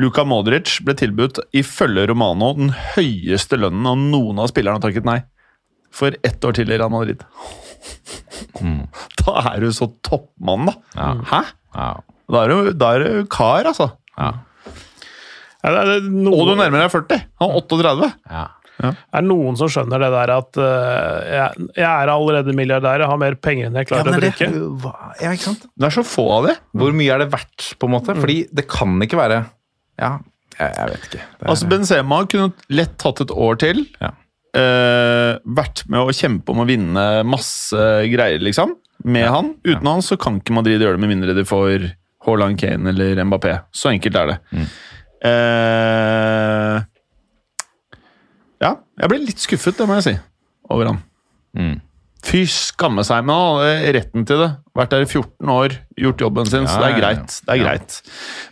[0.00, 5.04] Luka Modric ble tilbudt ifølge Romano den høyeste lønnen, og noen av spillerne har takket
[5.06, 5.18] nei.
[5.92, 7.22] For ett år til i Real Madrid.
[9.20, 10.74] Da er du så toppmann, da.
[10.96, 11.08] Ja.
[11.30, 11.40] Hæ?
[11.76, 11.88] Ja.
[12.30, 13.90] Da er du, da er du kar, altså.
[14.20, 14.30] Ja.
[15.60, 17.20] Ja, det, er, Og du nærmer deg 40.
[17.42, 18.08] Han er 38.
[18.30, 18.46] Ja.
[18.80, 23.10] det er noen som skjønner det der at uh, jeg, jeg er allerede milliardær, jeg
[23.10, 24.48] har mer penger enn jeg klarer å drikke.
[25.20, 25.66] ja, ikke sant?
[25.76, 26.56] Det er så få av de.
[26.80, 28.16] Hvor mye er det verdt, på en måte?
[28.16, 29.42] Fordi det kan ikke være
[30.00, 30.14] Ja,
[30.56, 31.22] jeg, jeg vet ikke.
[31.26, 33.84] Er, Altså Benzema kunne lett tatt et år til.
[34.00, 34.14] Ja.
[34.56, 38.74] Uh, vært med å kjempe om å vinne masse greier, liksom.
[39.04, 39.54] Med han.
[39.64, 41.90] Uten han så kan ikke Madrid gjøre det, med mindre de får
[42.26, 43.54] Haaland, Kane eller Mbappé.
[43.72, 44.38] Så enkelt er det.
[44.52, 44.66] Mm.
[45.30, 46.80] Eh,
[48.60, 50.16] ja, jeg ble litt skuffet, det må jeg si,
[50.72, 51.00] over han.
[51.56, 51.78] Mm.
[52.20, 54.50] Fy skamme seg, men han hadde retten til det.
[54.76, 57.00] Vært der i 14 år, gjort jobben sin, så det er ja, ja.
[57.00, 57.38] greit.
[57.46, 57.64] Det er Ja.
[57.70, 57.96] greit.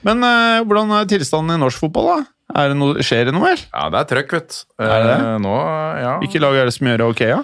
[0.08, 2.18] Men eh, hvordan er tilstanden i norsk fotball, da?
[2.56, 3.60] Er det noe, skjer det noe, mer?
[3.74, 4.84] Ja, det er trøkk, vet du.
[4.88, 5.52] Eh, Nå,
[6.00, 6.14] ja.
[6.22, 7.42] Hvilke lag er det som gjør det ok, ja?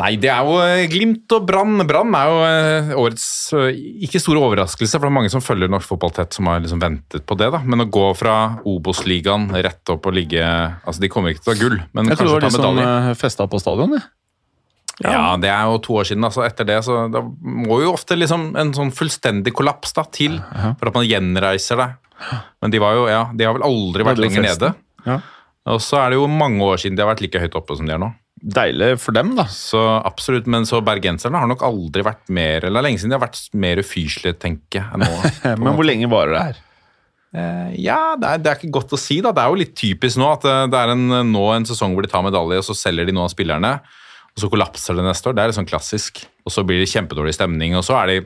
[0.00, 1.82] Nei, det er jo eh, Glimt og Brann.
[1.86, 3.26] Brann er jo eh, årets
[3.58, 6.62] eh, ikke store overraskelse, for det er mange som følger norsk fotball tett, som har
[6.64, 7.50] liksom ventet på det.
[7.54, 7.60] da.
[7.62, 8.36] Men å gå fra
[8.68, 12.20] Obos-ligaen rett opp og ligge Altså, de kommer ikke til å ta gull, men Jeg
[12.20, 13.98] tror det var de som festa på stadion.
[13.98, 15.12] Ja.
[15.12, 16.24] Ja, det er jo to år siden.
[16.26, 20.36] altså Etter det så da må jo ofte liksom en sånn fullstendig kollaps da til
[20.78, 21.88] for at man gjenreiser det.
[22.62, 24.74] Men de var jo, ja, de har vel aldri vært lenger nede.
[25.08, 25.18] Ja.
[25.72, 27.88] Og så er det jo mange år siden de har vært like høyt oppe som
[27.88, 28.12] de er nå.
[28.42, 29.44] Deilig for dem, da.
[29.46, 33.22] Så absolutt, Men så bergenserne har nok aldri vært mer Eller lenge siden de har
[33.22, 34.98] vært mer ufyselige, tenker jeg.
[34.98, 35.10] nå.
[35.62, 36.60] Men hvor lenge varer det her?
[37.32, 39.20] Eh, ja, det er, det er ikke godt å si.
[39.24, 39.32] da.
[39.32, 42.04] Det er jo litt typisk nå at eh, det er en, nå en sesong hvor
[42.04, 43.72] de tar medalje, og så selger de noen av spillerne.
[44.32, 45.36] Og så kollapser det neste år.
[45.36, 46.22] Det er litt sånn klassisk.
[46.42, 48.20] Og så blir det kjempedårlig stemning, og så er de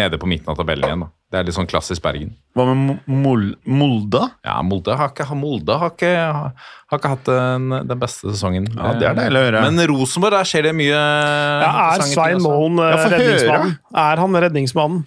[0.00, 1.06] nede på midten av tabellen igjen.
[1.06, 1.12] da.
[1.30, 2.32] Det er litt sånn klassisk Bergen.
[2.58, 4.20] Hva med Mo- Mol Molde?
[4.42, 6.10] Ja, Molde har ikke, Molde har ikke,
[6.90, 8.66] har ikke hatt den, den beste sesongen.
[8.74, 9.60] Ja, det er deilig å høre.
[9.68, 13.76] Men Rosenborg, der skjer det mye Ja, er Svein Moen eh, redningsmannen?
[13.94, 15.04] Er han redningsmannen?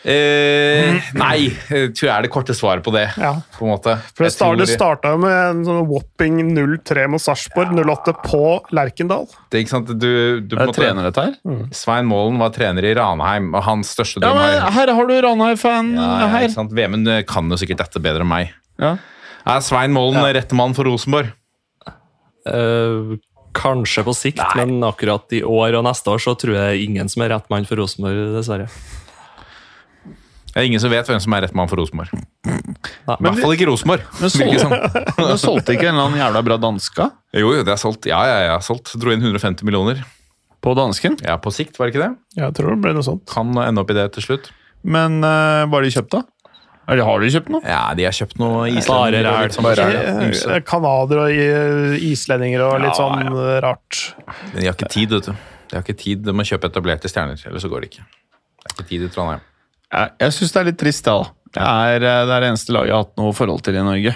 [0.00, 3.04] Eh, nei, tror jeg er det korte svaret på det.
[3.20, 3.34] Ja.
[3.58, 3.96] på en måte.
[4.16, 8.42] For det, start, det starta jo med en sånn whopping 0-3 mot Sarpsborg, 0-8 på
[8.76, 9.26] Lerkendal.
[9.50, 9.92] det, er ikke sant?
[9.92, 11.64] Du, du, Er det trener dette her?
[11.76, 15.16] Svein Målen var trener i Ranheim, og hans største Ja, men er Her har du
[15.26, 16.46] Ranheim-fan ja, ja, her.
[16.48, 16.76] ikke sant?
[16.76, 18.54] Vemund eh, kan jo sikkert dette bedre enn meg.
[18.80, 18.96] Ja.
[19.48, 21.34] Er Svein Målen rette mann for Rosenborg?
[22.48, 23.18] Uh,
[23.52, 27.24] kanskje på sikt, men akkurat i år og neste år så tror jeg ingen som
[27.26, 28.70] er rett mann for Rosenborg, dessverre.
[30.50, 32.10] Det er ingen som vet hvem som er rett mann for Rosenborg.
[32.10, 34.06] I hvert fall ikke Rosenborg.
[34.18, 34.74] Men sol sånn.
[35.20, 37.06] Men solgte ikke en eller annen jævla bra danska
[37.38, 38.08] Jo, jo, det er solgt.
[38.10, 38.96] Ja, ja, ja, solgt.
[38.98, 40.02] Dro inn 150 millioner.
[40.60, 41.16] på dansken?
[41.24, 42.42] Ja, på sikt, var det ikke det?
[42.42, 43.24] Jeg tror det ble noe sånt.
[43.30, 44.50] Kan ende opp i det til slutt.
[44.82, 46.24] Men uh, hva har de kjøpt, da?
[46.90, 47.62] Eller har de kjøpt noe?
[47.62, 49.28] Ja, de har kjøpt noe islendinger.
[49.30, 49.44] og ræl.
[49.46, 49.84] litt sånn Bare.
[49.94, 53.58] Eh, og eh, islendinger og litt Ja, sånn ja.
[53.62, 54.00] rart.
[54.50, 55.44] Men de har ikke tid, vet du.
[55.70, 56.24] De har ikke tid.
[56.26, 58.08] De må kjøpe etablerte stjerner, ellers så går det ikke.
[58.10, 59.44] Det er ikke tid i Trondheim.
[59.90, 61.18] Jeg, jeg syns det er litt trist, da.
[61.50, 63.86] Det er, eh, det er det eneste laget jeg har hatt noe forhold til i
[63.86, 64.12] Norge.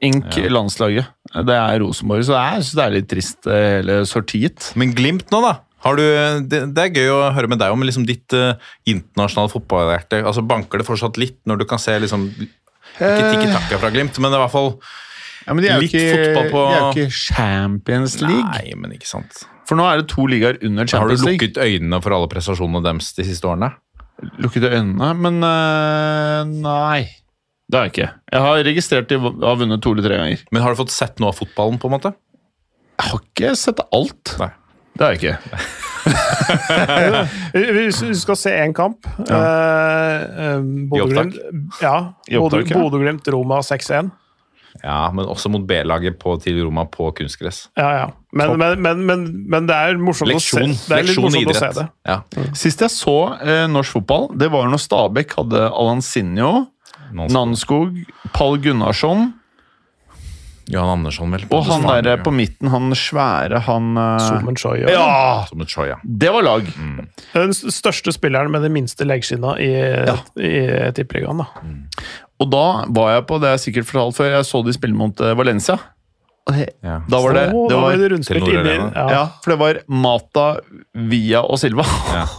[0.00, 1.10] Ink landslaget.
[1.44, 4.70] Det er Rosenborg, så jeg synes det er litt trist, eh, hele sortiet.
[4.80, 5.58] Men Glimt nå, da?
[5.84, 6.02] Har du,
[6.48, 8.50] det, det er gøy å høre med deg om liksom ditt uh,
[8.88, 10.18] internasjonale fotballhjerte.
[10.28, 14.18] Altså, banker det fortsatt litt når du kan se liksom Ikke Tikki Takka fra Glimt,
[14.20, 14.68] men det er i hvert fall
[15.46, 18.44] Ja, men de er Litt ikke, fotball på- de er jo ikke Champions League.
[18.44, 19.40] Nei, men ikke sant.
[19.64, 21.40] For nå er det to ligaer under Champions League.
[21.40, 23.72] Har du lukket øynene for alle prestasjonene deres de siste årene?
[24.40, 27.02] Lukket øynene, men øh, nei.
[27.70, 28.08] Det har jeg ikke.
[28.34, 30.40] Jeg har registrert de har vunnet to eller tre ganger.
[30.50, 32.12] Men har du fått sett noe av fotballen, på en måte?
[32.98, 34.34] Jeg har ikke sett alt.
[34.42, 34.50] Nei.
[34.98, 35.36] Det har jeg ikke.
[37.76, 39.38] Hvis du skal se én kamp ja.
[39.38, 41.36] eh, Bodø-Glimt
[41.82, 41.94] ja,
[42.28, 42.40] ja.
[42.40, 44.10] Bodø-Glimt Roma 6-1.
[44.82, 47.66] Ja, men også mot B-laget på til Roma på kunstgress.
[47.78, 48.06] Ja, ja.
[48.32, 50.96] Men, men, men, men, men det er morsomt Leksjon, å se det.
[50.96, 51.86] er litt leksjon morsomt å se det.
[52.08, 52.18] Ja.
[52.56, 56.54] Sist jeg så eh, norsk fotball, det var når Stabæk hadde Alansinho,
[57.10, 57.98] Nanskog,
[58.36, 59.32] Pall Gunnarsson
[60.70, 61.44] Johan Andersson, vel.
[61.50, 64.92] og han der på midten, han svære, han eh, Somen Choi, ja.
[64.94, 65.86] Ja!
[65.88, 65.96] Ja.
[66.04, 66.68] Det var lag.
[67.34, 69.72] Den største spilleren med de minste leggskinna i,
[70.38, 70.52] i
[70.94, 71.42] Tippeligaen.
[71.42, 71.66] da.
[72.40, 75.24] Og da var jeg på det jeg sikkert fortalt før, jeg så de spille mot
[75.24, 75.78] eh, Valencia.
[76.50, 76.96] Ja.
[77.06, 79.04] Da var det, det var, det rundspilt inni ja.
[79.12, 80.46] ja, for det var Mata,
[81.12, 81.86] Via og Silva.
[82.10, 82.26] Ja.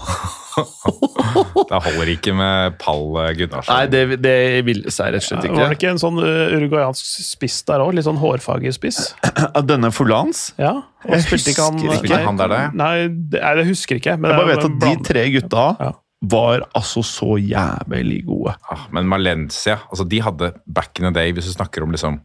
[1.72, 3.06] Det holder ikke med Pall
[3.38, 3.72] Gunnarsson.
[3.72, 4.34] Nei, det, det
[4.68, 5.78] ville seg rett og slett Var det ikke.
[5.78, 7.94] ikke en sånn uh, uruguayansk spiss der òg?
[7.96, 9.00] Litt sånn hårfargespiss?
[9.14, 9.46] spiss?
[9.72, 10.50] Denne Fulans?
[10.60, 10.74] Ja.
[11.08, 12.22] Jeg husker ikke han, ikke.
[12.26, 12.62] Han der, det?
[12.78, 14.18] Nei, det, nei, det husker ikke.
[14.20, 15.92] Men Jeg bare vet at de tre gutta Ja.
[16.22, 18.54] Var altså så jævlig gode.
[18.70, 22.20] Ja, men Valencia, altså de hadde back in the day, hvis du snakker om liksom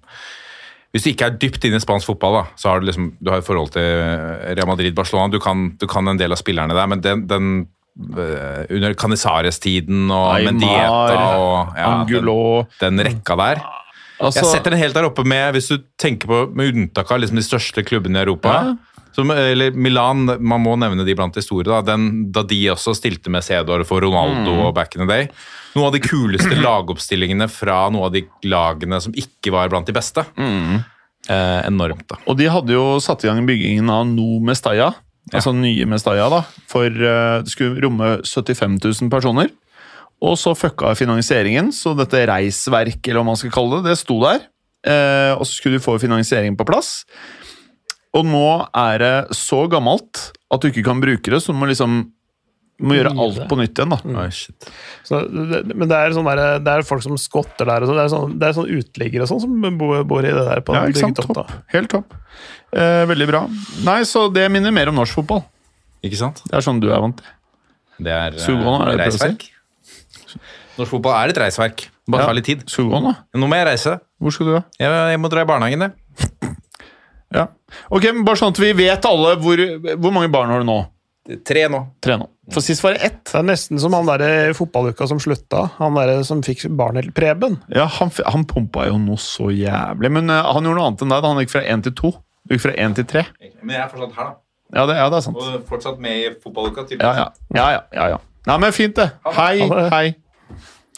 [0.93, 3.29] Hvis du ikke er dypt inne i spansk fotball, da, så har du liksom, du
[3.29, 6.87] har forhold til Real Madrid, Barcelona, du kan, du kan en del av spillerne der,
[6.89, 7.49] men den, den
[8.17, 12.39] eh, under Canizares-tiden og Aymar, Mendieta og ja, den, Angulo
[12.81, 13.61] den rekka der.
[14.21, 17.21] altså, Jeg setter den helt der oppe med, hvis du tenker på med unntak av
[17.21, 18.57] liksom de største klubbene i Europa.
[19.17, 21.65] Som, eller Milan, man må nevne de blant de store.
[21.71, 25.31] Da, den, da de også stilte med Cedor for Ronaldo og back in the day.
[25.73, 29.97] Noen av de kuleste lagoppstillingene fra noen av de lagene som ikke var blant de
[29.97, 30.27] beste.
[30.37, 32.21] Eh, enormt, da.
[32.29, 34.93] Og de hadde jo satt i gang byggingen av No Mestalla,
[35.33, 39.49] altså nye Mestalla, da, for uh, det skulle romme 75 000 personer.
[40.25, 44.21] Og så fucka finansieringen, så dette reisverk, eller hva man skal kalle det, det sto
[44.23, 44.45] der.
[44.87, 47.03] Eh, og så skulle de få finansieringen på plass.
[48.17, 51.69] Og nå er det så gammelt at du ikke kan bruke det, så du må
[51.71, 52.05] liksom
[52.77, 53.93] du må gjøre alt på nytt igjen.
[53.95, 53.99] da.
[54.21, 54.67] Oi, shit.
[55.07, 57.87] Så, det, men det er, sånn der, det er folk som skotter der.
[57.87, 60.33] Og så, det er sånn, det er sånn uteliggere og sånn som bor, bor i
[60.35, 60.61] det der.
[60.67, 61.23] på Ja, ikke sant?
[61.25, 61.55] Topp.
[61.73, 62.13] Helt topp.
[62.77, 63.43] Eh, veldig bra.
[63.87, 65.41] Nei, så det minner mer om norsk fotball.
[66.05, 66.45] Ikke sant?
[66.45, 67.33] Det er sånn du er vant til.
[68.05, 69.49] Det er eh, er det reisverk.
[70.77, 71.87] Norsk fotball er et reisverk.
[72.07, 72.29] Bare Ja.
[72.29, 72.67] ta litt tid.
[72.69, 73.41] Sugående, da.
[73.41, 73.97] Nå må jeg reise.
[74.21, 74.63] Hvor skal du, da?
[74.79, 76.56] Jeg, jeg må dra i barnehagen, jeg.
[77.35, 77.49] Ja.
[77.91, 79.63] Ok, men Bare sånn at vi vet alle hvor,
[79.97, 80.79] hvor mange barn har du nå?
[81.47, 81.81] Tre nå.
[82.05, 82.29] Tre nå.
[82.55, 83.23] For sist var det ett.
[83.27, 85.65] Det er nesten som han der i fotballuka som slutta.
[85.81, 87.59] Han der som fikk barn helt Preben.
[87.75, 90.13] Ja, Han, han pumpa jo noe så jævlig.
[90.15, 91.25] Men uh, han gjorde noe annet enn deg.
[91.25, 92.13] da Han gikk fra én til to.
[92.47, 93.25] Du gikk fra én til tre.
[93.63, 94.39] Men jeg er fortsatt her, da.
[94.77, 95.43] Ja, det, ja, det er sant.
[95.43, 96.87] Og fortsatt med i fotballuka.
[96.95, 97.27] Ja, ja.
[97.59, 98.23] ja, ja, ja, ja.
[98.47, 99.11] Nei, men fint, det.
[99.35, 99.89] Hei, det.
[99.91, 100.07] hei.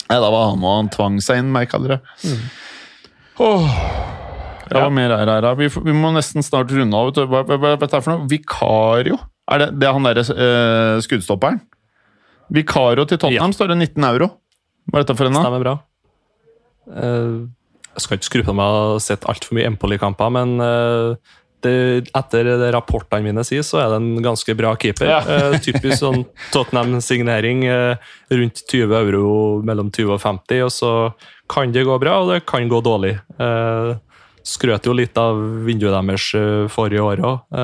[0.09, 2.01] Ja, da var han og han tvang seg inn, merka dere.
[3.41, 3.73] Åh.
[3.73, 4.18] Ja,
[4.69, 5.31] hva var med her?
[5.33, 5.49] her.
[5.59, 7.11] Vi, vi må nesten snart runde av.
[7.17, 8.29] Hva, hva, hva er dette for noe?
[8.31, 9.19] Vikario?
[9.49, 11.59] Er det, det er han derre eh, skuddstopperen?
[12.53, 14.31] Vikario til Tottenham står det 19 euro.
[14.89, 15.37] Hva er dette for en?
[15.37, 15.45] da?
[15.45, 15.75] Stemmer bra.
[16.89, 17.49] Uh,
[17.93, 21.35] jeg skal ikke skru på meg å ha sett altfor mye Empoli-kamper, men uh,
[21.65, 21.73] det,
[22.15, 25.09] etter det rapportene mine sier, så er det en ganske bra keeper.
[25.11, 25.19] Ja.
[25.25, 26.23] uh, typisk sånn
[26.53, 27.65] Tottenham-signering.
[27.69, 29.23] uh, rundt 20 euro,
[29.65, 30.93] mellom 20 og 50, og så
[31.49, 33.17] kan det gå bra, og det kan gå dårlig.
[33.41, 33.97] Uh,
[34.49, 37.59] skrøt jo litt av vinduet deres eh, forrige år òg.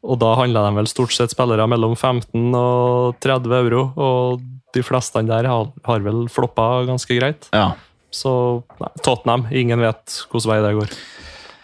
[0.00, 4.40] og da handla de vel stort sett spillere mellom 15 og 30 euro, og
[4.74, 7.50] de fleste der har, har vel floppa ganske greit.
[7.52, 7.72] Ja.
[8.10, 8.32] Så
[8.80, 10.94] nei, Tottenham, ingen vet hvilken vei det går.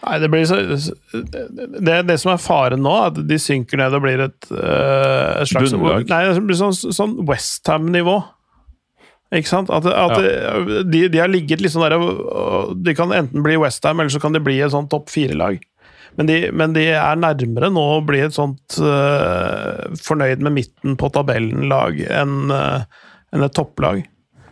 [0.07, 0.57] Nei, det, blir så,
[1.11, 5.41] det, det som er faren nå, er at de synker ned og blir et, øh,
[5.41, 6.07] et slags Bunnlag.
[6.11, 8.19] Nei, det blir sånn, sånn Westham-nivå.
[9.35, 9.69] Ikke sant?
[9.73, 10.21] At, at
[10.87, 11.97] de, de har ligget sånn der
[12.85, 15.57] De kan enten bli Westham, eller så kan de bli et sånn topp fire-lag.
[16.17, 20.95] Men, de- men de er nærmere nå å bli et sånt uh, fornøyd med midten
[20.97, 22.85] på tabellen-lag enn uh,
[23.35, 23.99] en et topplag.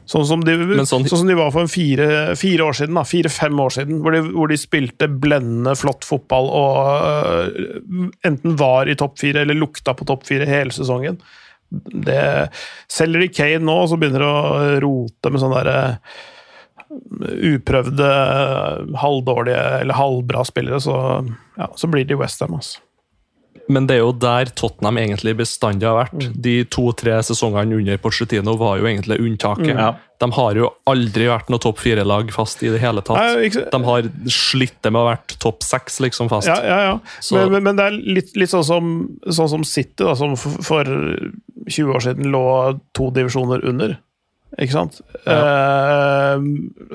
[0.06, 0.54] Sånn som, de,
[0.84, 4.14] sånn, sånn- som de var for en fire, fire år siden, fire-fem år siden, hvor
[4.14, 6.78] de, hvor de spilte blendende flott fotball og
[7.08, 11.18] uh, enten var i topp fire eller lukta på topp fire hele sesongen.
[11.72, 12.50] Det,
[12.92, 15.98] selger de Kane nå, så begynner de å rote med sånne der,
[17.56, 18.10] uprøvde,
[19.02, 20.98] halvdårlige eller halvbra spillere, så,
[21.58, 22.54] ja, så blir de Westham.
[22.60, 22.82] Altså.
[23.72, 26.28] Men det er jo der Tottenham egentlig bestandig har vært.
[26.38, 29.72] De to-tre sesongene under Porcetino var jo egentlig unntaket.
[29.74, 29.88] Ja.
[30.22, 33.18] De har jo aldri vært noe topp fire-lag fast i det hele tatt.
[33.18, 36.48] Nei, ikke- De har slitt det med å være topp seks liksom fast.
[36.48, 37.00] Ja, ja, ja.
[37.20, 40.36] Så- Men, men, men det er litt, litt sånn, som, sånn som City, da, som
[40.38, 40.84] for, for
[41.70, 42.46] 20 år siden lå
[42.98, 43.98] to divisjoner under.
[44.62, 45.02] Ikke sant?
[45.28, 46.36] Eh,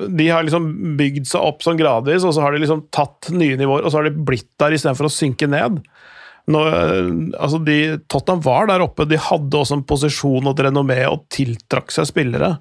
[0.09, 3.57] de har liksom bygd seg opp sånn gradvis, og så har de liksom tatt nye
[3.59, 5.81] nivåer, og så har de blitt der istedenfor å synke ned.
[6.51, 7.77] Nå, eh, altså de,
[8.09, 12.09] Tottenham var der oppe, de hadde også en posisjon og et renommé og tiltrakk seg
[12.09, 12.55] spillere.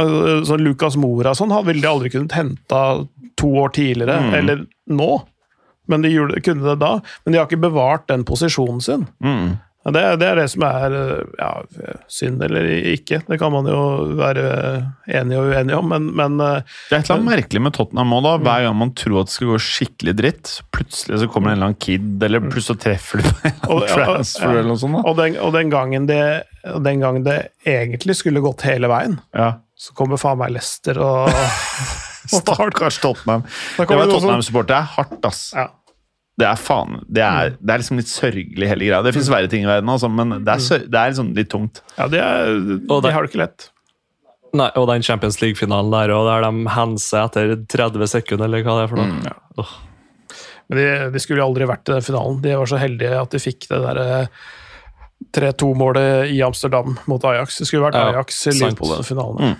[0.00, 2.80] Altså, sånn Lucas Mora sånn, ville de aldri kunnet hente
[3.36, 5.10] to år tidligere, eller nå.
[5.90, 6.94] Men de gjorde, kunne det da.
[7.24, 9.04] Men de har ikke bevart den posisjonen sin.
[9.20, 9.58] Ja,
[9.90, 10.92] det, det er det som er
[11.40, 11.48] ja,
[12.06, 13.18] synd eller ikke.
[13.26, 13.80] Det kan man jo
[14.14, 14.44] være
[15.10, 18.14] enig og uenig om, men, men eh, Det er et eller annet merkelig med Tottenham
[18.14, 18.28] òg.
[18.46, 21.58] Hver gang man tror at det skal gå skikkelig dritt, plutselig så kommer det en
[21.58, 25.02] eller annen kid, eller plutselig så treffer du på en Og- transfer eller noe sånt.
[25.02, 26.22] og, den, og den, gangen det,
[26.86, 27.36] den gangen det
[27.66, 29.50] egentlig skulle gått hele veien, Ja.
[29.74, 31.26] så kommer faen meg Lester og
[32.30, 33.42] Stakkars Tottenham.
[33.76, 34.68] Det var Tottenham-supporter.
[34.70, 35.40] Det er hardt, ass.
[35.58, 35.66] ja.
[36.40, 39.02] Det er faen Det er, det er liksom litt sørgelig, hele greia.
[39.04, 41.50] Det fins verre ting i verden, også, men det er, sør, det er liksom litt
[41.52, 41.82] tungt.
[41.98, 42.48] ja, det, er,
[42.88, 43.68] Og de det- har det ikke lett.
[44.54, 48.74] Nei, og den Champions League-finalen der, og der de henser etter 30 sekunder, eller hva
[48.80, 49.36] det er for noe.
[49.62, 49.70] Åh.
[50.68, 52.40] Men de, de skulle aldri vært i den finalen.
[52.44, 54.26] De var så heldige at de fikk det der eh,
[55.36, 57.58] 3-2-målet i Amsterdam mot Ajax.
[57.62, 59.38] Det skulle vært Ja, Ajax-Liverpool i Liverpool-finalen.
[59.38, 59.56] finalen.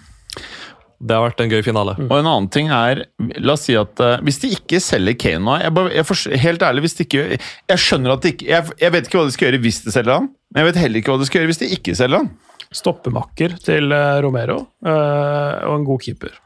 [1.03, 1.97] Det har vært en gøy finale.
[2.05, 3.01] Og en annen ting er
[3.43, 6.63] La oss si at uh, hvis de ikke selger Kane nå jeg, bare, jeg Helt
[6.63, 9.35] ærlig, hvis de ikke Jeg skjønner at de ikke jeg, jeg vet ikke hva de
[9.35, 11.51] skal gjøre hvis de selger han, men jeg vet heller ikke hva de skal gjøre
[11.51, 12.31] hvis de ikke selger han.
[12.73, 16.39] Stoppemakker til uh, Romero uh, og en god keeper.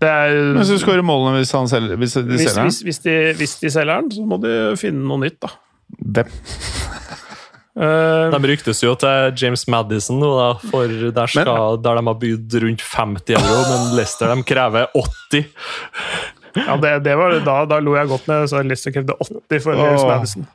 [0.00, 2.70] Det er, Men så skårer målene hvis, han selger, hvis de hvis, selger han.
[2.70, 5.54] hvis, hvis, de, hvis de selger han, så må de finne noe nytt, da.
[5.96, 6.34] Hvem?
[7.76, 12.18] Eh, De ryktes jo til James Madison nå, da, for der, skal, der de har
[12.22, 15.44] bydd rundt 50 euro, men Leicester de krever 80.
[16.56, 19.76] ja, det, det var, da, da lo jeg godt med så Leicester krevde 80 for
[19.76, 20.08] James Åh.
[20.14, 20.46] Madison.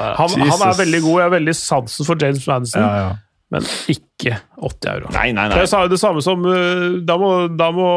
[0.00, 3.10] Han, han er veldig god, jeg har veldig sansen for James Madison, Ja, ja.
[3.50, 5.08] Men ikke 80 euro.
[5.14, 5.62] Nei, nei, Det nei.
[5.64, 7.88] er sa- det samme som uh, da må, da må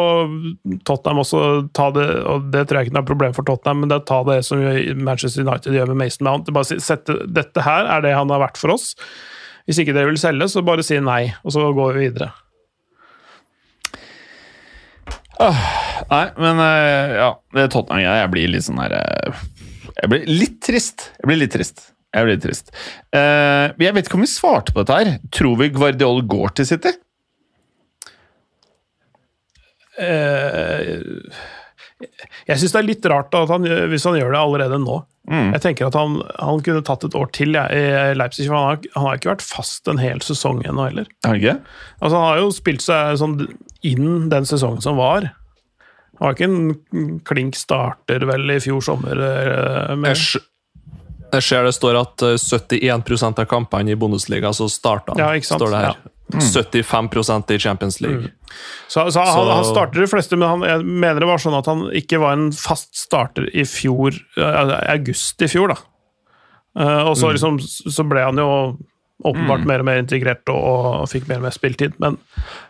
[0.88, 1.44] Tottenham også
[1.78, 4.08] ta det, og det tror jeg ikke er noe problem for Tottenham, men det er
[4.10, 4.64] ta det som
[5.06, 6.50] Manchester United gjør med Mason Mount.
[6.56, 8.96] Bare si, sette, dette her er det han har vært for oss.
[9.70, 12.32] Hvis ikke dere vil selge, så bare si nei, og så går vi videre.
[15.44, 19.40] Nei, men eh, ja, det Tottenham-greia Jeg blir litt sånn her eh,
[19.98, 21.08] Jeg blir litt trist.
[21.20, 21.93] Jeg blir litt trist.
[22.14, 22.70] Jeg blir trist.
[23.16, 25.16] Uh, jeg vet ikke om vi svarte på dette her.
[25.34, 26.92] Tror vi Guardiol går til City?
[30.00, 31.00] Uh,
[32.50, 35.00] jeg syns det er litt rart at han, hvis han gjør det allerede nå.
[35.32, 38.66] Jeg tenker at han, han kunne tatt et år til ja, i Leipzig, for han
[38.74, 41.08] har, han har ikke vært fast en hel sesong ennå heller.
[41.24, 41.54] Okay.
[42.02, 43.38] Altså, han har jo spilt seg sånn
[43.88, 45.30] inn den sesongen som var.
[46.20, 49.16] Han var ikke en klink starter vel i fjor sommer.
[49.30, 50.44] eh, med- Jeg s-
[51.38, 55.22] jeg ser det står at eh, 71% av kampene i Bundesliga så starta han.
[55.22, 55.64] Ja, ikke sant?
[55.64, 55.98] Står det her.
[55.98, 56.10] Ja.
[56.34, 58.32] 75% i Champions League.
[58.88, 61.58] Så, så, han, Så- han starter de fleste, men han, jeg mener det var sånn
[61.58, 65.78] at han ikke var en fast starter i fjor, eh, august i fjor, da.
[66.80, 68.50] Eh, og så, liksom, så ble han jo
[69.24, 70.60] åpenbart mer og mer integrert og,
[71.04, 71.96] og fikk mer og mer spilletid.
[72.04, 72.18] Men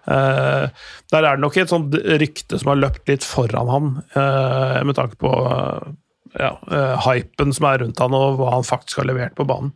[0.06, 0.70] uh,
[1.14, 4.98] der er det nok et sånt rykte som har løpt litt foran han, uh, med
[4.98, 5.94] tanke på eh,
[6.40, 9.72] ja, eh, hypen som er rundt han, og hva han faktisk har levert på banen.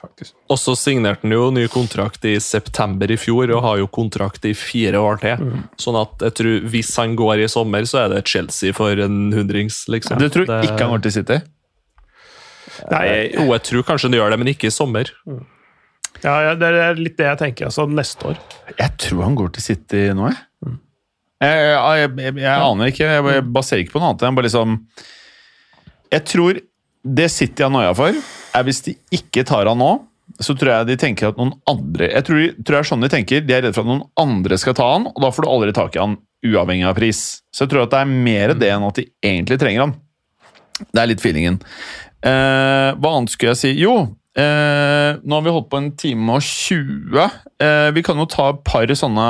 [0.00, 0.34] Faktisk.
[0.50, 4.44] Og så signerte han jo ny kontrakt i september i fjor, og har jo kontrakt
[4.48, 5.36] i fire år til.
[5.46, 5.62] Mm.
[5.78, 9.30] Sånn at jeg tror hvis han går i sommer, så er det Chelsea for en
[9.32, 10.18] hundrings, liksom.
[10.18, 11.40] Du tror Det- ikke han går til City?
[12.90, 15.10] Nei, Jo, jeg tror kanskje han gjør det, men ikke i sommer.
[16.24, 17.66] ja, ja, det er litt det jeg tenker.
[17.66, 18.38] altså Neste år.
[18.78, 20.38] Jeg tror han går til City nå, jeg.
[21.40, 23.06] Jeg, jeg, jeg, jeg aner ikke.
[23.08, 24.20] Jeg, jeg baserer ikke på noe annet.
[24.26, 24.74] Jeg bare liksom
[26.10, 26.60] Jeg tror
[27.00, 28.16] det City har noia for,
[28.56, 29.92] er hvis de ikke tar han nå,
[30.40, 33.08] så tror jeg de tenker at noen andre Jeg tror, tror det er sånn de
[33.10, 33.42] tenker.
[33.42, 35.74] De er redde for at noen andre skal ta han, og da får du aldri
[35.76, 36.16] tak i han
[36.46, 37.42] uavhengig av pris.
[37.52, 39.96] Så jeg tror at det er mer det enn at de egentlig trenger han.
[40.80, 41.58] Det er litt feelingen.
[42.24, 43.72] Eh, hva annet skulle jeg si?
[43.80, 43.94] Jo,
[44.38, 47.26] eh, nå har vi holdt på en time og 20.
[47.60, 49.26] Eh, vi kan jo ta et par sånne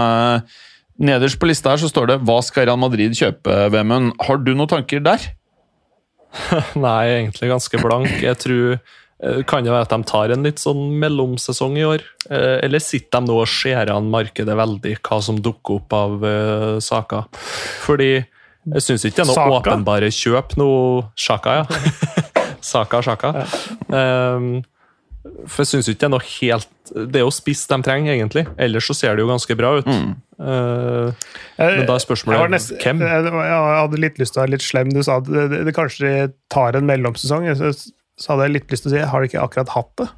[1.01, 4.13] Nederst på lista her så står det 'Hva skal Real Madrid kjøpe', Vemund?
[4.21, 5.17] Har du noen tanker der?
[6.87, 8.13] Nei, egentlig ganske blank.
[8.23, 8.81] Jeg tror
[9.23, 12.05] Eh, Kan det være at de tar en litt sånn mellomsesong i år?
[12.31, 16.25] Eh, Eller sitter de nå og ser an markedet veldig, hva som dukker opp av
[16.25, 17.29] uh, saker?
[17.85, 19.61] Fordi jeg syns ikke det er noe Saka?
[19.61, 20.71] åpenbare kjøp nå
[21.19, 22.45] Sjaka, ja.
[22.71, 23.31] Saka, Sjaka.
[23.89, 24.51] Um,
[25.49, 28.45] for jeg syns ikke det er noe helt Det er jo spiss de trenger, egentlig.
[28.61, 29.89] Ellers så ser det jo ganske bra ut.
[30.41, 31.11] Eh,
[31.61, 32.53] men da er spørsmålet Jeg var
[32.85, 33.01] hvem?
[33.05, 34.89] Jeg, jeg hadde litt lyst til å være litt slem.
[34.95, 36.13] Du sa at det, det, det kanskje
[36.53, 37.45] tar en mellomsesong.
[37.59, 37.75] Så,
[38.21, 40.09] Så hadde jeg litt lyst til å si har de ikke akkurat hatt det?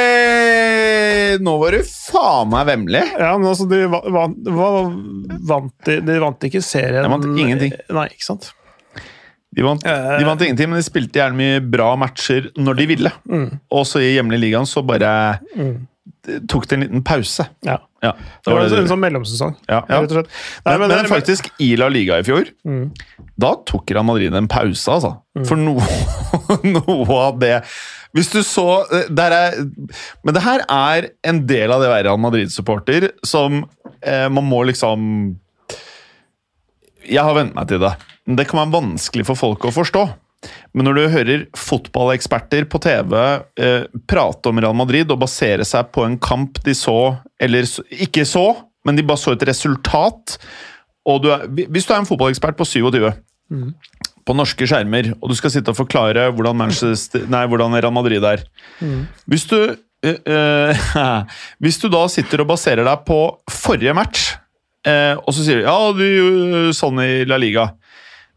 [0.00, 3.02] Hey, nå var du faen meg vemmelig.
[3.18, 4.06] Ja, men altså, de vant,
[4.48, 4.92] hva-
[5.50, 7.72] vant, de, de vant ikke serien De vant ingenting.
[7.96, 8.50] Nei, ikke sant?
[9.50, 13.10] De vant, de vant ingenting, men de spilte gjerne mye bra matcher når de ville.
[13.74, 15.10] Og så i hjemlig ligaen så bare
[16.50, 17.48] tok det en liten pause.
[17.66, 17.80] Ja.
[18.00, 19.98] Ja, Det var en sånn mellomsesong, Ja, ja.
[20.00, 20.22] Nei,
[20.64, 22.48] men, men men, faktisk, i La Liga i fjor,
[23.40, 25.10] da tok Real Madrid en pause, altså.
[25.48, 25.84] For noe,
[26.76, 27.60] noe av det
[28.16, 28.64] Hvis du så
[29.14, 29.58] der er,
[30.26, 33.62] Men det her er en del av det å være Real Madrid-supporter som
[34.00, 35.04] eh, man må liksom
[37.06, 37.94] Jeg har vent meg til det.
[38.26, 40.02] Men Det kan være vanskelig for folk å forstå.
[40.72, 43.14] Men når du hører fotballeksperter på TV
[43.60, 48.24] eh, prate om Real Madrid og basere seg på en kamp de så, eller ikke
[48.28, 48.46] så,
[48.88, 50.38] men de bare så et resultat
[51.08, 53.08] og du er, Hvis du er en fotballekspert på 27
[54.28, 56.60] på norske skjermer, og du skal sitte og forklare hvordan,
[57.32, 58.44] nei, hvordan Real Madrid er.
[59.26, 59.56] Hvis du
[60.04, 60.84] eh, eh,
[61.62, 63.18] Hvis du da sitter og baserer deg på
[63.50, 64.34] forrige match,
[64.86, 67.72] eh, og så sier du ja, du gjorde sånn i La Liga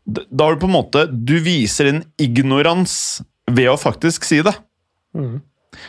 [0.06, 3.22] Da har du på en måte Du viser en ignorans
[3.52, 4.56] ved å faktisk si det.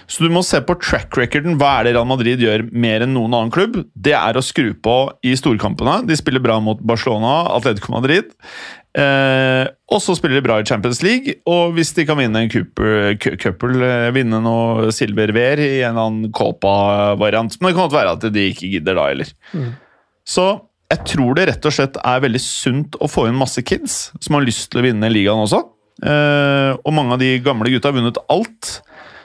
[0.08, 1.58] Så du må se på track recorden.
[1.60, 3.76] Hva er det Real Madrid gjør mer enn noen annen klubb?
[3.92, 4.96] Det er å skru på
[5.26, 6.00] i storkampene.
[6.08, 8.32] De spiller bra mot Barcelona, Atletico Madrid.
[8.94, 12.52] Eh, og så spiller de bra i Champions League, og hvis de kan vinne en
[12.52, 18.12] Cupel, eh, vinne noe silverver i en eller annen Copa-variant Men det kan godt være
[18.14, 19.32] at de ikke gidder da heller.
[20.24, 20.46] Så
[20.92, 24.36] jeg tror det rett og slett er veldig sunt å få inn masse kids som
[24.36, 25.62] har lyst til å vinne ligaen også.
[26.04, 28.78] Eh, og mange av de gamle gutta har vunnet alt.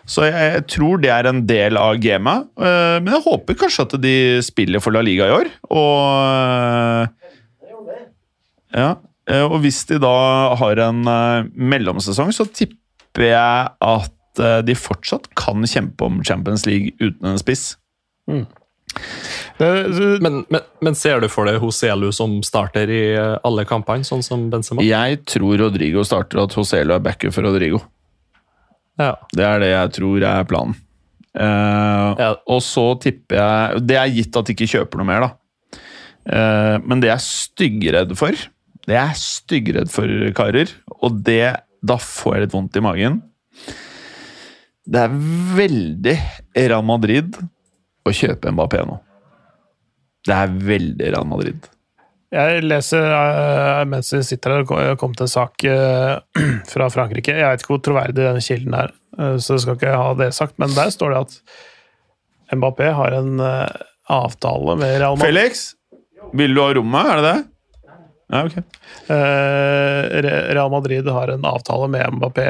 [0.09, 2.49] Så jeg, jeg tror det er en del av gamet.
[2.57, 4.15] Eh, men jeg håper kanskje at de
[4.45, 5.51] spiller for La Liga i år.
[5.69, 7.17] Og
[8.75, 8.93] ja,
[9.29, 10.15] eh, og hvis de da
[10.59, 16.65] har en eh, mellomsesong, så tipper jeg at eh, de fortsatt kan kjempe om Champions
[16.69, 17.73] League uten en spiss.
[18.29, 18.45] Det,
[19.59, 24.23] Men, men, men ser du for deg Hoselu som starter i eh, alle kampene, sånn
[24.23, 24.85] som Benzema?
[24.85, 27.81] Jeg tror Rodrigo starter, og at Hoselu er backer for Rodrigo.
[28.99, 29.13] Ja.
[29.35, 30.77] Det er det jeg tror er planen.
[31.29, 32.29] Uh, Ja.
[32.49, 35.83] Og så tipper jeg Det er gitt at de ikke kjøper noe mer, da.
[36.29, 38.39] Uh, men det jeg er styggredd for,
[38.87, 43.21] det jeg er styggredd for, karer, og det Da får jeg litt vondt i magen.
[44.89, 45.13] Det er
[45.59, 46.15] veldig
[46.57, 47.37] Real Madrid
[48.03, 48.97] å kjøpe Mbappé nå.
[50.27, 51.67] Det er veldig Real Madrid.
[52.29, 56.19] Jeg leser eh, mens vi sitter her, det kom til en sak eh,
[56.73, 57.33] fra Frankrike.
[57.33, 60.29] Jeg vet ikke hvor troverdig denne kilden er, eh, så jeg skal ikke ha det
[60.37, 63.41] sagt, men der står det at Mbappé har en
[64.09, 65.27] avtale med Real Madrid.
[65.29, 65.67] Felix,
[66.33, 67.09] vil du ha rommet?
[67.11, 67.41] Er det det?
[68.29, 68.57] Ja, ok.
[69.09, 70.21] Eh,
[70.53, 72.47] Real Madrid har en avtale med Mbappé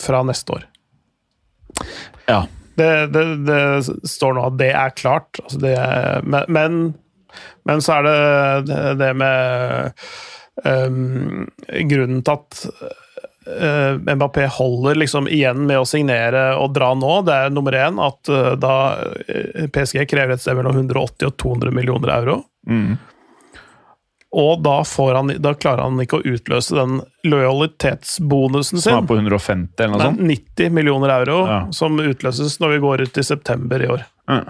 [0.00, 0.66] fra neste år.
[2.28, 2.46] Ja.
[2.78, 3.60] Det, det, det
[4.10, 6.94] står nå at det er klart, altså det, er- men,
[7.68, 8.18] men, så er det
[8.70, 9.92] det, det med
[10.64, 11.46] um,
[11.90, 12.60] Grunnen til at
[13.46, 17.98] uh, Mbappé holder liksom igjen med å signere og dra nå, det er nummer én
[18.02, 18.74] at uh, da
[19.28, 22.40] eh, PSG krever et sted mellom 180 og 200 millioner euro.
[22.70, 22.94] Mm.
[24.34, 26.96] Og da, får han, da klarer han ikke å utløse den
[27.30, 28.88] lojalitetsbonusen sin.
[28.90, 30.20] Som er på 150 eller noe sånt?
[30.20, 31.60] er 90 millioner euro Ja.
[31.72, 34.02] som utløses når vi går ut i september i år.
[34.28, 34.40] Ja.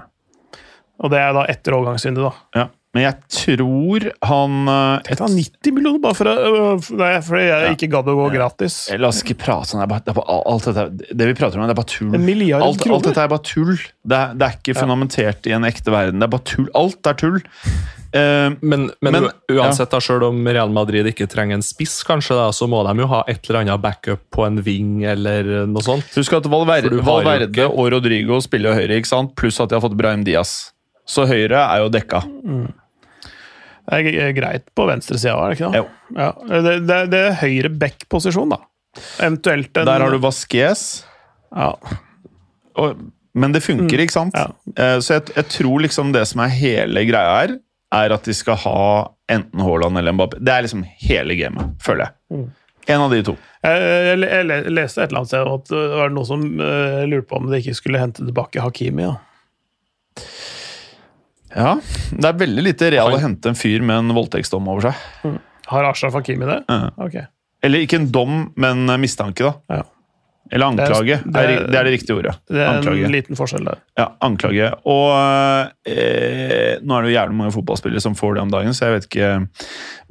[1.05, 2.61] Og det er da etter overgangsvinduet, da.
[2.63, 2.67] Ja.
[2.95, 7.47] Men jeg tror han eh, Jeg tar 90 millioner bare for, å- øh, nei, fordi
[7.49, 8.77] jeg ikke gadd å gå gratis.
[9.03, 9.83] La oss ikke prate sånn.
[9.83, 12.15] Det, bare, det, bare, alt dette, det vi prater om, det er bare tull.
[12.15, 12.95] En milliard alt, kroner.
[13.01, 13.75] alt dette er bare tull.
[14.05, 16.23] Det er, det er ikke fundamentert i en ekte verden.
[16.23, 16.71] Det er bare tull.
[16.79, 17.41] Alt er tull.
[18.15, 21.97] Uh, Men, men, Men, uansett, uansett, da, selv om Real Madrid ikke trenger en spiss,
[22.07, 25.67] kanskje, da, så må de jo ha et eller annet backup på en ving eller
[25.67, 26.07] noe sånt.
[26.15, 29.35] husk at Valverde, Valverde og Rodrigo spiller høyre, ikke sant?
[29.35, 30.71] pluss at de har fått Brahim Diaz.
[31.11, 32.23] Så høyre er jo dekka.
[33.91, 35.81] Det er greit på venstresida, er det ikke det?
[35.83, 35.89] Jo.
[36.17, 36.29] Ja.
[36.65, 38.61] Det, det, det er høyre back-posisjon, da.
[39.21, 40.85] Eventuelt en Der har du Vasques.
[41.55, 41.73] ja.
[42.75, 42.97] Og,
[43.35, 44.35] men det funker, ikke sant?
[44.39, 44.49] Ja.
[44.79, 47.57] Eh, Så jeg, jeg tror liksom det som er hele greia her,
[47.95, 48.79] er at de skal ha
[49.31, 50.39] enten Haaland eller Mbappé.
[50.43, 52.49] Det er liksom hele gamet, føler jeg.
[52.95, 53.35] En av de to.
[53.65, 53.85] Jeg,
[54.21, 57.39] jeg, jeg leste et eller annet sted at det var noen som eh, lurte på
[57.41, 59.07] om de ikke skulle hente tilbake Hakimi.
[59.07, 59.15] Ja.
[61.55, 61.77] Ja,
[62.11, 65.39] Det er veldig lite real å hente en fyr med en voldtektsdom over seg.
[65.71, 66.61] Har Ashraf Hakimi det?
[66.69, 66.91] Ja.
[67.01, 67.15] Ok.
[67.65, 69.55] Eller ikke en dom, men mistanke, da.
[69.79, 69.85] Ja.
[70.53, 71.17] Eller anklage.
[71.25, 72.35] Det Det er- er, det er det riktige ordet.
[72.51, 73.05] Det er Anklage.
[73.07, 73.79] en liten forskjell der.
[73.97, 74.71] Ja, anklage.
[74.85, 75.11] Og
[75.89, 78.97] eh, nå er det jo jævlig mange fotballspillere som får det om dagen, så jeg
[78.99, 79.31] vet ikke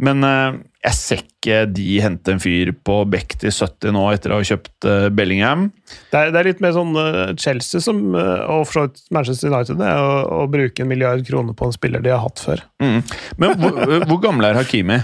[0.03, 4.33] Men eh, jeg ser ikke de hente en fyr på Beck til 70 nå etter
[4.33, 5.69] å ha kjøpt eh, Bellingham.
[6.11, 9.77] Det er, det er litt mer sånn eh, Chelsea som, eh, og for Manchester United
[9.79, 12.65] det er å, å bruke en milliard kroner på en spiller de har hatt før.
[12.83, 12.99] Mm.
[13.37, 13.79] Men hvor,
[14.09, 14.99] hvor gammel er Hakimi?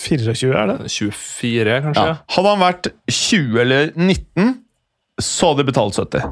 [0.00, 0.76] 24 er det?
[0.90, 2.04] 24, kanskje?
[2.10, 2.18] Ja.
[2.36, 4.54] Hadde han vært 20 eller 19,
[5.20, 6.30] så hadde de betalt 70.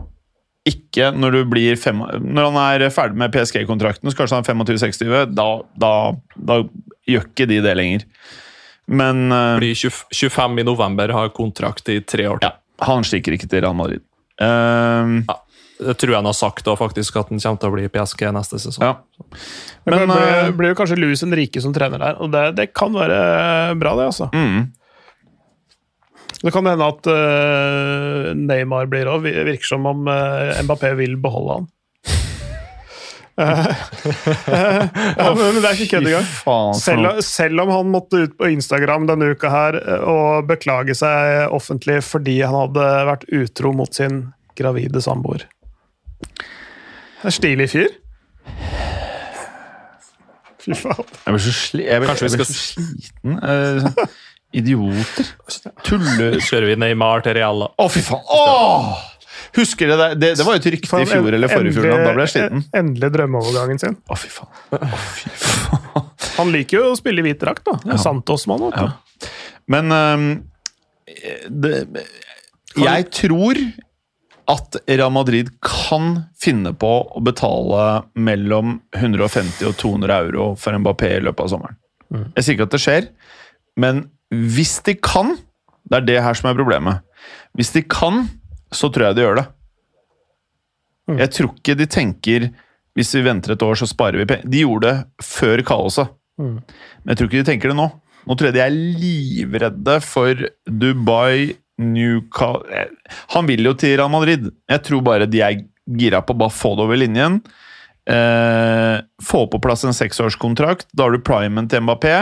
[0.68, 4.58] Ikke når du blir fem, Når han er ferdig med PSG-kontrakten, så kanskje han er
[4.76, 5.32] 25-26.
[5.36, 5.46] Da,
[5.80, 5.92] da,
[6.36, 6.58] da
[7.08, 8.04] gjør ikke de det lenger.
[8.88, 12.50] Men uh, Blir 20, 25 i november, har kontrakt i tre år til.
[12.50, 14.04] ja, han stikker ikke til Real Madrid.
[14.38, 15.14] Eh,
[15.78, 18.24] Det tror jeg han har sagt da, faktisk, at han kommer til å bli PSG
[18.34, 18.82] neste sesong.
[18.82, 18.96] ja.
[19.86, 22.72] Men Men det blir, eh, jo kanskje Luis Henrique som trener der, og det, det
[22.74, 24.28] kan være bra, det, altså.
[24.34, 24.66] mm,
[26.42, 29.24] Det kan hende at uh, Neymar blir òg.
[29.26, 31.68] Virker som om uh, Mbappé vil beholde han.
[33.38, 36.24] Ja, men det er ikke kødd engang.
[36.74, 42.00] Selv, selv om han måtte ut på Instagram denne uka her og beklage seg offentlig
[42.02, 44.24] fordi han hadde vært utro mot sin
[44.58, 45.46] gravide samboer.
[47.24, 47.90] En stilig fyr.
[50.62, 51.04] Fy faen.
[51.24, 53.38] Jeg blir så, sli jeg blir, Kanskje vi jeg blir så sliten.
[53.38, 54.16] Eh, sånn,
[54.58, 55.30] idioter.
[55.86, 56.32] Tulle...
[56.44, 58.26] Kjører vi Neymar til Real, Å, oh, fy faen!
[58.34, 58.96] Oh!
[59.56, 60.20] Husker dere det?
[60.20, 60.30] det?
[60.38, 61.88] Det var jo et rykte i fjor eller forrige fjor.
[61.88, 62.64] Da ble jeg sliten.
[62.76, 63.96] Endelig, drømmeovergangen sin.
[64.04, 64.52] Å, fy faen.
[64.76, 66.08] Oh, fy faen.
[66.38, 67.78] Han liker jo å spille i hvit drakt, da.
[67.88, 67.98] Ja.
[68.02, 68.68] Santos-mann.
[68.74, 69.28] Ja.
[69.72, 70.26] Men um,
[71.48, 71.72] det,
[72.78, 73.58] Jeg tror
[74.48, 77.82] at Real Madrid kan finne på å betale
[78.16, 81.76] mellom 150 og 200 euro for Mbappé i løpet av sommeren.
[82.36, 83.08] Jeg sier ikke at det skjer,
[83.76, 85.36] men hvis de kan
[85.88, 86.98] Det er det her som er problemet.
[87.56, 88.26] Hvis de kan,
[88.76, 89.44] så tror jeg de gjør det.
[91.22, 92.48] Jeg tror ikke de tenker
[92.98, 94.50] hvis vi venter et år, så sparer vi penger.
[94.52, 96.10] De gjorde det før kaoset.
[96.36, 97.86] Men jeg tror ikke de tenker det nå.
[98.28, 102.88] Nå tror jeg de er livredde for Dubai, Newcastle
[103.34, 104.50] Han vil jo til Real Madrid.
[104.68, 105.60] Jeg tror bare de er
[105.98, 107.40] gira på å bare få det over linjen.
[108.08, 110.88] Eh, få på plass en seksårskontrakt.
[110.92, 112.16] Da har du primen til Mbappé.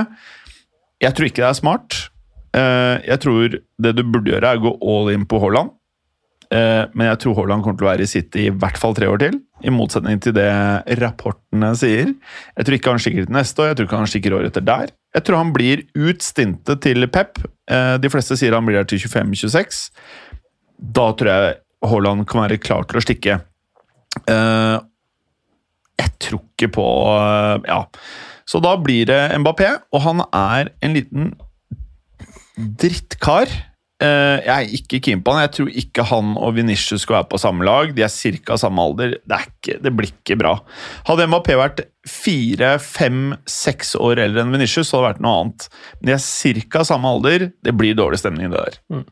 [1.03, 1.99] Jeg tror ikke det er smart.
[2.57, 5.75] Eh, jeg tror det du burde gjøre, er å gå all in på Haaland.
[6.55, 9.09] Eh, men jeg tror Haaland kommer til å være i City i hvert fall tre
[9.11, 9.39] år til.
[9.67, 10.51] I motsetning til det
[11.01, 12.13] rapportene sier.
[12.57, 14.67] Jeg tror ikke han stikker til neste år, jeg tror ikke han stikker året etter
[14.67, 14.93] der.
[15.17, 17.41] Jeg tror han blir ut stintet til Pep.
[17.73, 19.87] Eh, de fleste sier han blir der til 25-26.
[20.77, 21.55] Da tror jeg
[21.87, 23.39] Haaland kan være klar til å stikke.
[24.29, 24.77] Eh,
[25.97, 26.87] jeg tror ikke på
[27.17, 27.83] eh, Ja.
[28.47, 31.33] Så da blir det Mbappé, og han er en liten
[32.79, 33.51] drittkar.
[33.97, 35.47] Eh, jeg er ikke keen på han.
[35.47, 37.95] Jeg tror ikke han og Vinicius skal være på samme lag.
[37.97, 38.13] De er
[38.45, 38.59] ca.
[38.61, 39.15] samme alder.
[39.25, 40.53] Det, er ikke, det blir ikke bra.
[41.09, 45.41] Hadde Mbappé vært fire, fem, seks år eldre enn Vinicius, så hadde det vært noe
[45.41, 45.69] annet.
[46.01, 46.85] Men de er ca.
[46.93, 47.49] samme alder.
[47.65, 49.07] Det blir dårlig stemning, det der.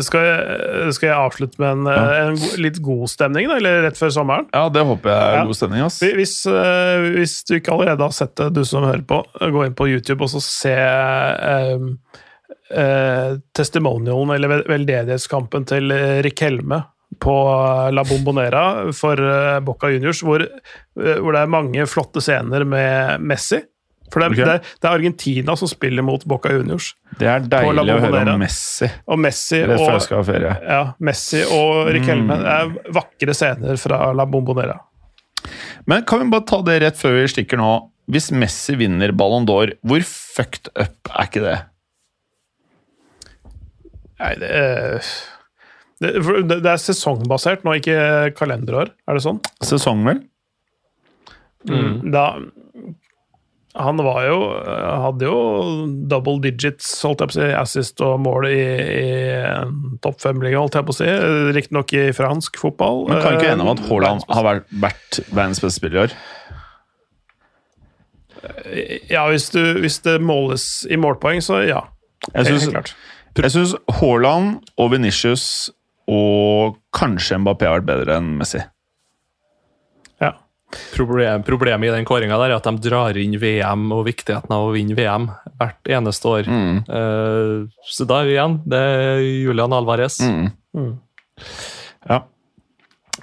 [0.00, 2.04] Skal jeg, skal jeg avslutte med en, ja.
[2.30, 4.46] en litt god stemning, da, eller rett før sommeren?
[4.54, 5.42] Ja, det håper jeg er Ja.
[5.50, 5.82] god stemning.
[5.84, 5.98] ass.
[6.00, 9.18] Hvis, eh, hvis du ikke allerede har sett det, du som hører på,
[9.52, 11.84] gå inn på YouTube og så se eh,
[12.72, 16.82] eh, testimonialen, eller veldedighetskampen til Rik Rick Helme
[17.20, 17.34] på
[17.92, 23.20] La Bombonera for eh, Boca Juniors, hvor, eh, hvor det er mange flotte scener med
[23.20, 23.60] Messi.
[24.12, 24.36] For det er, Ok.
[24.44, 26.90] det, det er Argentina som spiller mot Boca Juniors.
[27.18, 30.26] Det er deilig å høre om Messi Og Messi rett før jeg og, skal ha
[30.28, 30.56] ferie.
[30.68, 32.10] ja, Messi og Rick Mm.
[32.12, 34.76] Helme det er vakre scener fra La Bombonera.
[35.86, 37.70] Men kan vi bare ta det rett før vi stikker nå?
[38.12, 41.58] Hvis Messi vinner Ballon d'Or, hvor fucked up er ikke det?
[44.22, 45.12] Nei, det er,
[46.02, 47.96] det, det er sesongbasert nå, ikke
[48.38, 48.92] kalenderår.
[49.08, 49.40] Er det sånn?
[49.66, 50.22] Sesong, vel?
[52.10, 52.24] Da
[53.78, 54.38] Han var jo
[55.04, 55.36] Hadde jo
[56.10, 59.12] double digits, holdt jeg på å si, assist og mål i, i
[60.02, 61.08] topp fem-liga, holdt jeg på å si.
[61.56, 63.06] Riktignok i fransk fotball.
[63.08, 66.16] Men kan ikke Eh, om at Haaland har vært, vært verdens beste spiller i år?
[69.12, 71.84] Ja, hvis, du, hvis det måles i målpoeng, så ja.
[72.32, 72.94] Jeg Helt klart.
[73.40, 75.70] Jeg syns Haaland og Venitius
[76.10, 78.60] og kanskje Mbappé har vært bedre enn Messi.
[80.92, 84.68] Problem, problemet i den kåringa der er at de drar inn VM og viktigheten av
[84.68, 85.28] å vinne VM
[85.60, 86.48] hvert eneste år.
[86.48, 86.78] Mm.
[86.88, 88.58] Uh, så da igjen.
[88.64, 90.18] Det er Julian Alvarez.
[90.24, 90.94] Mm.
[92.08, 92.22] Ja.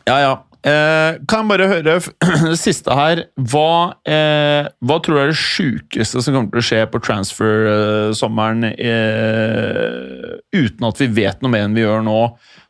[0.05, 0.33] Ja, ja.
[0.59, 1.93] Eh, kan jeg bare høre
[2.49, 6.67] det siste her Hva, eh, hva tror du er det sjukeste som kommer til å
[6.67, 12.17] skje på transfer-sommeren eh, uten at vi vet noe mer enn vi gjør nå?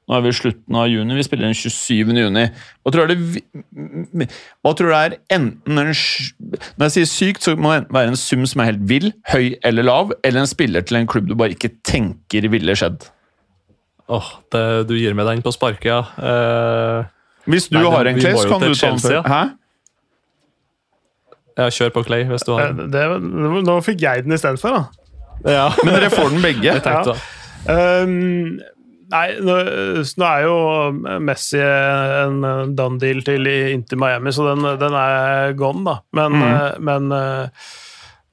[0.09, 2.13] Nå er vi i slutten av juni, vi spiller den 27.
[2.17, 2.47] juni.
[2.81, 4.29] Hva tror du det,
[4.65, 8.13] hva tror du er enten en Når jeg sier sykt, så må det enten være
[8.13, 11.29] en sum som er helt vill, høy eller lav, eller en spiller til en klubb
[11.29, 13.05] du bare ikke tenker ville skjedd.
[14.09, 16.01] Åh, det, du gir meg den på sparket, ja.
[16.17, 17.15] Eh,
[17.49, 19.21] Hvis du Nei, har en Clay, så kan du ta den før.
[19.27, 19.41] Hæ?
[21.59, 23.05] ja, kjør på Clay, hvis du har har Det,
[23.67, 24.83] nå fikk jeg den istedenfor, da.
[25.49, 26.75] Ja, Men dere får den begge.
[26.83, 27.19] tenkte da.
[27.69, 28.59] Um,
[29.11, 29.55] nei, nå,
[30.21, 30.55] nå er jo
[31.25, 35.97] Messi en eh, done deal til inntil Miami, så den, den er gone, da.
[36.15, 36.43] Men, Mm.
[36.47, 37.69] eh, men eh,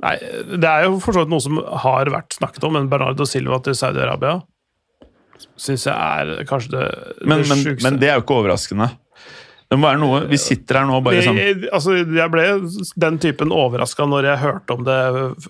[0.04, 0.12] Nei,
[0.60, 3.56] det er jo for så vidt noe som har vært snakket om, men Bernardo Silva
[3.64, 4.42] til Saudi-Arabia
[5.56, 6.82] syns jeg er kanskje det,
[7.24, 7.84] Men, det men, sjukeste.
[7.86, 8.90] men det er jo ikke overraskende.
[9.66, 12.44] Det må være noe Vi sitter her nå og bare sånn jeg, altså, jeg ble
[13.02, 14.98] den typen overraska når jeg hørte om det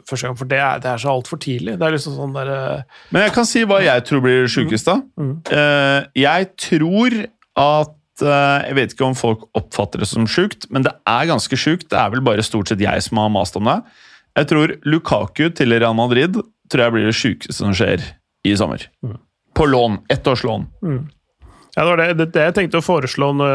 [0.09, 1.77] første gang, for det er, det er så altfor tidlig.
[1.77, 4.89] Det er liksom sånn der eh, Men jeg kan si hva jeg tror blir sjukest,
[4.89, 4.99] da.
[5.21, 5.37] Mm.
[5.51, 7.19] Uh, jeg tror
[7.57, 11.61] at eh, Jeg vet ikke om folk oppfatter det som sjukt, men det er ganske
[11.61, 11.89] sjukt.
[11.93, 13.79] Det er vel bare stort sett jeg som har mast om det.
[14.37, 16.37] Jeg tror Lukaku til Real Madrid
[16.73, 18.03] tror jeg blir det sjukeste som skjer
[18.47, 18.89] i sommer.
[19.05, 19.19] Mm.
[19.57, 20.01] På lån.
[20.13, 20.67] Ett års lån.
[21.77, 23.47] Ja, det var det, det, det jeg tenkte å foreslå nå,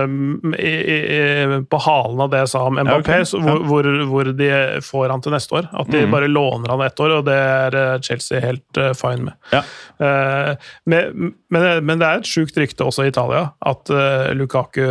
[0.53, 3.29] i, i, på halen av det jeg sa om Mbappé, ok.
[3.31, 4.49] så hvor, hvor, hvor de
[4.85, 5.69] får han til neste år.
[5.73, 6.13] At de mm.
[6.13, 9.39] bare låner han ett år, og det er eh, Chelsea helt uh, fine med.
[9.49, 9.63] Ja.
[9.97, 14.85] Uh, men, men, men det er et sjukt rykte også i Italia at uh, Lukaku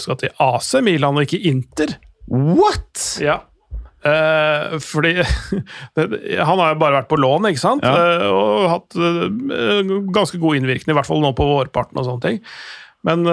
[0.00, 1.98] skal til AC Milan og ikke Inter.
[2.32, 3.20] What?!
[3.20, 3.42] Ja.
[4.00, 5.10] Eh, fordi
[6.48, 7.84] Han har jo bare vært på lån, ikke sant?
[7.84, 7.92] Ja.
[7.92, 12.24] Eh, og hatt eh, ganske god innvirkning, i hvert fall nå på vårparten og sånne
[12.24, 12.40] ting.
[13.02, 13.24] Men,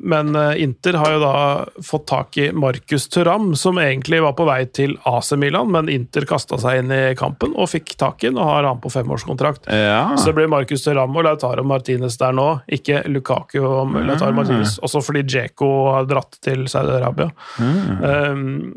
[0.00, 1.36] men eh, Inter har jo da
[1.84, 6.26] fått tak i Marcus Thuram, som egentlig var på vei til AC Milan, men Inter
[6.28, 9.70] kasta seg inn i kampen og fikk tak i ham, og har han på femårskontrakt.
[9.72, 10.12] Ja.
[10.20, 14.76] Så det blir Marcus Thuram og Lautaro Martinez der nå, ikke Lukaku og Lautaro Martinez.
[14.84, 17.32] Også fordi Djeko har dratt til Saudi-Arabia.
[17.58, 18.76] Um,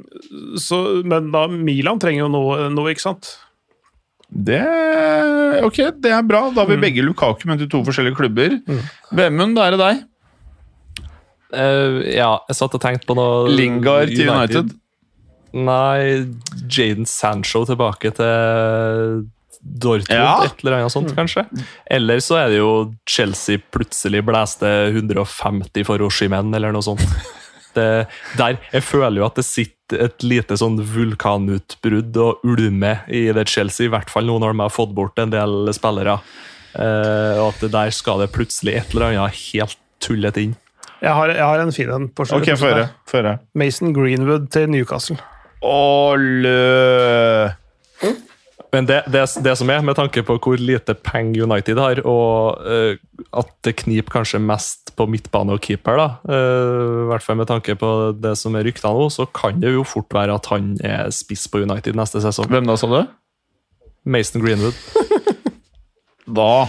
[1.04, 3.36] men da Milan trenger jo noe, noe ikke sant?
[4.32, 4.62] Det
[5.68, 6.46] Ok, det er bra.
[6.56, 8.56] Da har vi begge Lukaku, men til to forskjellige klubber.
[9.12, 10.06] Vemund, da er det deg.
[11.52, 14.72] Uh, ja, jeg satt og tenkte på noe Lingard til United.
[15.52, 16.24] Nei,
[16.72, 19.26] Jaden Sancho tilbake til
[19.62, 20.46] Dortmund, Ja.
[20.48, 21.44] et eller annet sånt, kanskje.
[21.92, 22.72] Eller så er det jo
[23.06, 27.04] Chelsea plutselig blæste 150 for Oshimen, eller noe sånt.
[27.76, 27.88] Det,
[28.40, 33.48] der, jeg føler jo at det sitter et lite sånn vulkanutbrudd og ulmer i det
[33.52, 36.20] Chelsea, i hvert fall nå når de har fått bort en del spillere.
[36.72, 40.56] Eh, og at det der skal det plutselig et eller annet helt tullete inn.
[41.02, 42.08] Jeg har, jeg har en fin en.
[42.14, 43.38] på Ok, få jeg Få høre.
[43.58, 45.18] Mason Greenwood til Newcastle.
[45.66, 47.50] Ålø!
[48.72, 52.62] Men det, det, det som er, med tanke på hvor lite penger United har, og
[52.64, 52.96] uh,
[53.36, 57.50] at det kniper kanskje mest på midtbane og keeper, da, Uh, i hvert fall med
[57.50, 57.90] tanke på
[58.22, 61.48] det som er rykta nå, så kan det jo fort være at han er spiss
[61.52, 62.48] på United neste sesong.
[62.52, 63.02] Hvem da, sa du?
[64.06, 64.78] Mason Greenwood.
[66.32, 66.68] Da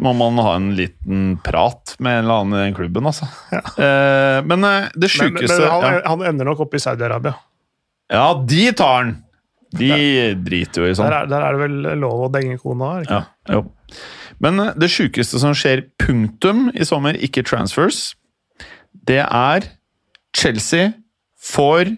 [0.00, 3.26] må man ha en liten prat med en eller annen i den klubben, altså.
[3.52, 5.98] Eh, men uh, det sjukeste han, ja.
[6.08, 7.34] han ender nok oppe i Saudi-Arabia.
[8.12, 9.12] ja, de tar han!
[9.72, 9.88] De
[10.44, 11.06] driter jo i sånn.
[11.08, 12.94] Der, er- der er det vel lov å denge kona?
[13.04, 13.20] ikke?
[13.20, 13.62] Ja, jo.
[14.42, 18.12] Men eh, det sjukeste som skjer punktum i sommer, ikke transfers,
[19.08, 19.68] det er
[20.36, 20.92] Chelsea
[21.42, 21.94] får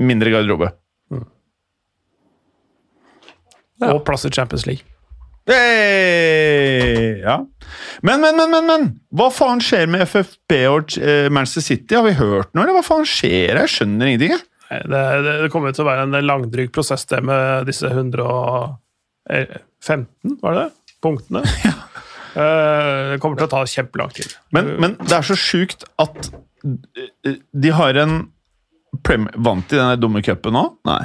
[0.00, 0.72] mindre garderobe.
[3.84, 4.84] Og plass i Champions League.
[5.44, 7.20] Hey!
[7.20, 7.36] Ja.
[8.02, 8.86] Men, men, men, men, men!
[9.12, 11.94] Hva faen skjer med FFP og eh, Manchester City?
[11.98, 13.58] Har vi hørt noe, eller hva faen skjer?
[13.60, 14.32] Jeg skjønner ingenting.
[14.36, 14.42] jeg.
[14.70, 18.78] Nei, Det, det, det kommer til å være en langdryg prosess, det med disse 115,
[20.40, 20.70] var det det?
[21.04, 21.44] Punktene.
[22.34, 24.32] Eh, Det kommer til å ta kjempelang tid.
[24.50, 28.24] Men, men det er så sjukt at eh, de har en
[29.06, 30.64] Prem Vant de den dumme cupen nå?
[30.90, 31.04] Nei.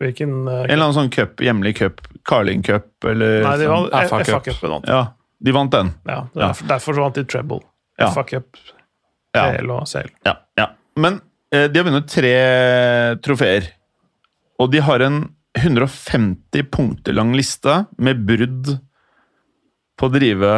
[0.00, 3.92] Hvilken eh, En eller annen sånn cup, hjemlig cup, Carling Cup eller Nei, de vant
[3.92, 4.32] FA Cup.
[4.38, 4.72] FA-cupen.
[4.78, 4.88] vant.
[4.88, 5.02] Ja,
[5.44, 5.92] de vant den.
[6.08, 7.60] Ja, derfor, derfor så vant de treble.
[8.00, 8.08] Ja.
[8.16, 8.56] FA-cup,
[9.36, 9.50] Ja.
[9.60, 10.08] Og CL.
[10.24, 10.70] Ja, ja.
[10.96, 11.20] Men
[11.52, 12.32] eh, de har vunnet tre
[13.20, 13.68] trofeer.
[14.64, 15.26] Og de har en
[15.60, 18.78] 150 punkter lang liste med brudd
[19.98, 20.50] på å drive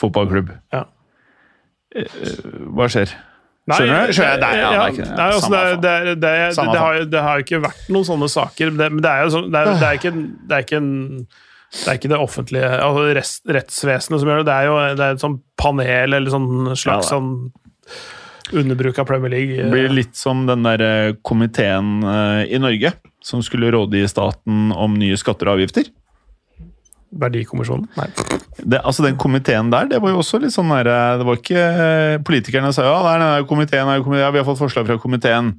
[0.00, 0.50] fotballklubb.
[0.74, 0.84] Ja.
[1.94, 2.06] Eh,
[2.74, 3.12] Hva skjer?
[3.70, 4.14] Skjønner du?
[4.16, 4.40] Skjønner jeg?
[7.10, 8.72] Det har, jo- ikke vært noen sånne saker.
[8.74, 9.86] Det, men det er jo sånn, det det det
[10.56, 11.26] er ikke en
[11.70, 15.04] det er ikke det offentlige altså rest, rettsvesenet som gjør det, det er jo det
[15.06, 17.28] er et sånn panel eller sånn slags Ja, sånn
[18.50, 19.54] underbruk av Premier League.
[19.54, 22.90] Det blir litt som den der eh, komiteen eh, i Norge
[23.22, 25.86] som skulle rådgi staten om nye skatter og avgifter.
[27.10, 27.88] Verdikommisjonen?
[27.98, 28.06] Nei.
[28.60, 31.38] Det, altså Den komiteen der, det var jo også litt sånn der, eh, Det var
[31.40, 34.42] ikke eh, Politikerne sa ja, det er den der komiteen, det er komiteen, ja, vi
[34.42, 35.54] har fått forslag fra komiteen.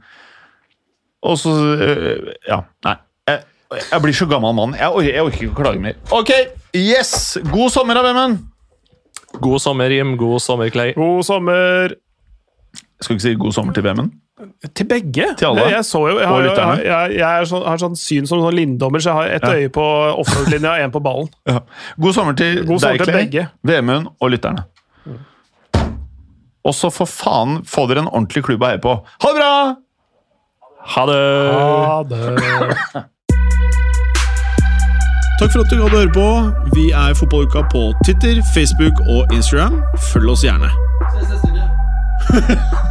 [1.27, 2.95] Og så eh, Ja, nei.
[3.31, 3.43] Jeg,
[3.87, 4.73] jeg blir så gammel mann.
[4.75, 5.99] Jeg orker, jeg orker ikke å klage mer.
[6.11, 6.31] Ok,
[6.75, 7.37] yes!
[7.51, 8.39] God sommer, da, Vemmen!
[9.39, 10.17] God sommer, Jim.
[10.19, 10.91] God sommer, Clay.
[10.97, 14.11] God sommer Jeg skal ikke si god sommer til Vemund.
[14.75, 15.25] Til begge.
[15.37, 15.61] Til alle.
[15.71, 18.55] Jeg, så jo, jeg, har, jeg, jeg, jeg er sånn, har sånn syn som sånn
[18.57, 19.53] Linddommer, så jeg har ett Ja.
[19.57, 19.85] øye på
[20.23, 21.29] offroad-linja og én på ballen.
[21.51, 21.59] Ja.
[22.01, 23.47] God sommer til God sommer deg, til Clay, begge.
[23.67, 24.65] Vemund og lytterne.
[26.61, 28.93] Og så for faen, få dere en ordentlig klubb å heie på.
[29.23, 29.53] Ha det bra!
[30.93, 31.21] Ha det!
[31.55, 32.21] Ha det.
[35.41, 36.27] Takk for at du gadd å høre på.
[36.77, 39.81] Vi er Fotballuka på Twitter, Facebook og Instagram.
[40.11, 40.69] Følg oss gjerne.